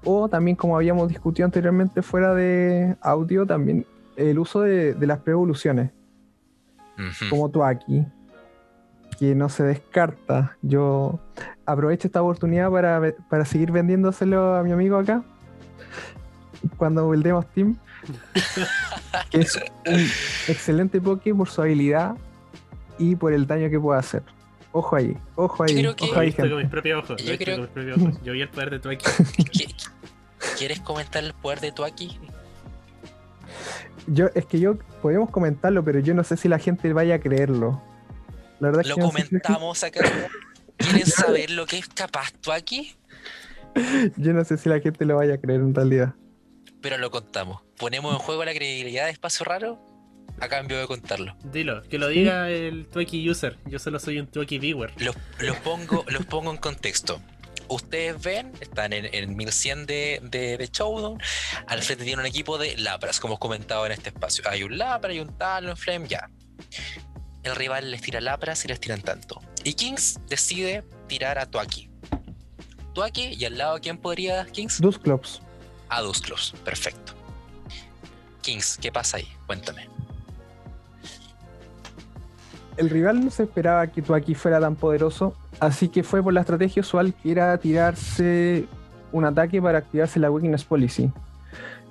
O 0.05 0.29
también, 0.29 0.57
como 0.57 0.76
habíamos 0.76 1.09
discutido 1.09 1.44
anteriormente 1.44 2.00
fuera 2.00 2.33
de 2.33 2.96
audio, 3.00 3.44
también 3.44 3.85
el 4.14 4.38
uso 4.38 4.61
de, 4.61 4.94
de 4.94 5.07
las 5.07 5.18
pre-evoluciones. 5.18 5.90
Uh 6.96 7.02
-huh. 7.02 7.29
Como 7.29 7.50
Tuaki, 7.50 8.07
que 9.18 9.35
no 9.35 9.48
se 9.48 9.64
descarta. 9.64 10.57
Yo 10.62 11.18
aprovecho 11.64 12.07
esta 12.07 12.22
oportunidad 12.22 12.70
para, 12.70 13.12
para 13.29 13.44
seguir 13.44 13.72
vendiéndoselo 13.72 14.55
a 14.55 14.62
mi 14.62 14.72
amigo 14.72 14.96
acá. 14.96 15.24
Cuando 16.77 17.07
buildemos 17.07 17.47
Team 17.53 17.77
que 19.31 19.40
es 19.40 19.57
un 19.87 20.01
excelente 20.49 21.01
Poké 21.01 21.35
por 21.35 21.49
su 21.49 21.62
habilidad 21.62 22.16
y 22.99 23.16
por 23.16 23.33
el 23.33 23.47
daño 23.47 23.69
que 23.71 23.79
puede 23.79 23.99
hacer. 23.99 24.23
Ojo 24.73 24.97
ahí, 24.97 25.16
ojo 25.37 25.62
ahí. 25.62 25.83
Yo 25.83 25.95
ojo 25.99 26.19
ahí, 26.19 26.33
con 26.33 26.57
mis 26.57 26.69
propios 26.69 27.05
ojos. 27.05 27.23
Yo, 27.23 27.37
creo... 27.38 27.59
mis 27.59 27.69
propios 27.69 27.99
ojos. 28.03 28.21
Yo 28.23 28.33
vi 28.33 28.42
el 28.42 28.49
poder 28.49 28.71
de 28.71 28.79
Tuaki. 28.79 29.05
¿Quieres 30.59 30.81
comentar 30.81 31.25
el 31.25 31.33
poder 31.35 31.61
de 31.61 31.73
Tuaki? 31.73 32.19
Yo, 34.07 34.27
es 34.35 34.47
que 34.47 34.61
yo 34.61 34.79
podemos 35.03 35.31
comentarlo, 35.31 35.85
pero 35.85 35.99
yo 36.01 36.14
no 36.14 36.23
sé 36.25 36.37
si 36.37 36.49
la 36.49 36.59
gente 36.59 36.92
vaya 36.92 37.16
a 37.16 37.19
creerlo. 37.19 37.83
La 38.61 38.69
verdad 38.69 38.85
lo 38.87 38.97
que 38.97 39.03
comentamos 39.03 39.61
no 39.61 39.75
sé 39.75 39.92
si... 39.92 39.99
acá. 39.99 40.29
¿Quieren 40.77 41.07
saber 41.07 41.51
lo 41.51 41.66
que 41.66 41.79
es 41.79 41.88
capaz 41.88 42.33
Tuaki? 42.40 42.95
Yo 44.16 44.33
no 44.33 44.45
sé 44.45 44.57
si 44.57 44.69
la 44.69 44.81
gente 44.81 45.05
lo 45.05 45.16
vaya 45.16 45.35
a 45.35 45.38
creer 45.38 45.61
en 45.61 45.75
realidad 45.75 46.14
pero 46.81 46.99
lo 46.99 47.11
contamos. 47.11 47.62
Ponemos 47.77 48.12
en 48.12 48.19
juego 48.19 48.45
la 48.45 48.55
credibilidad 48.55 49.05
de 49.07 49.11
Espacio 49.11 49.45
Raro 49.45 49.79
a 50.41 50.49
cambio 50.49 50.79
de 50.79 50.87
contarlo. 50.87 51.37
Dilo, 51.45 51.83
que 51.85 51.99
lo 51.99 52.09
diga 52.09 52.51
el 52.51 52.87
Twiki 52.87 53.29
user. 53.29 53.59
Yo 53.67 53.79
solo 53.79 53.99
soy 53.99 54.19
un 54.19 54.27
Twiki 54.27 54.59
viewer. 54.59 54.93
Los, 55.03 55.17
los, 55.39 55.57
pongo, 55.59 56.05
los 56.09 56.27
pongo 56.27 56.51
en 56.51 56.59
contexto. 56.59 57.21
Ustedes 57.69 58.23
ven, 58.23 58.53
están 58.61 58.93
en, 58.93 59.09
en 59.12 59.35
1100 59.35 59.87
de, 59.87 60.21
de, 60.23 60.57
de, 60.57 60.69
Showdown. 60.69 61.21
Al 61.67 61.83
frente 61.83 62.05
tiene 62.05 62.21
un 62.21 62.27
equipo 62.27 62.59
de 62.59 62.77
Lapras, 62.77 63.19
como 63.19 63.35
os 63.35 63.41
comentado 63.41 63.87
en 63.87 63.93
este 63.93 64.11
espacio. 64.11 64.45
Hay 64.49 64.62
un 64.62 64.79
Lapra, 64.79 65.11
hay 65.11 65.21
un 65.21 65.37
Talonflame, 65.37 66.07
ya. 66.07 66.31
El 67.43 67.57
rival 67.57 67.91
les 67.91 68.03
tira 68.03 68.21
Lapras 68.21 68.65
y 68.65 68.69
les 68.69 68.79
tiran 68.79 69.01
tanto. 69.01 69.41
Y 69.65 69.75
Kings 69.75 70.21
decide 70.29 70.85
tirar 71.09 71.39
a 71.39 71.47
Tuaki. 71.47 71.91
Tuaki, 72.95 73.35
y 73.35 73.45
al 73.45 73.59
lado, 73.59 73.81
¿quién 73.81 73.99
podría, 73.99 74.47
Kings? 74.47 74.81
Dusclops 74.81 75.41
a 75.88 76.01
dos 76.01 76.20
clubs. 76.20 76.55
Perfecto. 76.64 77.12
Kings, 78.42 78.79
¿qué 78.81 78.92
pasa 78.92 79.18
ahí? 79.18 79.29
Cuéntame. 79.46 79.88
El 82.77 82.90
rival 82.90 83.25
no 83.25 83.31
se 83.31 83.44
esperaba 83.44 83.87
que 83.87 84.03
Tuaki 84.03 84.35
fuera 84.35 84.61
tan 84.61 84.77
poderoso, 84.77 85.35
así 85.61 85.88
que 85.88 86.03
fue 86.03 86.22
por 86.22 86.33
la 86.33 86.40
estrategia 86.40 86.81
usual 86.81 87.14
que 87.14 87.33
era 87.33 87.57
tirarse 87.59 88.66
un 89.12 89.25
ataque 89.25 89.62
para 89.62 89.79
activarse 89.79 90.20
la 90.20 90.31
Weakness 90.31 90.64
Policy. 90.64 91.11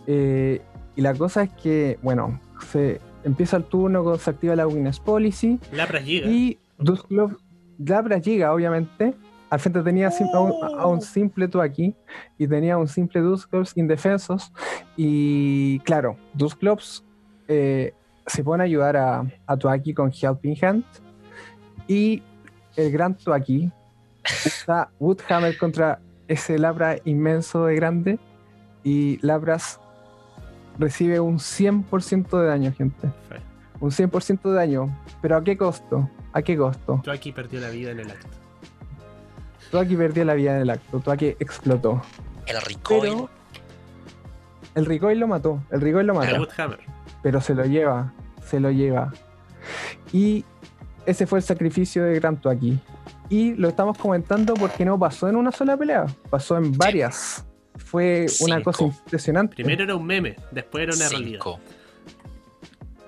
Eh, 0.08 0.62
y 0.95 1.01
la 1.01 1.13
cosa 1.15 1.43
es 1.43 1.49
que, 1.62 1.97
bueno, 2.03 2.39
se 2.71 3.01
empieza 3.23 3.58
el 3.58 3.63
turno, 3.63 4.17
se 4.17 4.29
activa 4.29 4.55
la 4.55 4.67
Weakness 4.67 4.99
Policy. 4.99 5.60
Lapras 5.71 6.05
llega. 6.05 6.27
Y 6.27 6.60
Dusclops, 6.77 7.36
Lapras 7.79 8.21
llega, 8.21 8.53
obviamente, 8.53 9.15
al 9.49 9.60
frente 9.60 9.81
tenía 9.81 10.10
a, 10.10 10.39
un, 10.39 10.53
a 10.79 10.88
un 10.88 11.01
simple 11.01 11.47
Tuaki 11.47 11.95
y 12.38 12.47
tenía 12.47 12.77
un 12.77 12.88
simple 12.88 13.21
Dusclops 13.21 13.73
indefensos. 13.75 14.51
Y 14.97 15.79
claro, 15.79 16.17
Dusclops 16.34 17.03
eh, 17.47 17.93
se 18.25 18.43
pone 18.43 18.63
a 18.63 18.65
ayudar 18.65 18.97
a, 18.97 19.25
a 19.45 19.58
Tuaki 19.58 19.93
con 19.93 20.12
Helping 20.12 20.58
Hand. 20.63 20.84
Y 21.88 22.23
el 22.75 22.91
gran 22.91 23.15
Tuaki 23.15 23.71
usa 24.45 24.89
Woodhammer 24.99 25.58
contra 25.58 25.99
ese 26.27 26.58
Labra 26.58 26.97
inmenso 27.05 27.65
de 27.65 27.75
grande. 27.75 28.19
Y 28.84 29.20
Labras 29.26 29.80
recibe 30.78 31.20
un 31.20 31.38
100% 31.38 32.39
de 32.39 32.47
daño, 32.47 32.74
gente. 32.74 33.09
Un 33.80 33.91
100% 33.91 34.41
de 34.41 34.53
daño. 34.53 34.99
Pero 35.22 35.38
¿a 35.38 35.43
qué 35.43 35.57
costo? 35.57 36.09
¿A 36.34 36.41
qué 36.41 36.57
costo? 36.57 37.01
Tuaki 37.03 37.32
perdió 37.32 37.61
la 37.61 37.70
vida 37.70 37.91
en 37.91 37.99
el 37.99 38.11
acto. 38.11 38.45
Tuaki 39.72 39.95
perdió 39.95 40.26
la 40.26 40.34
vida 40.34 40.55
en 40.55 40.61
el 40.61 40.70
acto, 40.70 40.99
Tuaki 40.99 41.36
explotó. 41.39 42.01
El 42.45 42.61
recoil. 42.61 43.01
Pero 43.01 43.30
el 44.76 44.86
recoil 44.86 45.20
lo 45.20 45.28
mató, 45.28 45.61
el 45.72 45.82
recoil 45.82 46.07
lo 46.07 46.13
mató. 46.16 46.47
Pero 47.24 47.41
se 47.41 47.55
lo 47.55 47.66
lleva, 47.66 48.13
se 48.45 48.59
lo 48.59 48.72
lleva. 48.72 49.13
Y 50.11 50.45
ese 51.05 51.26
fue 51.26 51.39
el 51.39 51.43
sacrificio 51.43 52.03
de 52.03 52.16
Gran 52.16 52.38
Tuaki. 52.38 52.80
Y 53.30 53.53
lo 53.55 53.70
estamos 53.70 53.97
comentando 53.97 54.53
porque 54.53 54.86
no 54.86 54.99
pasó 54.99 55.28
en 55.28 55.36
una 55.36 55.51
sola 55.51 55.76
pelea, 55.78 56.05
pasó 56.30 56.57
en 56.57 56.72
varias. 56.78 57.45
Fue 57.78 58.28
Cinco. 58.28 58.51
una 58.51 58.63
cosa 58.63 58.84
impresionante. 58.86 59.55
Primero 59.55 59.84
era 59.84 59.95
un 59.95 60.05
meme, 60.05 60.36
después 60.51 60.84
era 60.84 60.93
una 60.95 61.07
Cinco. 61.07 61.59
realidad. 61.59 61.76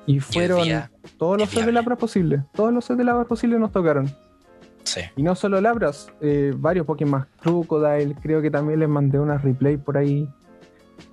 Y 0.07 0.19
fueron 0.19 0.61
y 0.61 0.63
día, 0.63 0.91
todos 1.17 1.37
los 1.37 1.49
sets 1.49 1.65
de 1.65 1.71
labras 1.73 1.97
posibles. 1.99 2.41
Todos 2.53 2.73
los 2.73 2.85
sets 2.85 2.97
de 2.97 3.03
labras 3.03 3.27
posibles 3.27 3.59
nos 3.59 3.71
tocaron. 3.71 4.09
Sí. 4.87 5.01
Y 5.17 5.23
no 5.23 5.35
solo 5.35 5.59
Labras, 5.59 6.09
eh, 6.21 6.53
varios 6.55 6.85
Pokémon 6.85 7.19
más. 7.19 7.27
Crocodile, 7.41 8.15
creo 8.21 8.41
que 8.41 8.49
también 8.49 8.79
les 8.79 8.87
mandé 8.89 9.19
una 9.19 9.37
replay 9.37 9.75
por 9.77 9.97
ahí. 9.97 10.29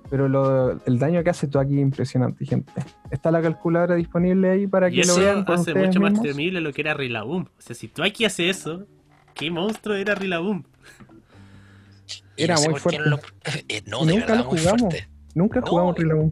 Pero 0.09 0.29
lo- 0.29 0.71
el 0.85 0.99
daño 0.99 1.23
que 1.23 1.29
hace 1.31 1.47
Toaki 1.47 1.73
es 1.75 1.81
impresionante, 1.81 2.45
gente. 2.45 2.71
Está 3.11 3.31
la 3.31 3.41
calculadora 3.41 3.95
disponible 3.95 4.49
ahí 4.51 4.67
para 4.67 4.87
Y 4.89 4.91
que 4.91 4.97
lo 5.07 5.13
eso 5.13 5.19
vean 5.19 5.43
con 5.43 5.55
hace 5.55 5.71
ustedes 5.71 5.87
mucho 5.87 5.99
más 5.99 6.11
mismos. 6.11 6.27
temible 6.29 6.61
lo 6.61 6.71
que 6.71 6.81
era 6.81 6.93
Rillaboom. 6.93 7.43
O 7.43 7.61
sea, 7.61 7.75
si 7.75 7.87
tú 7.87 8.03
aquí 8.03 8.23
hace 8.23 8.49
eso, 8.49 8.85
¿qué 9.33 9.49
monstruo 9.51 9.95
era 9.95 10.13
Rillaboom? 10.15 10.63
Era 12.37 12.55
no 12.55 12.61
sé 12.61 12.69
muy 12.69 12.79
no 12.99 13.05
lo- 13.05 13.19
eh, 13.67 13.81
no, 13.87 14.05
de 14.05 14.13
nunca 14.13 14.25
verdad, 14.27 14.43
lo 14.45 14.49
muy 14.51 14.59
jugamos. 14.59 14.81
fuerte. 14.81 15.07
Nunca 15.33 15.59
No. 15.61 15.65
jugamos 15.67 15.95
Rillaboom. 15.97 16.31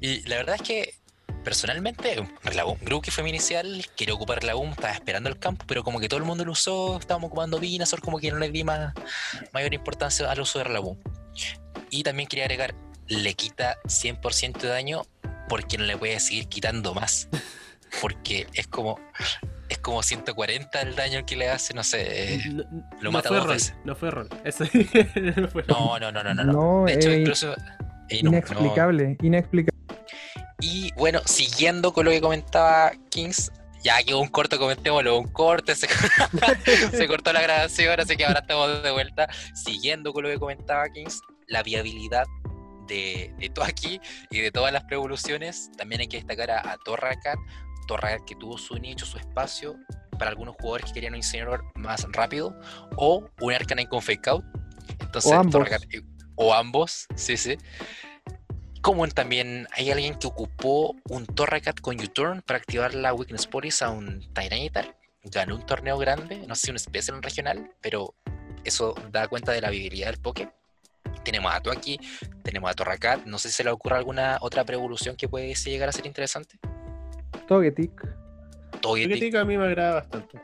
Y 0.00 0.28
la 0.28 0.36
verdad 0.36 0.54
es 0.56 0.62
que 0.62 0.94
personalmente, 1.44 2.26
Rillaboom, 2.42 2.78
Grookey 2.80 3.10
fue 3.12 3.22
mi 3.22 3.30
inicial, 3.30 3.84
quería 3.96 4.14
ocupar 4.14 4.40
Rillaboom, 4.40 4.70
estaba 4.70 4.92
esperando 4.92 5.28
el 5.28 5.38
campo, 5.38 5.64
pero 5.68 5.84
como 5.84 6.00
que 6.00 6.08
todo 6.08 6.18
el 6.18 6.24
mundo 6.24 6.44
lo 6.44 6.52
usó, 6.52 6.98
estábamos 6.98 7.28
ocupando 7.28 7.60
Venusaur, 7.60 8.00
como 8.00 8.18
que 8.18 8.30
no 8.30 8.38
le 8.38 8.50
di 8.50 8.64
más, 8.64 8.92
mayor 9.52 9.72
importancia 9.74 10.30
al 10.30 10.40
uso 10.40 10.58
de 10.58 10.64
Rillaboom. 10.64 10.96
Y 11.90 12.02
también 12.02 12.28
quería 12.28 12.44
agregar, 12.46 12.74
le 13.06 13.34
quita 13.34 13.76
100% 13.84 14.58
de 14.58 14.68
daño 14.68 15.02
porque 15.48 15.78
no 15.78 15.84
le 15.84 15.96
puede 15.96 16.18
seguir 16.20 16.48
quitando 16.48 16.94
más. 16.94 17.28
Porque 18.00 18.46
es 18.54 18.66
como 18.66 18.98
es 19.68 19.78
como 19.78 20.02
140 20.02 20.80
el 20.82 20.96
daño 20.96 21.24
que 21.24 21.36
le 21.36 21.48
hace, 21.48 21.74
no 21.74 21.84
sé. 21.84 22.34
eh, 22.34 22.40
No, 22.46 22.64
lo 23.00 23.02
no 23.02 23.12
mata 23.12 23.28
fue 23.28 23.36
dos 23.38 23.46
rol, 23.46 23.54
veces. 23.54 23.74
no 23.84 23.94
fue 23.94 24.10
rol. 24.10 24.28
Eso 24.44 24.64
no 25.36 25.48
fue 25.48 25.62
rol. 25.62 25.66
No, 25.68 25.98
no, 26.00 26.10
no, 26.12 26.24
no, 26.24 26.34
no. 26.34 26.44
no. 26.44 26.52
No, 26.80 26.84
De 26.86 26.94
hecho, 26.94 27.10
eh, 27.10 27.20
incluso. 27.20 27.52
eh, 28.08 28.22
no, 28.22 28.30
no. 28.30 28.36
Inexplicable, 28.38 29.16
inexplicable. 29.22 29.73
Y 30.64 30.90
bueno, 30.96 31.20
siguiendo 31.26 31.92
con 31.92 32.06
lo 32.06 32.10
que 32.10 32.20
comentaba 32.22 32.92
Kings, 33.10 33.52
ya 33.82 34.02
quedó 34.02 34.20
un 34.20 34.28
corto, 34.28 34.58
comentémoslo, 34.58 35.18
un 35.18 35.28
corte, 35.28 35.74
se, 35.74 35.86
se 36.96 37.06
cortó 37.06 37.32
la 37.34 37.42
grabación, 37.42 38.00
así 38.00 38.16
que 38.16 38.24
ahora 38.24 38.40
estamos 38.40 38.82
de 38.82 38.90
vuelta. 38.90 39.28
Siguiendo 39.54 40.12
con 40.14 40.22
lo 40.22 40.30
que 40.30 40.38
comentaba 40.38 40.88
Kings, 40.88 41.20
la 41.48 41.62
viabilidad 41.62 42.24
de, 42.88 43.34
de 43.38 43.48
Toaki 43.50 44.00
y 44.30 44.40
de 44.40 44.50
todas 44.50 44.72
las 44.72 44.84
preevoluciones, 44.84 45.70
también 45.76 46.00
hay 46.00 46.08
que 46.08 46.16
destacar 46.16 46.50
a, 46.50 46.60
a 46.72 46.78
Torracat, 46.78 47.38
Torracat 47.86 48.24
que 48.24 48.34
tuvo 48.36 48.56
su 48.56 48.76
nicho, 48.78 49.04
su 49.04 49.18
espacio, 49.18 49.76
para 50.18 50.30
algunos 50.30 50.54
jugadores 50.58 50.86
que 50.86 50.94
querían 50.94 51.12
un 51.12 51.18
incinerador 51.18 51.64
más 51.74 52.06
rápido, 52.12 52.58
o 52.96 53.28
un 53.40 53.52
Arcanine 53.52 53.88
con 53.88 54.00
Fake 54.00 54.28
Out. 54.28 54.44
Entonces, 55.00 55.30
O 55.30 55.34
ambos. 55.34 55.54
Torracat- 55.68 56.04
o 56.36 56.54
ambos, 56.54 57.06
sí, 57.16 57.36
sí. 57.36 57.58
Como 58.84 59.08
también 59.08 59.66
hay 59.72 59.90
alguien 59.90 60.14
que 60.18 60.26
ocupó 60.26 60.94
un 61.08 61.24
Torracat 61.24 61.80
con 61.80 61.98
U-Turn 61.98 62.42
para 62.42 62.58
activar 62.58 62.94
la 62.94 63.14
Weakness 63.14 63.46
Police 63.46 63.82
a 63.82 63.88
un 63.88 64.20
Tyranitar. 64.34 64.94
Ganó 65.22 65.54
un 65.54 65.64
torneo 65.64 65.96
grande, 65.96 66.44
no 66.46 66.54
sé 66.54 66.66
si 66.66 66.70
un 66.70 66.78
Special 66.78 67.14
o 67.14 67.16
un 67.16 67.22
regional, 67.22 67.70
pero 67.80 68.12
eso 68.62 68.94
da 69.10 69.26
cuenta 69.26 69.52
de 69.52 69.62
la 69.62 69.70
viabilidad 69.70 70.08
del 70.08 70.20
Poké. 70.20 70.50
Tenemos 71.24 71.50
a 71.54 71.60
Tuaki, 71.60 71.98
tenemos 72.42 72.70
a 72.70 72.74
Torracat. 72.74 73.24
No 73.24 73.38
sé 73.38 73.48
si 73.48 73.54
se 73.54 73.64
le 73.64 73.70
ocurre 73.70 73.96
alguna 73.96 74.36
otra 74.42 74.64
preevolución 74.64 75.16
que 75.16 75.30
puede 75.30 75.54
llegar 75.54 75.88
a 75.88 75.92
ser 75.92 76.04
interesante. 76.04 76.58
Togetic. 77.48 77.90
Togetic, 78.82 79.12
Togetic 79.12 79.34
a 79.36 79.46
mí 79.46 79.56
me 79.56 79.64
agrada 79.64 79.94
bastante. 79.94 80.38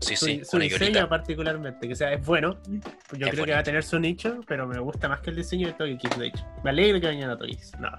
Sí, 0.00 0.16
su, 0.16 0.26
sí, 0.26 0.42
su 0.44 0.58
diseño 0.58 0.78
Yolita. 0.78 1.08
particularmente, 1.08 1.88
que 1.88 1.94
sea, 1.94 2.12
es 2.12 2.24
bueno. 2.24 2.58
Yo 2.66 2.80
creo 3.10 3.30
que 3.30 3.36
bonito. 3.36 3.52
va 3.52 3.58
a 3.58 3.62
tener 3.62 3.82
su 3.82 3.98
nicho, 3.98 4.40
pero 4.46 4.66
me 4.66 4.78
gusta 4.78 5.08
más 5.08 5.20
que 5.20 5.30
el 5.30 5.36
diseño 5.36 5.68
de 5.68 5.74
Togekiss, 5.74 6.18
de 6.18 6.26
hecho. 6.28 6.46
Me 6.64 6.70
alegro 6.70 7.00
que 7.00 7.06
vayan 7.06 7.30
a 7.30 7.38
Togekiss. 7.38 7.72
No. 7.78 7.90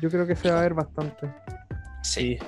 Yo 0.00 0.10
creo 0.10 0.26
que 0.26 0.36
se 0.36 0.50
va 0.50 0.58
a 0.58 0.62
ver 0.62 0.74
bastante. 0.74 1.28
Sí, 2.02 2.38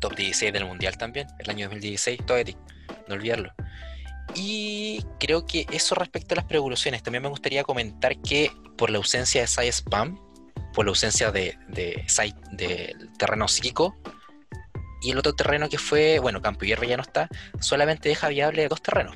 top 0.00 0.14
16 0.14 0.52
del 0.52 0.64
mundial 0.64 0.96
también, 0.96 1.26
el 1.38 1.50
año 1.50 1.66
2016, 1.66 2.24
Togetic, 2.26 2.56
no 3.08 3.14
olvidarlo. 3.14 3.52
Y 4.34 5.04
creo 5.18 5.46
que 5.46 5.66
eso 5.72 5.94
respecto 5.94 6.34
a 6.34 6.36
las 6.36 6.44
preevoluciones, 6.44 7.02
también 7.02 7.22
me 7.22 7.28
gustaría 7.28 7.64
comentar 7.64 8.20
que 8.20 8.50
por 8.76 8.90
la 8.90 8.98
ausencia 8.98 9.40
de 9.40 9.46
Sai 9.46 9.68
Spam, 9.68 10.18
por 10.74 10.84
la 10.84 10.90
ausencia 10.90 11.30
de, 11.30 11.58
de 11.68 12.04
Sai 12.06 12.34
del 12.52 13.10
terreno 13.18 13.48
psíquico, 13.48 13.96
y 15.06 15.12
el 15.12 15.18
otro 15.18 15.34
terreno 15.34 15.68
que 15.68 15.78
fue, 15.78 16.18
bueno, 16.18 16.42
Campo 16.42 16.64
Hierro 16.64 16.82
ya 16.82 16.96
no 16.96 17.04
está, 17.04 17.28
solamente 17.60 18.08
deja 18.08 18.26
viable 18.26 18.66
dos 18.66 18.82
terrenos, 18.82 19.14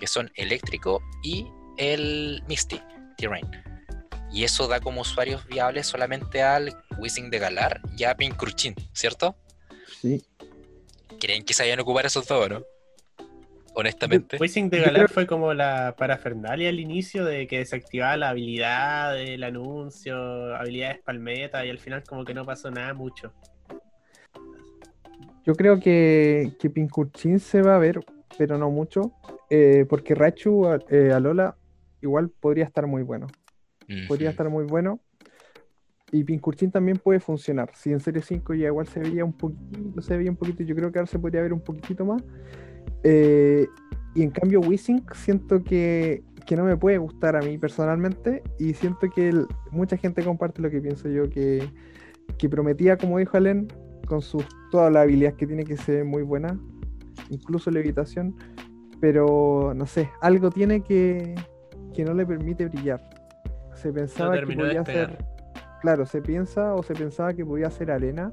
que 0.00 0.06
son 0.06 0.32
eléctrico 0.34 1.02
y 1.22 1.46
el 1.76 2.42
Misty 2.48 2.80
Terrain. 3.18 3.46
Y 4.32 4.44
eso 4.44 4.66
da 4.66 4.80
como 4.80 5.02
usuarios 5.02 5.46
viables 5.46 5.88
solamente 5.88 6.42
al 6.42 6.74
Wishing 6.96 7.28
de 7.28 7.38
Galar 7.38 7.82
y 7.98 8.04
a 8.04 8.16
Pincurchin, 8.16 8.74
¿cierto? 8.94 9.36
Sí. 10.00 10.24
¿Creen 11.20 11.44
que 11.44 11.52
se 11.52 11.64
vayan 11.64 11.80
a 11.80 11.82
ocupar 11.82 12.06
esos 12.06 12.26
dos, 12.26 12.48
no? 12.48 12.62
Honestamente. 13.74 14.38
Wishing 14.40 14.70
de 14.70 14.80
Galar 14.80 15.10
fue 15.10 15.26
como 15.26 15.52
la 15.52 15.96
parafernalia 15.98 16.70
al 16.70 16.80
inicio 16.80 17.26
de 17.26 17.46
que 17.46 17.58
desactivaba 17.58 18.16
la 18.16 18.30
habilidad 18.30 19.12
del 19.12 19.44
anuncio, 19.44 20.56
habilidades 20.56 21.02
palmeta, 21.04 21.66
y 21.66 21.68
al 21.68 21.78
final 21.78 22.04
como 22.04 22.24
que 22.24 22.32
no 22.32 22.46
pasó 22.46 22.70
nada 22.70 22.94
mucho. 22.94 23.34
Yo 25.46 25.54
creo 25.54 25.78
que, 25.78 26.52
que 26.58 26.68
Pincurchin 26.70 27.38
se 27.38 27.62
va 27.62 27.76
a 27.76 27.78
ver, 27.78 28.00
pero 28.36 28.58
no 28.58 28.70
mucho. 28.70 29.12
eh, 29.48 29.86
porque 29.88 30.14
Rachu 30.16 30.66
a- 30.66 30.80
eh, 30.90 31.12
Alola 31.12 31.56
igual 32.02 32.30
podría 32.30 32.64
estar 32.64 32.86
muy 32.88 33.02
bueno. 33.04 33.28
Podría 34.08 34.30
estar 34.30 34.48
muy 34.50 34.64
bueno. 34.64 34.98
Y 36.12 36.24
Pincurchin 36.24 36.70
también 36.72 36.98
puede 36.98 37.20
funcionar. 37.20 37.70
Si 37.74 37.92
en 37.92 38.00
Serie 38.00 38.22
5 38.22 38.54
ya 38.54 38.66
igual 38.66 38.86
se 38.88 39.00
veía 39.00 39.24
un 39.24 39.32
poquito, 39.32 40.00
se 40.02 40.16
veía 40.16 40.30
un 40.30 40.36
poquito, 40.36 40.62
yo 40.64 40.74
creo 40.74 40.90
que 40.90 40.98
ahora 40.98 41.10
se 41.10 41.18
podría 41.18 41.42
ver 41.42 41.52
un 41.52 41.60
poquitito 41.60 42.04
más. 42.04 42.22
Eh, 43.04 43.66
y 44.14 44.22
en 44.22 44.30
cambio, 44.30 44.60
Wissing 44.60 45.04
siento 45.14 45.62
que, 45.62 46.22
que 46.46 46.56
no 46.56 46.64
me 46.64 46.76
puede 46.76 46.98
gustar 46.98 47.36
a 47.36 47.40
mí 47.40 47.56
personalmente. 47.58 48.42
Y 48.58 48.74
siento 48.74 49.08
que 49.14 49.28
el- 49.28 49.46
mucha 49.70 49.96
gente 49.96 50.24
comparte 50.24 50.60
lo 50.62 50.70
que 50.70 50.80
pienso 50.80 51.08
yo, 51.08 51.28
que, 51.30 51.68
que 52.38 52.48
prometía, 52.48 52.96
como 52.96 53.18
dijo 53.18 53.36
Allen, 53.36 53.68
con 54.06 54.22
sus 54.22 54.44
todas 54.70 54.92
las 54.92 55.02
habilidades 55.02 55.36
que 55.36 55.46
tiene 55.46 55.64
que 55.64 55.76
ser 55.76 56.04
muy 56.04 56.22
buena, 56.22 56.58
incluso 57.30 57.70
levitación. 57.70 58.34
Pero 59.00 59.72
no 59.74 59.84
sé, 59.86 60.08
algo 60.22 60.50
tiene 60.50 60.80
que, 60.82 61.34
que 61.92 62.04
no 62.04 62.14
le 62.14 62.24
permite 62.24 62.66
brillar. 62.66 63.00
Se 63.74 63.92
pensaba 63.92 64.38
que 64.40 64.46
podía 64.56 64.84
ser. 64.84 65.18
Claro, 65.82 66.06
se 66.06 66.22
piensa 66.22 66.74
o 66.74 66.82
se 66.82 66.94
pensaba 66.94 67.34
que 67.34 67.44
podía 67.44 67.70
ser 67.70 67.90
arena, 67.90 68.32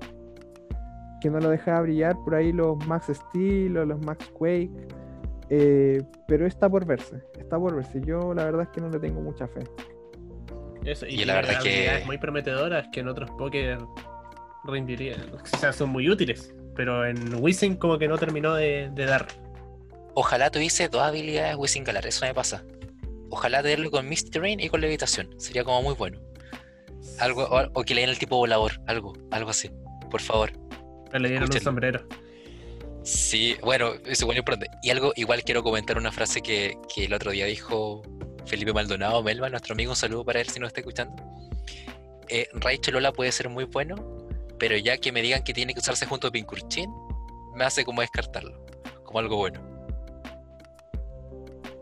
que 1.19 1.29
no 1.29 1.39
lo 1.39 1.49
dejaba 1.49 1.81
brillar 1.81 2.15
por 2.23 2.35
ahí 2.35 2.53
los 2.53 2.77
Max 2.87 3.07
Steel 3.13 3.77
o 3.77 3.85
los 3.85 3.99
Max 4.05 4.29
Quake. 4.33 4.71
eh, 5.49 6.01
pero 6.27 6.47
está 6.47 6.69
por 6.69 6.85
verse, 6.85 7.21
está 7.37 7.59
por 7.59 7.75
verse. 7.75 7.99
Yo 8.01 8.33
la 8.33 8.45
verdad 8.45 8.61
es 8.63 8.69
que 8.69 8.79
no 8.81 8.89
le 8.89 8.99
tengo 8.99 9.21
mucha 9.21 9.47
fe. 9.47 9.59
Eso, 10.85 11.05
y, 11.05 11.21
Y 11.21 11.25
la 11.25 11.35
verdad 11.35 11.61
que- 11.61 11.69
habilidades 11.69 12.05
muy 12.05 12.17
prometedoras 12.17 12.87
que 12.91 13.01
en 13.01 13.07
otros 13.09 13.29
Poké 13.31 13.77
rendirían. 14.65 15.31
O 15.33 15.57
sea, 15.57 15.73
son 15.73 15.89
muy 15.89 16.09
útiles. 16.09 16.53
Pero 16.75 17.05
en 17.05 17.35
Wissing 17.35 17.75
como 17.75 17.97
que 17.97 18.07
no 18.07 18.17
terminó 18.17 18.55
de, 18.55 18.89
de 18.93 19.05
dar. 19.05 19.27
Ojalá 20.15 20.49
tuviese 20.49 20.89
dos 20.89 21.01
habilidades 21.01 21.55
Wishing 21.55 21.83
Galar, 21.83 22.05
eso 22.05 22.25
me 22.25 22.33
pasa. 22.33 22.63
Ojalá 23.29 23.61
tenerlo 23.63 23.91
con 23.91 24.07
Misty 24.07 24.39
Rain 24.39 24.59
y 24.59 24.69
con 24.69 24.81
Levitación. 24.81 25.29
Sería 25.39 25.63
como 25.63 25.81
muy 25.81 25.95
bueno. 25.95 26.19
Algo, 27.19 27.43
o, 27.43 27.69
o 27.73 27.83
que 27.83 27.95
le 27.95 28.01
den 28.01 28.09
el 28.09 28.17
tipo 28.17 28.37
volador, 28.37 28.73
algo, 28.87 29.13
algo 29.31 29.49
así. 29.49 29.71
Por 30.09 30.21
favor. 30.21 30.51
Pero 31.09 31.19
le 31.19 31.29
dieron 31.29 31.49
un 31.51 31.61
sombrero. 31.61 32.07
Sí, 33.03 33.57
bueno, 33.61 33.93
eso 34.05 34.25
bueno. 34.25 34.43
Y 34.81 34.89
algo, 34.89 35.13
igual 35.15 35.43
quiero 35.43 35.61
comentar 35.61 35.97
una 35.97 36.11
frase 36.11 36.41
que, 36.41 36.77
que 36.93 37.05
el 37.05 37.13
otro 37.13 37.31
día 37.31 37.45
dijo 37.45 38.01
Felipe 38.45 38.73
Maldonado, 38.73 39.21
Melba, 39.23 39.49
nuestro 39.49 39.73
amigo, 39.73 39.91
un 39.91 39.95
saludo 39.95 40.23
para 40.23 40.39
él 40.39 40.47
si 40.47 40.59
nos 40.59 40.67
está 40.67 40.79
escuchando. 40.79 41.21
Eh, 42.29 42.47
Raichu 42.53 42.91
Lola 42.91 43.11
puede 43.11 43.31
ser 43.31 43.49
muy 43.49 43.65
bueno, 43.65 43.95
pero 44.63 44.77
ya 44.77 44.97
que 44.97 45.11
me 45.11 45.21
digan 45.21 45.43
que 45.43 45.53
tiene 45.53 45.73
que 45.73 45.81
usarse 45.81 46.05
junto 46.05 46.29
a 46.29 46.31
Pincurchin, 46.31 46.89
me 47.53 47.65
hace 47.65 47.83
como 47.83 47.99
descartarlo, 47.99 48.65
como 49.03 49.19
algo 49.19 49.35
bueno. 49.35 49.59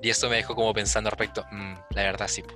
Y 0.01 0.09
eso 0.09 0.27
me 0.31 0.37
dejó 0.37 0.55
como 0.55 0.73
pensando 0.73 1.11
respecto, 1.11 1.43
"Mm, 1.51 1.73
la 1.91 2.01
verdad 2.01 2.27
sí. 2.27 2.41
po". 2.41 2.49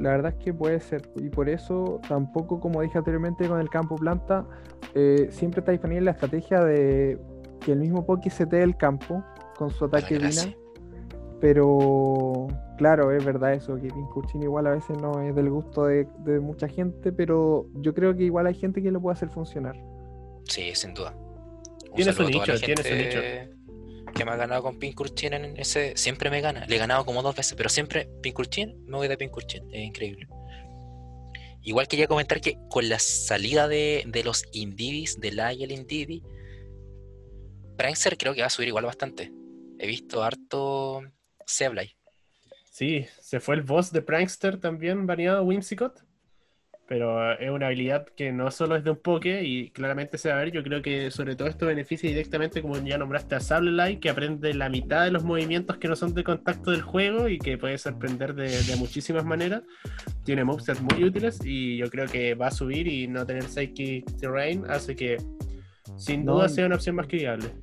La 0.00 0.12
verdad 0.12 0.32
es 0.32 0.42
que 0.42 0.54
puede 0.54 0.80
ser. 0.80 1.02
Y 1.16 1.28
por 1.28 1.50
eso 1.50 2.00
tampoco, 2.08 2.58
como 2.58 2.80
dije 2.80 2.96
anteriormente 2.96 3.46
con 3.46 3.60
el 3.60 3.68
campo 3.68 3.96
planta, 3.96 4.46
eh, 4.94 5.28
siempre 5.30 5.60
está 5.60 5.72
disponible 5.72 6.06
la 6.06 6.12
estrategia 6.12 6.64
de 6.64 7.20
que 7.60 7.72
el 7.72 7.80
mismo 7.80 8.06
Poki 8.06 8.30
se 8.30 8.46
te 8.46 8.56
dé 8.56 8.62
el 8.62 8.78
campo 8.78 9.22
con 9.58 9.68
su 9.68 9.84
ataque 9.84 10.16
gracia. 10.16 10.44
Dina. 10.44 10.56
Pero 11.42 12.46
claro, 12.76 13.12
es 13.12 13.24
verdad 13.24 13.54
eso, 13.54 13.76
que 13.76 13.88
Pincurchin 13.88 14.42
igual 14.42 14.66
a 14.66 14.70
veces 14.70 14.96
no 14.98 15.20
es 15.20 15.34
del 15.34 15.50
gusto 15.50 15.86
de, 15.86 16.06
de 16.24 16.40
mucha 16.40 16.68
gente, 16.68 17.12
pero 17.12 17.66
yo 17.74 17.94
creo 17.94 18.16
que 18.16 18.24
igual 18.24 18.46
hay 18.46 18.54
gente 18.54 18.82
que 18.82 18.90
lo 18.90 19.00
puede 19.00 19.14
hacer 19.14 19.30
funcionar. 19.30 19.76
Sí, 20.48 20.74
sin 20.74 20.94
duda. 20.94 21.14
Un 21.90 21.96
Tiene 21.96 22.12
su 22.12 22.24
nicho, 22.24 22.58
tiene 22.58 22.82
su 22.82 22.88
gente 22.88 23.50
Que 24.14 24.24
me 24.24 24.32
ha 24.32 24.36
ganado 24.36 24.62
con 24.62 24.78
Pincurchin 24.78 25.32
en 25.32 25.56
ese. 25.58 25.96
Siempre 25.96 26.30
me 26.30 26.40
gana. 26.40 26.66
Le 26.66 26.76
he 26.76 26.78
ganado 26.78 27.04
como 27.04 27.22
dos 27.22 27.34
veces, 27.34 27.54
pero 27.56 27.68
siempre 27.68 28.08
Pincurchin, 28.22 28.84
me 28.86 28.96
voy 28.96 29.08
de 29.08 29.16
Pincurchin. 29.16 29.68
Es 29.72 29.86
increíble. 29.86 30.28
Igual 31.62 31.88
quería 31.88 32.06
comentar 32.06 32.40
que 32.40 32.58
con 32.68 32.88
la 32.88 32.98
salida 32.98 33.68
de, 33.68 34.04
de 34.06 34.22
los 34.22 34.44
Indivis, 34.52 35.18
de 35.18 35.32
la 35.32 35.54
y 35.54 35.64
el 35.64 35.72
Indivi, 35.72 36.22
Prancer 37.78 38.18
creo 38.18 38.34
que 38.34 38.42
va 38.42 38.48
a 38.48 38.50
subir 38.50 38.68
igual 38.68 38.84
bastante. 38.84 39.32
He 39.78 39.86
visto 39.86 40.22
harto 40.22 41.02
Seblay. 41.46 41.96
Sí, 42.74 43.06
se 43.20 43.38
fue 43.38 43.54
el 43.54 43.62
boss 43.62 43.92
de 43.92 44.02
Prankster 44.02 44.58
también 44.58 45.06
baneado, 45.06 45.44
Whimsicott. 45.44 46.00
Pero 46.88 47.32
es 47.38 47.48
una 47.48 47.66
habilidad 47.68 48.04
que 48.16 48.32
no 48.32 48.50
solo 48.50 48.74
es 48.74 48.82
de 48.82 48.90
un 48.90 48.96
poke 48.96 49.42
y 49.44 49.70
claramente 49.70 50.18
se 50.18 50.28
va 50.30 50.34
a 50.34 50.38
ver. 50.38 50.50
Yo 50.50 50.64
creo 50.64 50.82
que 50.82 51.12
sobre 51.12 51.36
todo 51.36 51.46
esto 51.46 51.66
beneficia 51.66 52.10
directamente, 52.10 52.60
como 52.62 52.76
ya 52.84 52.98
nombraste 52.98 53.36
a 53.36 53.40
Sableye, 53.40 54.00
que 54.00 54.10
aprende 54.10 54.52
la 54.54 54.68
mitad 54.68 55.04
de 55.04 55.12
los 55.12 55.22
movimientos 55.22 55.76
que 55.76 55.86
no 55.86 55.94
son 55.94 56.14
de 56.14 56.24
contacto 56.24 56.72
del 56.72 56.82
juego 56.82 57.28
y 57.28 57.38
que 57.38 57.56
puede 57.58 57.78
sorprender 57.78 58.34
de, 58.34 58.50
de 58.64 58.76
muchísimas 58.76 59.24
maneras. 59.24 59.62
Tiene 60.24 60.42
movesets 60.42 60.82
muy 60.82 61.04
útiles 61.04 61.38
y 61.44 61.76
yo 61.76 61.88
creo 61.88 62.06
que 62.08 62.34
va 62.34 62.48
a 62.48 62.50
subir 62.50 62.88
y 62.88 63.06
no 63.06 63.24
tener 63.24 63.44
Psychic 63.44 64.04
Terrain 64.18 64.64
hace 64.68 64.96
que 64.96 65.18
sin 65.96 66.24
No, 66.24 66.34
duda 66.34 66.46
y- 66.46 66.48
sea 66.48 66.66
una 66.66 66.74
opción 66.74 66.96
más 66.96 67.06
que 67.06 67.18
viable. 67.18 67.54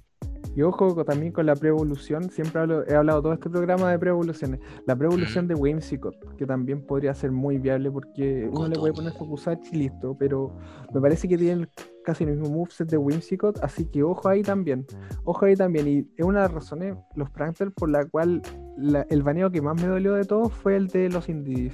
Y 0.55 0.63
ojo 0.63 1.05
también 1.05 1.31
con 1.31 1.45
la 1.45 1.55
preevolución, 1.55 2.29
siempre 2.29 2.61
hablo- 2.61 2.85
he 2.87 2.93
hablado 2.93 3.21
todo 3.21 3.33
este 3.33 3.49
programa 3.49 3.89
de 3.89 3.97
preevoluciones. 3.97 4.59
La 4.85 4.95
preevolución 4.95 5.47
de 5.47 5.55
Whimsicott, 5.55 6.35
que 6.35 6.45
también 6.45 6.85
podría 6.85 7.13
ser 7.13 7.31
muy 7.31 7.57
viable 7.57 7.89
porque 7.89 8.49
uno 8.51 8.67
le 8.67 8.75
puede 8.77 8.93
poner 8.93 9.13
Focusach 9.13 9.59
y 9.71 9.77
listo, 9.77 10.15
pero 10.17 10.53
me 10.93 10.99
parece 10.99 11.27
que 11.29 11.37
tienen 11.37 11.69
casi 12.03 12.25
el 12.25 12.31
mismo 12.31 12.49
moveset 12.53 12.89
de 12.89 12.97
Whimsicott, 12.97 13.63
así 13.63 13.85
que 13.85 14.03
ojo 14.03 14.27
ahí 14.27 14.41
también. 14.41 14.85
Ojo 15.23 15.45
ahí 15.45 15.55
también. 15.55 15.87
Y 15.87 15.99
es 16.17 16.25
una 16.25 16.39
de 16.41 16.45
las 16.47 16.53
razones, 16.53 16.97
los 17.15 17.29
Pranksters, 17.29 17.71
por 17.73 17.89
la 17.89 18.05
cual 18.05 18.41
la- 18.77 19.05
el 19.09 19.23
baneo 19.23 19.51
que 19.51 19.61
más 19.61 19.81
me 19.81 19.87
dolió 19.87 20.15
de 20.15 20.25
todos 20.25 20.51
fue 20.51 20.75
el 20.75 20.87
de 20.87 21.09
los 21.09 21.29
Indies. 21.29 21.73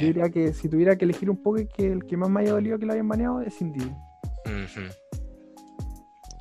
Yo 0.00 0.06
diría 0.06 0.30
que 0.30 0.52
si 0.54 0.68
tuviera 0.68 0.96
que 0.96 1.04
elegir 1.04 1.28
un 1.30 1.36
poco, 1.42 1.58
que 1.76 1.92
el 1.92 2.04
que 2.06 2.16
más 2.16 2.30
me 2.30 2.40
haya 2.40 2.52
dolido 2.52 2.78
que 2.78 2.86
lo 2.86 2.94
hayan 2.94 3.06
baneado 3.08 3.42
es 3.42 3.60
Indie. 3.60 3.86
Ujú. 4.46 4.80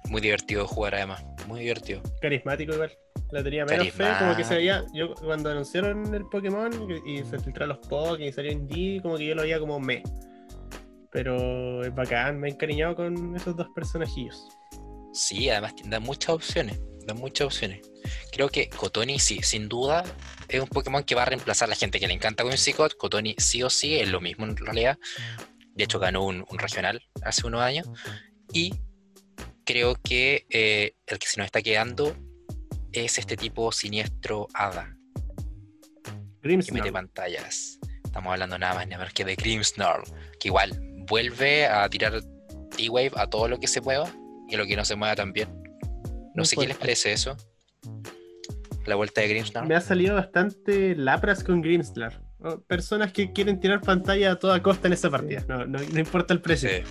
Muy 0.10 0.22
divertido 0.22 0.68
jugar 0.68 0.96
además. 0.96 1.26
Muy 1.48 1.62
divertido. 1.62 2.02
Carismático 2.22 2.74
igual. 2.74 2.92
La 3.32 3.44
tenía 3.44 3.66
menos 3.66 3.90
fe, 3.90 4.06
como 4.20 4.36
que 4.36 4.44
se 4.44 4.56
veía. 4.56 4.86
Yo 4.94 5.14
cuando 5.16 5.50
anunciaron 5.50 6.14
el 6.14 6.26
Pokémon 6.26 6.72
y 7.06 7.20
y 7.20 7.24
se 7.24 7.40
filtraron 7.40 7.70
los 7.70 7.88
Pokémon 7.88 8.22
y 8.22 8.32
salió 8.32 8.52
Indy, 8.52 9.00
como 9.02 9.18
que 9.18 9.26
yo 9.26 9.36
lo 9.36 9.42
veía 9.42 9.60
como 9.60 9.80
me. 9.80 10.04
Pero 11.12 11.84
es 11.84 11.94
bacán, 11.94 12.40
me 12.40 12.50
he 12.50 12.52
encariñado 12.52 12.96
con 12.96 13.36
esos 13.36 13.56
dos 13.56 13.68
personajillos. 13.74 14.48
Sí, 15.14 15.50
además 15.50 15.74
da 15.86 16.00
muchas 16.00 16.30
opciones. 16.30 16.80
Da 17.06 17.14
muchas 17.14 17.48
opciones. 17.48 17.82
Creo 18.32 18.50
que 18.50 18.70
Cotoni 18.70 19.20
sí, 19.20 19.40
sin 19.42 19.70
duda, 19.70 20.04
es 20.48 20.60
un 20.60 20.68
Pokémon 20.68 21.04
que 21.04 21.16
va 21.16 21.24
a 21.24 21.26
reemplazar 21.26 21.68
a 21.68 21.72
la 21.72 21.76
gente 21.76 22.00
que 22.00 22.08
le 22.08 22.14
encanta 22.14 22.44
Whimsicott. 22.44 22.96
Cotoni 22.96 23.36
sí 23.38 23.64
o 23.64 23.70
sí 23.70 23.96
es 23.96 24.10
lo 24.10 24.22
mismo 24.22 24.46
en 24.46 24.58
realidad. 24.58 24.98
De 25.74 25.84
hecho, 25.84 26.00
ganó 26.00 26.26
un, 26.26 26.46
un 26.50 26.60
regional 26.60 27.02
hace 27.24 27.48
unos 27.48 27.62
años. 27.62 27.88
Y 28.52 28.74
creo 29.66 29.96
que 30.02 30.46
eh, 30.50 30.96
el 31.08 31.20
que 31.20 31.28
se 31.28 31.40
nos 31.40 31.46
está 31.46 31.62
quedando 31.62 32.16
es 32.94 33.18
este 33.18 33.36
tipo 33.36 33.72
siniestro 33.72 34.48
Hada, 34.54 34.96
que 36.04 36.12
mete 36.12 36.30
Grimmsnarl. 36.42 36.92
pantallas. 36.94 37.80
Estamos 38.04 38.32
hablando 38.32 38.58
nada 38.58 38.76
más 38.76 38.86
ni 38.86 38.92
nada 38.92 39.00
menos 39.04 39.14
que 39.14 39.26
de 39.26 39.36
Grimmsnarl, 39.36 40.04
que 40.40 40.48
igual 40.48 40.72
vuelve 41.10 41.68
a 41.68 41.90
tirar 41.90 42.22
T-Wave 42.78 43.12
a 43.16 43.28
todo 43.28 43.48
lo 43.48 43.60
que 43.60 43.68
se 43.68 43.82
mueva 43.82 44.10
y 44.48 44.56
a 44.56 44.58
lo 44.58 44.66
que 44.66 44.76
no 44.76 44.86
se 44.86 44.96
mueva 44.96 45.16
también. 45.16 45.50
No 46.34 46.42
Muy 46.42 46.46
sé 46.46 46.56
qué 46.56 46.68
les 46.68 46.78
parece 46.78 47.12
eso. 47.12 47.36
La 48.86 48.96
vuelta 48.96 49.22
de 49.22 49.28
Grimmsnarl. 49.30 49.68
Me 49.68 49.76
ha 49.76 49.82
salido 49.82 50.16
bastante 50.16 50.96
lapras 50.96 51.44
con 51.44 51.62
Grimmsnarl. 51.62 52.22
¿no? 52.40 52.62
Personas 52.62 53.12
que 53.12 53.34
quieren 53.34 53.60
tirar 53.60 53.82
pantalla 53.82 54.34
a 54.34 54.40
toda 54.40 54.62
costa 54.62 54.88
en 54.88 54.94
esa 54.94 55.10
partida. 55.10 55.44
No, 55.48 55.66
no, 55.66 55.80
no 55.80 56.00
importa 56.00 56.34
el 56.34 56.42
precio. 56.42 56.70
Sí. 56.70 56.84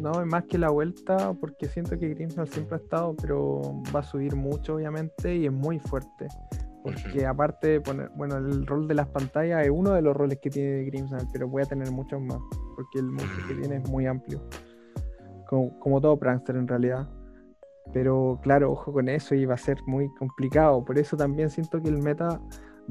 No, 0.00 0.20
es 0.20 0.26
más 0.26 0.44
que 0.44 0.58
la 0.58 0.70
vuelta, 0.70 1.34
porque 1.34 1.66
siento 1.66 1.98
que 1.98 2.08
Grimmsnarl 2.08 2.48
siempre 2.48 2.76
ha 2.76 2.78
estado, 2.80 3.14
pero 3.20 3.60
va 3.94 4.00
a 4.00 4.02
subir 4.02 4.34
mucho, 4.34 4.76
obviamente, 4.76 5.36
y 5.36 5.46
es 5.46 5.52
muy 5.52 5.78
fuerte. 5.78 6.28
Porque 6.82 7.26
aparte 7.26 7.68
de 7.68 7.80
poner, 7.80 8.10
bueno, 8.16 8.36
el 8.38 8.66
rol 8.66 8.88
de 8.88 8.94
las 8.94 9.08
pantallas 9.08 9.64
es 9.64 9.70
uno 9.70 9.92
de 9.92 10.02
los 10.02 10.16
roles 10.16 10.38
que 10.40 10.50
tiene 10.50 10.84
Grimmsnarl, 10.84 11.28
pero 11.32 11.48
voy 11.48 11.62
a 11.62 11.66
tener 11.66 11.90
muchos 11.92 12.20
más, 12.20 12.38
porque 12.74 12.98
el 12.98 13.06
mundo 13.06 13.32
que 13.46 13.54
tiene 13.54 13.76
es 13.76 13.88
muy 13.88 14.06
amplio. 14.06 14.40
Como, 15.46 15.78
como 15.78 16.00
todo 16.00 16.18
Prankster 16.18 16.56
en 16.56 16.66
realidad. 16.66 17.08
Pero 17.92 18.40
claro, 18.42 18.72
ojo 18.72 18.92
con 18.92 19.08
eso 19.08 19.34
y 19.34 19.44
va 19.44 19.54
a 19.54 19.58
ser 19.58 19.78
muy 19.86 20.08
complicado. 20.14 20.84
Por 20.84 20.98
eso 20.98 21.16
también 21.16 21.50
siento 21.50 21.80
que 21.80 21.90
el 21.90 21.98
meta 21.98 22.40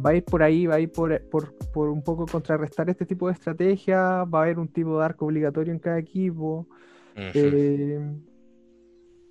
va 0.03 0.11
a 0.11 0.15
ir 0.15 0.23
por 0.23 0.43
ahí, 0.43 0.65
va 0.65 0.75
a 0.75 0.79
ir 0.79 0.91
por, 0.91 1.21
por, 1.29 1.53
por 1.73 1.89
un 1.89 2.03
poco 2.03 2.25
contrarrestar 2.25 2.89
este 2.89 3.05
tipo 3.05 3.27
de 3.27 3.33
estrategia. 3.33 4.23
Va 4.25 4.39
a 4.39 4.43
haber 4.43 4.59
un 4.59 4.67
tipo 4.67 4.97
de 4.97 5.05
arco 5.05 5.25
obligatorio 5.25 5.73
en 5.73 5.79
cada 5.79 5.99
equipo. 5.99 6.67
Eh, 7.15 7.99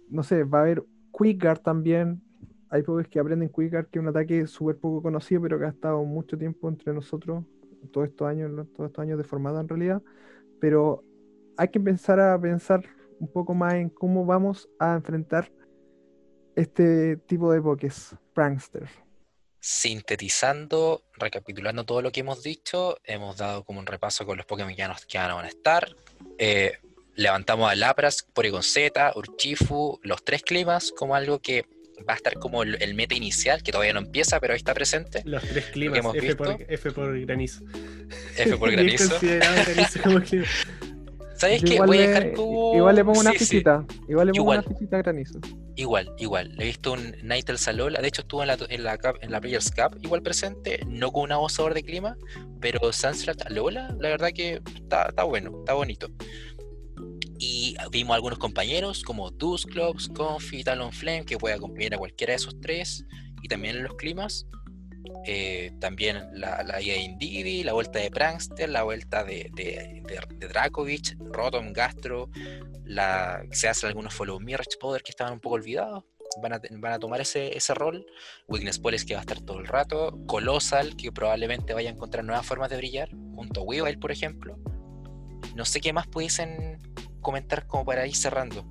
no 0.08 0.22
sé, 0.22 0.44
va 0.44 0.58
a 0.58 0.62
haber 0.62 0.84
Quick 1.16 1.42
Guard 1.42 1.60
también. 1.60 2.20
Hay 2.68 2.82
pocos 2.82 3.08
que 3.08 3.18
aprenden 3.18 3.48
Quick 3.48 3.72
Guard, 3.72 3.86
que 3.86 3.98
es 3.98 4.02
un 4.02 4.08
ataque 4.08 4.46
súper 4.46 4.76
poco 4.76 5.02
conocido, 5.02 5.42
pero 5.42 5.58
que 5.58 5.64
ha 5.64 5.70
estado 5.70 6.04
mucho 6.04 6.38
tiempo 6.38 6.68
entre 6.68 6.92
nosotros, 6.92 7.44
todos 7.90 8.08
estos 8.08 8.28
años, 8.28 8.50
todos 8.74 8.90
estos 8.90 9.02
años 9.02 9.18
de 9.18 9.24
formado 9.24 9.60
en 9.60 9.68
realidad. 9.68 10.02
Pero 10.60 11.02
hay 11.56 11.68
que 11.68 11.78
empezar 11.78 12.20
a 12.20 12.40
pensar 12.40 12.84
un 13.18 13.28
poco 13.28 13.54
más 13.54 13.74
en 13.74 13.88
cómo 13.88 14.24
vamos 14.24 14.68
a 14.78 14.94
enfrentar 14.94 15.50
este 16.54 17.16
tipo 17.16 17.52
de 17.52 17.60
pokés, 17.60 18.16
Prankster. 18.34 18.88
Sintetizando, 19.60 21.02
recapitulando 21.18 21.84
todo 21.84 22.02
lo 22.02 22.12
que 22.12 22.20
hemos 22.20 22.42
dicho, 22.42 22.98
hemos 23.04 23.36
dado 23.36 23.64
como 23.64 23.78
un 23.78 23.86
repaso 23.86 24.24
con 24.24 24.36
los 24.36 24.46
Pokémon 24.46 24.74
que 24.74 24.82
ya, 25.08 25.28
no 25.28 25.36
van 25.36 25.44
a 25.44 25.48
estar. 25.48 25.94
Eh, 26.38 26.78
levantamos 27.14 27.70
a 27.70 27.74
Lapras, 27.74 28.26
Porygon 28.32 28.62
Z, 28.62 29.12
Urchifu, 29.16 30.00
los 30.02 30.24
tres 30.24 30.42
climas 30.42 30.92
como 30.96 31.14
algo 31.14 31.40
que 31.40 31.66
va 32.08 32.14
a 32.14 32.16
estar 32.16 32.34
como 32.38 32.62
el, 32.62 32.82
el 32.82 32.94
meta 32.94 33.14
inicial, 33.14 33.62
que 33.62 33.72
todavía 33.72 33.92
no 33.92 34.00
empieza, 34.00 34.40
pero 34.40 34.54
ahí 34.54 34.58
está 34.58 34.74
presente. 34.74 35.22
Los 35.24 35.42
tres 35.42 35.66
climas, 35.66 36.00
F 36.14 36.36
por. 36.36 36.56
F 36.66 36.90
por 36.92 37.20
granizo. 37.20 37.64
F 38.36 38.56
por 38.56 38.70
granizo. 38.72 39.10
considerado 39.10 39.54
granizo 39.64 40.02
como 40.02 40.20
clima. 40.20 40.46
¿Sabes 41.40 41.62
qué? 41.64 41.74
igual, 41.74 41.86
Voy 41.88 41.96
a 41.96 42.00
le, 42.02 42.06
dejar 42.08 42.32
como... 42.34 42.76
igual 42.76 42.94
le 42.96 43.04
pongo 43.04 43.20
una 43.20 43.32
Sí, 43.32 43.38
sí, 43.38 43.44
fichita. 43.46 43.86
Igual 44.08 44.26
le 44.26 44.32
pongo 44.32 44.42
Igual. 44.42 44.58
una 44.66 44.68
fichita 44.76 44.96
a 44.96 45.02
granizo. 45.02 45.38
Igual, 45.76 46.12
igual. 46.18 46.54
He 46.58 46.64
visto 46.64 46.92
un 46.92 47.14
Nightel 47.22 47.56
Salola, 47.56 48.00
de 48.02 48.08
hecho 48.08 48.20
estuvo 48.20 48.42
en 48.42 48.48
la, 48.48 48.58
en 48.68 48.84
la, 48.84 48.98
en 49.22 49.30
la 49.30 49.40
Players 49.40 49.70
Cup 49.70 49.98
igual 50.02 50.20
presente, 50.22 50.80
no 50.86 51.10
con 51.10 51.22
un 51.22 51.32
abusador 51.32 51.72
de 51.72 51.82
clima, 51.82 52.16
pero 52.60 52.92
Sunset 52.92 53.40
Alola, 53.46 53.96
la 53.98 54.10
verdad 54.10 54.28
que 54.34 54.60
está, 54.74 55.06
está 55.08 55.24
bueno, 55.24 55.60
está 55.60 55.72
bonito. 55.72 56.08
Y 57.38 57.74
vimos 57.90 58.14
algunos 58.14 58.38
compañeros 58.38 59.02
como 59.02 59.30
Dusclops, 59.30 60.08
Confi, 60.08 60.62
Talonflame, 60.62 61.24
que 61.24 61.38
puede 61.38 61.54
acompañar 61.54 61.94
a 61.94 61.98
cualquiera 61.98 62.32
de 62.32 62.36
esos 62.36 62.60
tres, 62.60 63.06
y 63.42 63.48
también 63.48 63.76
en 63.76 63.84
los 63.84 63.94
climas. 63.94 64.46
Eh, 65.26 65.72
también 65.80 66.28
la, 66.32 66.62
la 66.62 66.78
de 66.78 66.96
Indeedee, 66.98 67.64
la 67.64 67.72
vuelta 67.72 67.98
de 67.98 68.10
Prankster, 68.10 68.68
la 68.68 68.82
vuelta 68.82 69.24
de, 69.24 69.50
de, 69.54 70.02
Dracovic, 70.48 71.16
Rotom, 71.20 71.72
Gastro, 71.72 72.30
la, 72.84 73.42
se 73.50 73.68
hacen 73.68 73.88
algunos 73.88 74.14
Follow 74.14 74.40
Me, 74.40 74.56
Rich 74.56 74.78
Powder 74.78 75.02
que 75.02 75.10
estaban 75.10 75.34
un 75.34 75.40
poco 75.40 75.56
olvidados. 75.56 76.04
Van 76.40 76.52
a, 76.52 76.60
van 76.78 76.92
a 76.92 76.98
tomar 76.98 77.20
ese, 77.20 77.56
ese 77.56 77.74
rol. 77.74 78.06
Weakness 78.46 78.78
Police 78.78 79.04
que 79.04 79.14
va 79.14 79.20
a 79.20 79.22
estar 79.22 79.40
todo 79.40 79.58
el 79.58 79.66
rato. 79.66 80.16
Colossal 80.26 80.96
que 80.96 81.10
probablemente 81.10 81.74
vaya 81.74 81.90
a 81.90 81.92
encontrar 81.92 82.24
nuevas 82.24 82.46
formas 82.46 82.70
de 82.70 82.76
brillar. 82.76 83.10
Junto 83.34 83.60
a 83.60 83.64
Weavile, 83.64 83.98
por 83.98 84.12
ejemplo. 84.12 84.56
No 85.56 85.64
sé 85.64 85.80
qué 85.80 85.92
más 85.92 86.06
pudiesen 86.06 86.78
comentar 87.20 87.66
como 87.66 87.84
para 87.84 88.06
ir 88.06 88.14
cerrando 88.14 88.64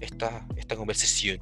esta, 0.00 0.46
esta 0.56 0.76
conversación. 0.76 1.40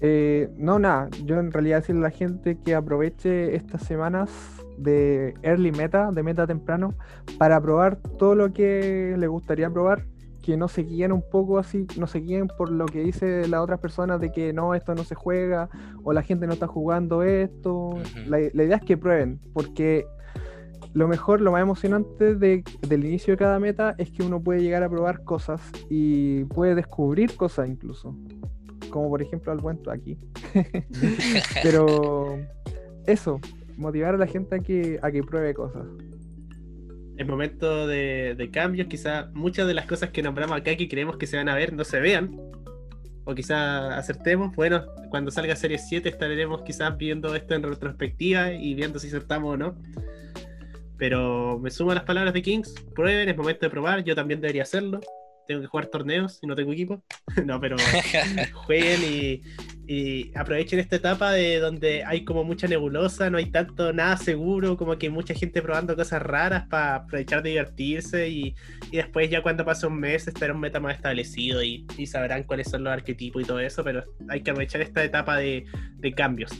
Eh, 0.00 0.48
no, 0.56 0.78
nada, 0.78 1.08
yo 1.24 1.38
en 1.38 1.52
realidad 1.52 1.78
decirle 1.78 2.00
a 2.00 2.04
la 2.04 2.10
gente 2.10 2.58
que 2.64 2.74
aproveche 2.74 3.54
estas 3.54 3.82
semanas 3.82 4.30
de 4.78 5.34
early 5.42 5.72
meta, 5.72 6.10
de 6.10 6.22
meta 6.22 6.46
temprano, 6.46 6.94
para 7.38 7.60
probar 7.60 7.96
todo 8.18 8.34
lo 8.34 8.52
que 8.52 9.14
le 9.18 9.26
gustaría 9.26 9.68
probar, 9.68 10.06
que 10.42 10.56
no 10.56 10.68
se 10.68 10.84
guíen 10.84 11.12
un 11.12 11.22
poco 11.30 11.58
así, 11.58 11.86
no 11.98 12.06
se 12.06 12.20
guíen 12.20 12.48
por 12.56 12.70
lo 12.70 12.86
que 12.86 13.02
dice 13.02 13.46
las 13.46 13.60
otras 13.60 13.78
personas 13.78 14.20
de 14.22 14.32
que 14.32 14.54
no, 14.54 14.74
esto 14.74 14.94
no 14.94 15.04
se 15.04 15.14
juega, 15.14 15.68
o 16.02 16.14
la 16.14 16.22
gente 16.22 16.46
no 16.46 16.54
está 16.54 16.66
jugando 16.66 17.22
esto. 17.22 17.90
La, 18.26 18.38
la 18.54 18.64
idea 18.64 18.76
es 18.76 18.82
que 18.82 18.96
prueben, 18.96 19.38
porque 19.52 20.06
lo 20.94 21.08
mejor, 21.08 21.42
lo 21.42 21.52
más 21.52 21.60
emocionante 21.60 22.34
de- 22.36 22.64
del 22.88 23.04
inicio 23.04 23.34
de 23.34 23.36
cada 23.36 23.60
meta 23.60 23.94
es 23.98 24.10
que 24.10 24.22
uno 24.22 24.42
puede 24.42 24.62
llegar 24.62 24.82
a 24.82 24.88
probar 24.88 25.24
cosas 25.24 25.60
y 25.90 26.44
puede 26.44 26.74
descubrir 26.74 27.36
cosas 27.36 27.68
incluso. 27.68 28.16
Como 28.90 29.08
por 29.08 29.22
ejemplo 29.22 29.52
al 29.52 29.58
buen 29.58 29.80
aquí. 29.90 30.18
Pero 31.62 32.38
eso, 33.06 33.40
motivar 33.76 34.14
a 34.14 34.18
la 34.18 34.26
gente 34.26 34.56
a 34.56 34.58
que, 34.60 34.98
a 35.02 35.10
que 35.10 35.22
pruebe 35.22 35.54
cosas. 35.54 35.86
Es 37.16 37.26
momento 37.26 37.86
de, 37.86 38.34
de 38.36 38.50
cambios, 38.50 38.88
quizás 38.88 39.30
muchas 39.34 39.66
de 39.66 39.74
las 39.74 39.86
cosas 39.86 40.10
que 40.10 40.22
nombramos 40.22 40.56
acá 40.56 40.74
que 40.76 40.88
creemos 40.88 41.16
que 41.16 41.26
se 41.26 41.36
van 41.36 41.48
a 41.48 41.54
ver 41.54 41.72
no 41.72 41.84
se 41.84 42.00
vean. 42.00 42.36
O 43.24 43.34
quizás 43.34 43.92
acertemos. 43.92 44.54
Bueno, 44.56 44.84
cuando 45.10 45.30
salga 45.30 45.54
Serie 45.54 45.78
7 45.78 46.08
estaremos 46.08 46.62
quizás 46.62 46.96
viendo 46.96 47.34
esto 47.34 47.54
en 47.54 47.62
retrospectiva 47.62 48.52
y 48.52 48.74
viendo 48.74 48.98
si 48.98 49.08
acertamos 49.08 49.54
o 49.54 49.56
no. 49.56 49.76
Pero 50.96 51.58
me 51.58 51.70
sumo 51.70 51.90
a 51.90 51.94
las 51.94 52.04
palabras 52.04 52.32
de 52.34 52.42
Kings. 52.42 52.74
Prueben, 52.94 53.28
es 53.28 53.36
momento 53.36 53.66
de 53.66 53.70
probar. 53.70 54.02
Yo 54.02 54.14
también 54.14 54.40
debería 54.40 54.62
hacerlo. 54.62 55.00
Tengo 55.50 55.62
que 55.62 55.66
jugar 55.66 55.86
torneos 55.86 56.38
y 56.42 56.46
no 56.46 56.54
tengo 56.54 56.72
equipo. 56.72 57.02
no, 57.44 57.60
pero 57.60 57.76
jueguen 58.52 59.00
y, 59.02 59.42
y 59.92 60.30
aprovechen 60.36 60.78
esta 60.78 60.94
etapa 60.94 61.32
de 61.32 61.58
donde 61.58 62.04
hay 62.04 62.24
como 62.24 62.44
mucha 62.44 62.68
nebulosa, 62.68 63.30
no 63.30 63.38
hay 63.38 63.46
tanto 63.46 63.92
nada 63.92 64.16
seguro, 64.16 64.76
como 64.76 64.96
que 64.96 65.10
mucha 65.10 65.34
gente 65.34 65.60
probando 65.60 65.96
cosas 65.96 66.22
raras 66.22 66.68
para 66.68 66.94
aprovechar 66.94 67.42
de 67.42 67.50
divertirse 67.50 68.28
y, 68.28 68.54
y, 68.92 68.98
después 68.98 69.28
ya 69.28 69.42
cuando 69.42 69.64
pase 69.64 69.88
un 69.88 69.98
mes 69.98 70.28
estará 70.28 70.54
un 70.54 70.60
meta 70.60 70.78
más 70.78 70.94
establecido 70.94 71.64
y, 71.64 71.84
y, 71.98 72.06
sabrán 72.06 72.44
cuáles 72.44 72.70
son 72.70 72.84
los 72.84 72.92
arquetipos 72.92 73.42
y 73.42 73.44
todo 73.44 73.58
eso, 73.58 73.82
pero 73.82 74.04
hay 74.28 74.42
que 74.42 74.52
aprovechar 74.52 74.82
esta 74.82 75.02
etapa 75.02 75.36
de, 75.36 75.66
de 75.96 76.12
cambios. 76.12 76.52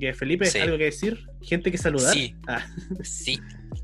Que 0.00 0.14
Felipe, 0.14 0.46
sí. 0.46 0.58
¿algo 0.58 0.78
que 0.78 0.84
decir? 0.84 1.26
¿Gente 1.42 1.70
que 1.70 1.76
saludar? 1.76 2.14
Sí, 2.14 2.34
ah. 2.46 2.64
sí. 3.02 3.38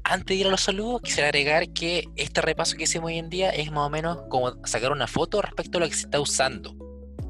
Antes 0.05 0.26
de 0.26 0.34
ir 0.34 0.46
a 0.46 0.50
los 0.50 0.61
saludos, 0.61 1.00
quisiera 1.02 1.28
agregar 1.28 1.72
que 1.72 2.05
este 2.16 2.40
repaso 2.40 2.76
que 2.76 2.84
hicimos 2.84 3.09
hoy 3.09 3.18
en 3.18 3.30
día 3.30 3.50
es 3.50 3.72
más 3.72 3.86
o 3.86 3.90
menos 3.90 4.18
como 4.28 4.52
sacar 4.66 4.92
una 4.92 5.07
foto 5.07 5.40
respecto 5.40 5.78
a 5.78 5.80
lo 5.80 5.88
que 5.88 5.94
se 5.94 6.02
está 6.02 6.20
usando 6.20 6.76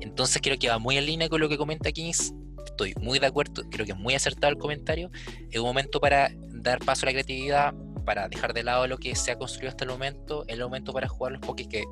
entonces 0.05 0.41
creo 0.43 0.59
que 0.59 0.68
va 0.68 0.79
muy 0.79 0.99
en 0.99 1.07
línea 1.07 1.29
con 1.29 1.41
lo 1.41 1.49
que 1.49 1.57
comenta 1.57 1.91
Kings. 1.91 2.35
Estoy 2.66 2.95
muy 3.01 3.18
de 3.18 3.27
acuerdo, 3.27 3.62
creo 3.70 3.87
que 3.87 3.93
es 3.93 3.99
muy 3.99 4.14
acertado 4.14 4.53
el 4.53 4.59
comentario. 4.59 5.11
Es 5.51 5.59
un 5.59 5.66
momento 5.66 5.99
para 5.99 6.31
dar 6.51 6.79
paso 6.81 7.05
a 7.05 7.07
la 7.07 7.12
creatividad, 7.12 7.75
para 8.05 8.29
dejar 8.29 8.53
de 8.53 8.62
lado 8.62 8.87
lo 8.87 8.99
que 8.99 9.14
se 9.16 9.33
ha 9.33 9.39
construido 9.39 9.70
hasta 9.70 9.85
el 9.85 9.91
momento. 9.91 10.45
Es 10.47 10.55
el 10.55 10.61
momento 10.61 10.93
para 10.93 11.09
jugar 11.09 11.33
los 11.33 11.41
pokés 11.41 11.68
que, 11.68 11.85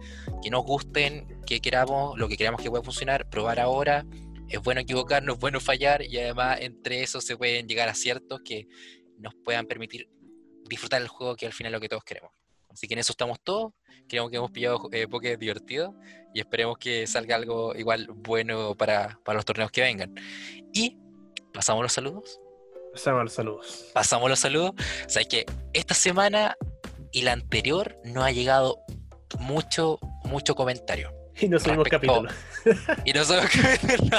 nos 0.50 0.62
gusten, 0.62 1.26
que 1.46 1.60
queramos, 1.60 2.18
lo 2.18 2.28
que 2.28 2.36
queramos 2.36 2.60
que 2.60 2.68
pueda 2.70 2.82
funcionar, 2.82 3.28
probar 3.30 3.58
ahora. 3.58 4.04
Es 4.48 4.60
bueno 4.60 4.82
equivocarnos, 4.82 5.36
es 5.36 5.40
bueno 5.40 5.58
fallar 5.58 6.02
y 6.02 6.18
además 6.18 6.58
entre 6.60 7.02
eso 7.02 7.20
se 7.22 7.36
pueden 7.36 7.66
llegar 7.66 7.88
a 7.88 7.94
ciertos 7.94 8.42
que 8.44 8.68
nos 9.18 9.34
puedan 9.42 9.66
permitir 9.66 10.08
disfrutar 10.72 11.02
el 11.02 11.08
juego 11.08 11.36
que 11.36 11.46
al 11.46 11.52
final 11.52 11.72
es 11.72 11.76
lo 11.76 11.80
que 11.80 11.88
todos 11.88 12.04
queremos. 12.04 12.32
Así 12.70 12.88
que 12.88 12.94
en 12.94 13.00
eso 13.00 13.12
estamos 13.12 13.38
todos. 13.42 13.72
Creemos 14.08 14.30
que 14.30 14.38
hemos 14.38 14.50
pillado 14.50 14.88
eh, 14.92 15.06
Poké 15.06 15.36
divertido 15.36 15.94
y 16.34 16.40
esperemos 16.40 16.78
que 16.78 17.06
salga 17.06 17.36
algo 17.36 17.74
igual 17.76 18.08
bueno 18.10 18.74
para, 18.74 19.18
para 19.24 19.36
los 19.36 19.44
torneos 19.44 19.70
que 19.70 19.82
vengan. 19.82 20.14
Y 20.72 20.96
pasamos 21.52 21.82
los 21.82 21.92
saludos. 21.92 22.40
Pasamos 22.92 23.24
los 23.24 23.32
saludos. 23.32 23.90
Pasamos 23.92 24.30
los 24.30 24.38
saludos. 24.38 24.72
O 25.06 25.10
sea, 25.10 25.24
que 25.24 25.44
esta 25.74 25.94
semana 25.94 26.56
y 27.10 27.22
la 27.22 27.32
anterior 27.32 27.98
no 28.04 28.24
ha 28.24 28.30
llegado 28.30 28.78
mucho, 29.38 29.98
mucho 30.24 30.54
comentario. 30.54 31.12
Y 31.40 31.48
no 31.48 31.58
subimos 31.58 31.88
capítulo. 31.88 32.28
Y 33.04 33.12
no 33.12 33.24
subimos 33.24 33.50
capítulo. 33.50 34.18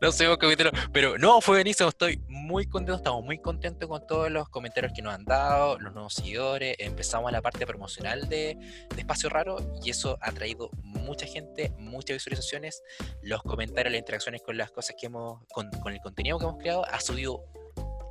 no 0.00 0.12
subimos 0.12 0.38
capítulo. 0.38 0.70
Pero 0.92 1.18
no, 1.18 1.40
fue 1.40 1.56
buenísimo. 1.56 1.88
Estoy 1.88 2.22
muy 2.28 2.66
contento. 2.66 2.96
Estamos 2.96 3.24
muy 3.24 3.38
contentos 3.38 3.88
con 3.88 4.06
todos 4.06 4.30
los 4.30 4.48
comentarios 4.48 4.92
que 4.94 5.02
nos 5.02 5.14
han 5.14 5.24
dado, 5.24 5.78
los 5.78 5.92
nuevos 5.92 6.14
seguidores. 6.14 6.76
Empezamos 6.78 7.32
la 7.32 7.42
parte 7.42 7.66
promocional 7.66 8.28
de, 8.28 8.56
de 8.94 9.00
Espacio 9.00 9.28
Raro 9.28 9.56
y 9.82 9.90
eso 9.90 10.18
ha 10.20 10.32
traído 10.32 10.70
mucha 10.82 11.26
gente, 11.26 11.72
muchas 11.78 12.16
visualizaciones. 12.16 12.82
Los 13.22 13.42
comentarios, 13.42 13.92
las 13.92 13.98
interacciones 13.98 14.42
con 14.42 14.56
las 14.56 14.70
cosas 14.70 14.96
que 14.98 15.06
hemos, 15.06 15.44
con, 15.52 15.70
con 15.70 15.92
el 15.92 16.00
contenido 16.00 16.38
que 16.38 16.44
hemos 16.44 16.58
creado, 16.58 16.84
ha 16.86 17.00
subido. 17.00 17.44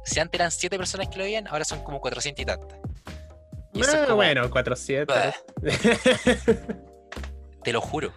Si 0.03 0.20
antes 0.20 0.39
eran 0.39 0.51
7 0.51 0.78
personas 0.78 1.08
que 1.08 1.18
lo 1.18 1.24
veían, 1.24 1.47
ahora 1.47 1.66
son 1.66 1.84
como 1.84 1.99
400 1.99 2.43
y 2.43 2.45
tantas. 2.45 2.80
Y 3.74 3.80
no, 3.80 3.88
como, 4.06 4.16
bueno, 4.18 4.49
400. 4.49 5.18
te 7.66 7.74
lo 7.74 7.82
juro. 7.82 8.13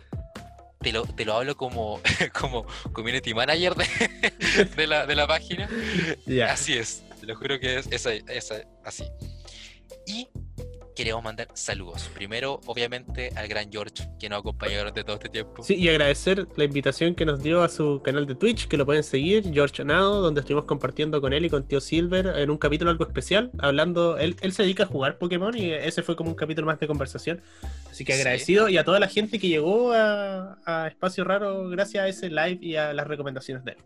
Te 0.81 0.93
lo, 0.93 1.05
te 1.05 1.25
lo 1.25 1.35
hablo 1.35 1.57
como, 1.57 2.01
como 2.39 2.65
community 2.93 3.35
manager 3.35 3.75
de, 3.75 4.65
de, 4.77 4.87
la, 4.87 5.07
de 5.07 5.17
la, 5.17 5.27
página. 5.27 5.69
Yeah. 6.27 6.53
Así 6.53 6.75
es, 6.75 7.03
te 7.19 7.27
lo 7.27 7.35
juro 7.35 7.59
que 7.59 7.79
es, 7.79 7.89
es, 7.91 8.07
es 8.07 8.55
así. 8.85 9.05
Y 10.07 10.29
queremos 10.99 11.23
mandar 11.23 11.47
saludos. 11.55 12.11
Primero, 12.13 12.61
obviamente, 12.67 13.31
al 13.37 13.47
gran 13.47 13.71
George, 13.71 14.09
que 14.19 14.29
nos 14.29 14.41
acompañó 14.41 14.79
durante 14.79 15.05
todo 15.05 15.15
este 15.15 15.29
tiempo. 15.29 15.63
Sí, 15.63 15.77
y 15.77 15.89
agradecer 15.89 16.49
la 16.57 16.65
invitación 16.65 17.15
que 17.15 17.25
nos 17.25 17.41
dio 17.41 17.63
a 17.63 17.69
su 17.69 18.03
canal 18.03 18.27
de 18.27 18.35
Twitch, 18.35 18.67
que 18.67 18.77
lo 18.77 18.85
pueden 18.85 19.05
seguir, 19.05 19.49
George 19.55 19.85
Nado, 19.85 20.21
donde 20.21 20.41
estuvimos 20.41 20.65
compartiendo 20.65 21.21
con 21.21 21.33
él 21.33 21.45
y 21.45 21.51
con 21.51 21.69
Tío 21.69 21.81
Silver 21.81 22.27
en 22.37 22.51
un 22.51 22.59
capítulo 22.59 22.91
algo 22.91 23.07
especial, 23.07 23.53
hablando, 23.61 24.19
él, 24.19 24.35
él 24.41 24.53
se 24.53 24.65
dedica 24.65 24.83
a 24.83 24.87
jugar 24.87 25.19
Pokémon 25.19 25.57
y 25.57 25.71
ese 25.71 26.03
fue 26.03 26.17
como 26.17 26.31
un 26.31 26.37
capítulo 26.37 26.67
más 26.67 26.81
de 26.81 26.89
conversación. 26.89 27.43
Así 27.89 28.05
que 28.05 28.15
agradecido 28.15 28.67
sí. 28.67 28.73
y 28.73 28.79
a 28.79 28.85
toda 28.85 28.99
la 28.99 29.07
gente 29.07 29.39
que 29.39 29.47
llegó 29.47 29.93
a, 29.93 30.59
a, 30.67 30.89
Espacio 30.89 31.23
Raro 31.23 31.69
gracias 31.69 32.03
a 32.03 32.09
ese 32.09 32.29
live 32.29 32.59
y 32.61 32.75
a 32.75 32.93
las 32.93 33.07
recomendaciones 33.07 33.65
de 33.65 33.71
él. 33.71 33.79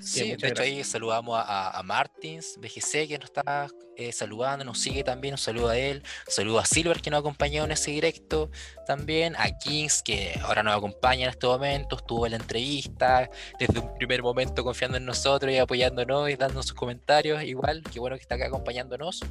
Sí, 0.00 0.20
sí 0.20 0.20
de 0.20 0.32
hecho 0.32 0.46
gracias. 0.48 0.66
ahí 0.66 0.82
saludamos 0.82 1.38
a, 1.38 1.78
a, 1.78 1.82
Martins, 1.84 2.58
BGC, 2.60 3.06
que 3.06 3.18
nos 3.20 3.26
está 3.26 3.68
eh, 3.96 4.12
saludando, 4.12 4.64
nos 4.64 4.78
sigue 4.78 5.02
también, 5.02 5.34
un 5.34 5.38
saludo 5.38 5.68
a 5.68 5.78
él, 5.78 6.02
saludo 6.28 6.58
a 6.58 6.66
Silver 6.66 7.00
que 7.00 7.10
nos 7.10 7.20
acompañó 7.20 7.64
en 7.64 7.72
ese 7.72 7.90
directo 7.90 8.50
también, 8.86 9.34
a 9.36 9.56
Kings 9.58 10.02
que 10.02 10.38
ahora 10.42 10.62
nos 10.62 10.76
acompaña 10.76 11.24
en 11.24 11.30
este 11.30 11.46
momento, 11.46 11.96
estuvo 11.96 12.26
en 12.26 12.32
la 12.32 12.38
entrevista, 12.38 13.30
desde 13.58 13.80
un 13.80 13.94
primer 13.96 14.22
momento 14.22 14.62
confiando 14.64 14.98
en 14.98 15.06
nosotros 15.06 15.50
y 15.50 15.56
apoyándonos 15.56 16.28
y 16.28 16.36
dando 16.36 16.62
sus 16.62 16.74
comentarios, 16.74 17.42
igual, 17.42 17.82
qué 17.90 17.98
bueno 17.98 18.16
que 18.16 18.22
está 18.22 18.34
acá 18.34 18.46
acompañándonos. 18.46 19.22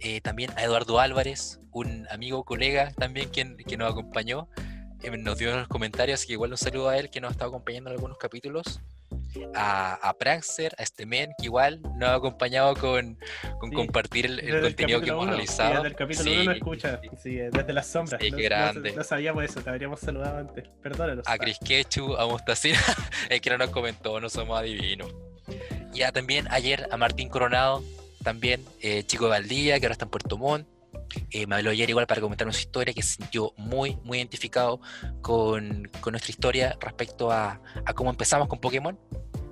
Eh, 0.00 0.20
también 0.20 0.50
a 0.56 0.64
Eduardo 0.64 0.98
Álvarez, 0.98 1.60
un 1.72 2.06
amigo, 2.10 2.44
colega 2.44 2.92
también 2.92 3.28
quien, 3.30 3.56
que 3.56 3.76
nos 3.76 3.90
acompañó, 3.90 4.48
eh, 5.02 5.16
nos 5.16 5.38
dio 5.38 5.56
los 5.56 5.68
comentarios, 5.68 6.20
así 6.20 6.26
que 6.26 6.32
igual 6.34 6.50
un 6.50 6.58
saludo 6.58 6.88
a 6.88 6.98
él 6.98 7.08
que 7.08 7.20
nos 7.20 7.30
ha 7.30 7.32
estado 7.32 7.50
acompañando 7.50 7.90
en 7.90 7.96
algunos 7.96 8.18
capítulos 8.18 8.80
a, 9.54 9.94
a 9.94 10.18
Praxer, 10.18 10.74
a 10.78 10.82
este 10.82 11.06
men 11.06 11.32
que 11.38 11.46
igual 11.46 11.80
nos 11.96 12.08
ha 12.08 12.14
acompañado 12.14 12.74
con, 12.74 13.18
con 13.58 13.70
sí, 13.70 13.76
compartir 13.76 14.26
el, 14.26 14.40
el 14.40 14.62
contenido 14.62 15.00
que 15.00 15.10
hemos 15.10 15.24
uno, 15.24 15.32
realizado. 15.32 15.74
desde 15.74 15.88
el 15.88 15.94
capítulo 15.94 16.30
1 16.30 16.40
sí, 16.40 16.46
no 16.46 16.52
escucha, 16.52 17.00
sí, 17.22 17.34
desde 17.36 17.72
las 17.72 17.86
sombras. 17.86 18.20
Sí, 18.20 18.30
no, 18.30 18.38
grande. 18.38 18.90
No, 18.90 18.96
no, 18.96 19.04
sabíamos 19.04 19.44
eso, 19.44 19.60
te 19.60 19.70
habríamos 19.70 20.00
saludado 20.00 20.38
antes. 20.38 20.68
Perdónanos. 20.82 21.26
A 21.26 21.38
Chris 21.38 21.58
Quechu, 21.58 22.16
a 22.16 22.26
Mostacina, 22.26 22.80
es 23.28 23.40
que 23.42 23.50
no 23.50 23.58
nos 23.58 23.70
comentó, 23.70 24.20
no 24.20 24.28
somos 24.28 24.58
adivinos. 24.58 25.12
Y 25.94 26.02
a, 26.02 26.12
también 26.12 26.46
ayer 26.50 26.88
a 26.90 26.96
Martín 26.96 27.28
Coronado, 27.28 27.82
también 28.22 28.64
eh, 28.80 29.04
chico 29.04 29.24
de 29.24 29.30
Valdía, 29.30 29.78
que 29.78 29.86
ahora 29.86 29.92
está 29.92 30.04
en 30.04 30.10
Puerto 30.10 30.36
Montt. 30.36 30.66
Eh, 31.30 31.46
me 31.46 31.56
habló 31.56 31.70
ayer 31.70 31.88
igual 31.88 32.06
para 32.06 32.20
comentarnos 32.20 32.56
su 32.56 32.62
historia, 32.62 32.92
que 32.92 33.02
se 33.02 33.14
sintió 33.14 33.52
muy, 33.56 33.96
muy 34.02 34.18
identificado 34.18 34.80
con, 35.22 35.90
con 36.00 36.12
nuestra 36.12 36.30
historia 36.30 36.76
respecto 36.80 37.30
a, 37.30 37.60
a, 37.84 37.94
cómo 37.94 38.10
empezamos 38.10 38.48
con 38.48 38.60
Pokémon. 38.60 38.98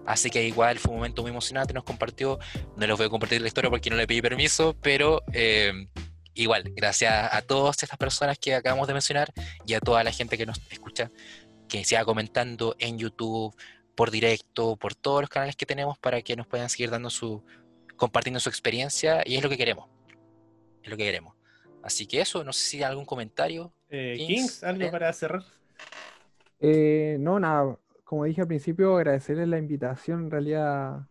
Así 0.07 0.29
que 0.31 0.47
igual 0.47 0.79
fue 0.79 0.91
un 0.91 0.99
momento 0.99 1.23
muy 1.23 1.31
emocionante, 1.31 1.73
nos 1.73 1.85
compartió, 1.85 2.39
no 2.77 2.87
les 2.87 2.97
voy 2.97 3.07
a 3.07 3.09
compartir 3.09 3.41
la 3.41 3.49
historia 3.49 3.71
porque 3.71 3.89
no 3.89 3.97
le 3.97 4.07
pedí 4.07 4.21
permiso, 4.21 4.77
pero 4.83 5.23
eh, 5.33 5.89
igual, 6.35 6.65
gracias 6.77 7.33
a 7.33 7.41
todas 7.43 7.83
estas 7.83 7.99
personas 7.99 8.39
que 8.39 8.55
acabamos 8.55 8.87
de 8.87 8.93
mencionar 8.93 9.33
y 9.67 9.75
a 9.75 9.81
toda 9.81 10.05
la 10.05 10.13
gente 10.13 10.37
que 10.37 10.45
nos 10.45 10.61
escucha, 10.71 11.11
que 11.69 11.85
siga 11.85 12.05
comentando 12.05 12.77
en 12.79 12.99
YouTube, 12.99 13.57
por 13.95 14.11
directo, 14.11 14.77
por 14.77 14.95
todos 14.95 15.23
los 15.23 15.31
canales 15.31 15.57
que 15.57 15.67
tenemos 15.67 15.99
para 15.99 16.21
que 16.23 16.37
nos 16.37 16.47
puedan 16.47 16.69
seguir 16.69 16.91
dando 16.91 17.11
su, 17.11 17.45
compartiendo 17.97 18.41
su 18.41 18.49
experiencia 18.49 19.23
y 19.25 19.37
es 19.37 19.43
lo 19.43 19.49
que 19.49 19.57
queremos. 19.57 19.89
Es 20.83 20.91
lo 20.91 20.97
que 20.97 21.05
queremos. 21.05 21.35
Así 21.85 22.07
que 22.07 22.23
eso, 22.23 22.43
no 22.43 22.53
sé 22.55 22.65
si 22.65 22.77
hay 22.79 22.85
algún 22.85 23.05
comentario. 23.05 23.71
Eh, 23.91 24.15
Kings, 24.17 24.29
Kings, 24.29 24.65
¿algo 24.65 24.85
eh? 24.85 24.91
para 24.91 25.13
cerrar? 25.13 25.45
Eh, 26.59 27.19
no, 27.21 27.39
nada. 27.39 27.79
Como 28.05 28.25
dije 28.25 28.41
al 28.41 28.47
principio, 28.47 28.97
agradecerles 28.97 29.49
la 29.49 29.59
invitación. 29.59 30.25
En 30.25 30.31
realidad 30.31 31.07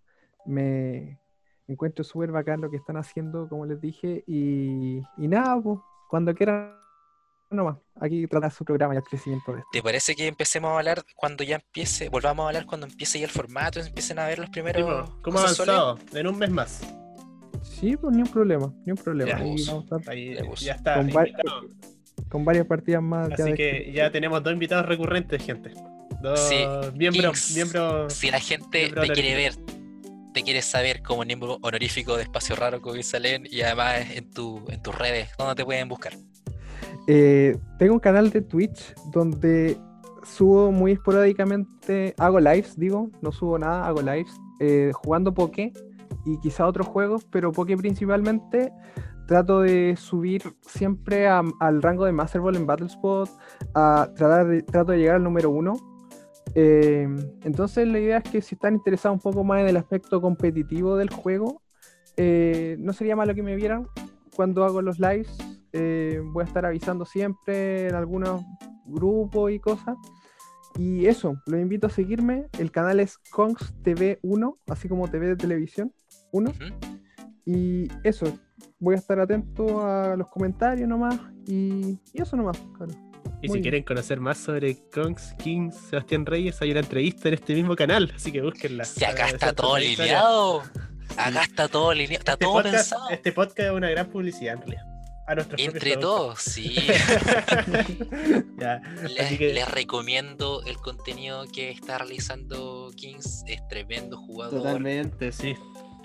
me 0.46 1.20
encuentro 1.68 2.04
súper 2.04 2.32
bacán 2.32 2.60
lo 2.60 2.72
que 2.72 2.78
están 2.78 2.98
haciendo, 2.98 3.48
como 3.48 3.68
les 3.68 3.80
dije. 3.80 4.24
Y, 4.26 5.04
y 5.18 5.28
nada, 5.28 5.62
pues, 5.62 5.78
cuando 6.10 6.34
quieran, 6.34 6.76
nomás. 7.52 7.78
Aquí 8.02 8.26
trata 8.26 8.50
su 8.50 8.66
programa 8.66 8.96
y 8.96 8.98
el 8.98 9.04
crecimiento 9.04 9.54
de 9.54 9.60
esto. 9.60 9.70
¿Te 9.72 9.84
parece 9.84 10.16
que 10.16 10.26
empecemos 10.26 10.72
a 10.72 10.80
hablar 10.80 11.04
cuando 11.16 11.44
ya 11.44 11.58
empiece, 11.58 12.10
volvamos 12.10 12.46
a 12.46 12.48
hablar 12.48 12.66
cuando 12.66 12.88
empiece 12.88 13.20
ya 13.20 13.26
el 13.26 13.32
formato, 13.32 13.80
empiecen 13.80 14.18
a 14.18 14.26
ver 14.26 14.40
los 14.40 14.50
primeros... 14.50 15.08
Sí, 15.08 15.14
¿Cómo 15.22 15.38
ha 15.38 15.42
avanzado? 15.44 16.00
En 16.14 16.26
un 16.26 16.40
mes 16.40 16.50
más. 16.50 16.82
Sí, 17.64 17.96
pues 17.98 18.16
ni 18.16 18.22
un 18.22 18.28
problema, 18.28 18.74
ni 18.86 18.92
un 18.92 18.98
problema. 18.98 19.32
Ya, 19.32 19.38
ahí 19.38 19.66
vamos 19.66 19.92
a 19.92 19.98
estar 19.98 20.14
ahí, 20.14 20.38
ya 20.58 20.74
está. 20.74 20.96
Con, 20.96 21.10
con, 22.30 22.46
varias 22.46 22.66
partidas 22.66 23.02
más. 23.02 23.32
Así 23.32 23.50
ya 23.50 23.56
que 23.56 23.92
ya 23.94 24.12
tenemos 24.12 24.44
dos 24.44 24.54
invitados 24.54 24.86
recurrentes, 24.86 25.42
gente. 25.44 25.72
Dos 26.22 26.40
sí, 26.40 26.58
miembros, 26.96 27.52
miembro, 27.54 28.10
Si 28.10 28.32
la 28.32 28.40
gente 28.40 28.90
te 28.90 29.08
quiere 29.10 29.36
ver, 29.36 29.54
te 30.34 30.44
quiere 30.44 30.62
saber 30.62 31.02
como 31.02 31.24
miembro 31.24 31.58
honorífico 31.62 32.16
de 32.18 32.24
Espacio 32.24 32.56
Raro 32.56 32.82
con 32.82 33.02
Salen 33.04 33.48
y 33.50 33.62
además 33.62 34.10
en, 34.16 34.30
tu, 34.30 34.64
en 34.70 34.82
tus 34.82 34.98
redes, 34.98 35.30
¿dónde 35.38 35.56
te 35.56 35.66
pueden 35.66 35.90
buscar? 35.90 36.14
Eh, 37.08 37.58
tengo 37.78 37.94
un 37.94 38.00
canal 38.00 38.30
de 38.30 38.42
Twitch 38.42 38.94
donde 39.12 39.78
subo 40.24 40.72
muy 40.72 40.94
esporádicamente, 40.94 42.14
hago 42.18 42.40
lives, 42.40 42.78
digo, 42.78 43.10
no 43.22 43.32
subo 43.32 43.60
nada, 43.60 43.86
hago 43.86 44.02
lives, 44.02 44.32
eh, 44.60 44.92
jugando 44.94 45.34
Poké 45.34 45.74
y 46.26 46.40
quizá 46.40 46.68
otros 46.68 46.88
juegos, 46.88 47.26
pero 47.30 47.52
Poké 47.52 47.78
principalmente. 47.78 48.72
Trato 49.28 49.62
de 49.62 49.96
subir 49.96 50.44
siempre 50.62 51.28
a, 51.28 51.42
al 51.62 51.82
rango 51.82 52.06
de 52.06 52.12
Master 52.12 52.42
Ball 52.42 52.58
en 52.58 52.66
Battlespot, 52.66 53.30
a 53.74 54.10
tratar 54.16 54.48
de, 54.48 54.64
trato 54.64 54.92
de 54.92 54.98
llegar 54.98 55.16
al 55.16 55.24
número 55.24 55.50
uno. 55.50 55.76
Eh, 56.56 57.08
entonces 57.44 57.88
la 57.88 58.00
idea 58.00 58.18
es 58.18 58.30
que 58.30 58.42
si 58.42 58.56
están 58.56 58.76
interesados 58.76 59.16
un 59.16 59.22
poco 59.22 59.44
más 59.44 59.62
en 59.62 59.68
el 59.68 59.78
aspecto 59.78 60.22
competitivo 60.22 60.98
del 60.98 61.10
juego, 61.10 61.62
eh, 62.18 62.76
no 62.80 62.92
sería 62.92 63.16
malo 63.16 63.34
que 63.34 63.42
me 63.42 63.56
vieran 63.56 63.88
cuando 64.36 64.66
hago 64.66 64.82
los 64.82 65.00
lives. 65.00 65.36
Eh, 65.72 66.22
voy 66.22 66.44
a 66.44 66.48
estar 66.48 66.66
avisando 66.66 67.06
siempre 67.06 67.88
en 67.88 67.96
algunos 67.96 68.44
grupos 68.86 69.52
y 69.52 69.60
cosas. 69.60 69.96
Y 70.78 71.06
eso, 71.06 71.36
los 71.46 71.62
invito 71.62 71.88
a 71.88 71.90
seguirme. 71.90 72.48
El 72.60 72.72
canal 72.72 73.00
es 73.00 73.18
Kongs 73.32 73.74
TV 73.84 74.20
1, 74.22 74.58
así 74.68 74.90
como 74.90 75.08
TV 75.08 75.28
de 75.28 75.36
televisión 75.38 75.94
1. 76.34 76.50
Ujú. 76.50 76.64
Y 77.46 77.88
eso, 78.04 78.38
voy 78.80 78.96
a 78.96 78.98
estar 78.98 79.20
atento 79.20 79.86
a 79.86 80.16
los 80.18 80.28
comentarios 80.28 80.88
nomás. 80.90 81.20
Y, 81.48 82.00
y 82.14 82.22
eso 82.22 82.36
nomás, 82.36 82.58
claro. 82.78 82.92
Y 83.42 83.48
Muy 83.48 83.50
si 83.50 83.52
bien. 83.54 83.62
quieren 83.64 83.84
conocer 83.84 84.20
más 84.20 84.38
sobre 84.38 84.78
Kongs, 84.92 85.34
Kings, 85.42 85.76
Sebastián 85.90 86.26
Reyes, 86.26 86.62
hay 86.62 86.72
una 86.72 86.80
entrevista 86.82 87.28
en 87.28 87.34
este 87.36 87.54
mismo 87.54 87.76
canal, 87.76 88.12
así 88.16 88.32
que 88.32 88.42
búsquenla. 88.42 88.86
Si 88.86 89.04
acá 89.04 89.28
está 89.30 89.54
todo 89.54 89.76
alineado. 89.76 90.64
Acá 91.18 91.44
está 91.44 91.68
todo 91.68 91.90
alineado. 91.92 92.20
Está 92.20 92.34
Este 92.34 92.46
todo 92.46 92.54
podcast, 92.54 92.76
pensado. 92.76 93.10
este 93.10 93.32
podcast 93.34 93.60
es 93.60 93.72
una 93.72 93.90
gran 93.90 94.08
publicidad 94.10 94.54
en 94.56 94.60
realidad. 94.62 94.84
A 95.28 95.36
nuestros 95.36 95.62
Entre 95.62 95.96
todos, 95.98 96.40
sí. 96.40 96.76
Ya, 98.60 98.82
Les, 99.04 99.20
así 99.20 99.38
que 99.38 99.54
les 99.54 99.70
recomiendo 99.70 100.64
el 100.66 100.78
contenido 100.78 101.46
que 101.54 101.72
está 101.72 101.98
realizando 101.98 102.92
Kings. 102.96 103.44
Es 103.48 103.66
tremendo 103.68 104.18
jugador. 104.18 104.60
totalmente, 104.62 105.32
sí. 105.32 105.56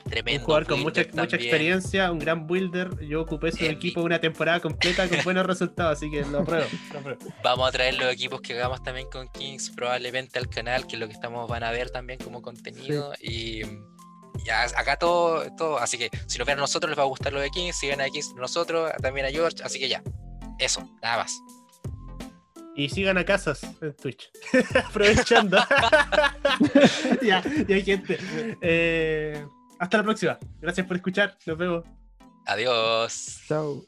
Un 0.09 0.13
Tremendo 0.13 0.45
jugador 0.47 0.67
con 0.67 0.81
mucha, 0.81 1.05
mucha 1.13 1.37
experiencia, 1.37 2.11
un 2.11 2.19
gran 2.19 2.47
builder. 2.47 2.99
Yo 3.07 3.21
ocupé 3.21 3.53
su 3.53 3.67
equipo 3.67 4.01
una 4.01 4.19
temporada 4.19 4.59
completa 4.59 5.07
con 5.07 5.23
buenos 5.23 5.45
resultados, 5.45 5.99
así 5.99 6.11
que 6.11 6.25
lo 6.25 6.39
apruebo. 6.39 6.67
lo 6.95 6.99
apruebo. 6.99 7.21
Vamos 7.45 7.69
a 7.69 7.73
traer 7.73 7.95
los 7.97 8.11
equipos 8.11 8.41
que 8.41 8.55
hagamos 8.55 8.83
también 8.83 9.07
con 9.11 9.29
Kings 9.29 9.69
probablemente 9.69 10.39
al 10.39 10.49
canal, 10.49 10.87
que 10.87 10.97
es 10.97 11.01
lo 11.01 11.09
que 11.09 11.13
estamos 11.13 11.47
van 11.47 11.63
a 11.63 11.71
ver 11.73 11.91
también 11.91 12.19
como 12.19 12.41
contenido. 12.41 13.13
Y 13.21 13.61
ya 14.47 14.63
acá 14.63 14.97
todo, 14.97 15.45
todo. 15.57 15.79
Así 15.79 15.99
que 15.99 16.09
si 16.27 16.39
nos 16.39 16.47
ven 16.47 16.57
a 16.57 16.63
nosotros 16.63 16.89
les 16.89 16.99
va 16.99 17.03
a 17.03 17.07
gustar 17.07 17.31
lo 17.35 17.41
de 17.41 17.51
Kings, 17.51 17.79
si 17.79 17.89
ven 17.89 18.01
a 18.01 18.09
Kings 18.09 18.33
nosotros, 18.35 18.91
también 19.03 19.27
a 19.27 19.29
George. 19.29 19.63
Así 19.63 19.79
que 19.79 19.91
ya. 19.91 20.03
Eso, 20.59 20.89
nada 21.03 21.19
más. 21.19 21.39
Y 22.75 22.89
sigan 22.89 23.19
a 23.19 23.25
Casas 23.25 23.63
en 23.83 23.95
Twitch. 23.95 24.31
Aprovechando. 24.87 25.59
ya, 27.23 27.43
ya, 27.67 27.81
gente. 27.83 28.19
Eh, 28.63 29.45
hasta 29.79 29.97
la 29.99 30.03
próxima. 30.03 30.39
Gracias 30.61 30.87
por 30.87 30.97
escuchar. 30.97 31.37
Nos 31.47 31.59
vemos. 31.59 31.85
Adiós. 32.47 33.41
Chao. 33.47 33.85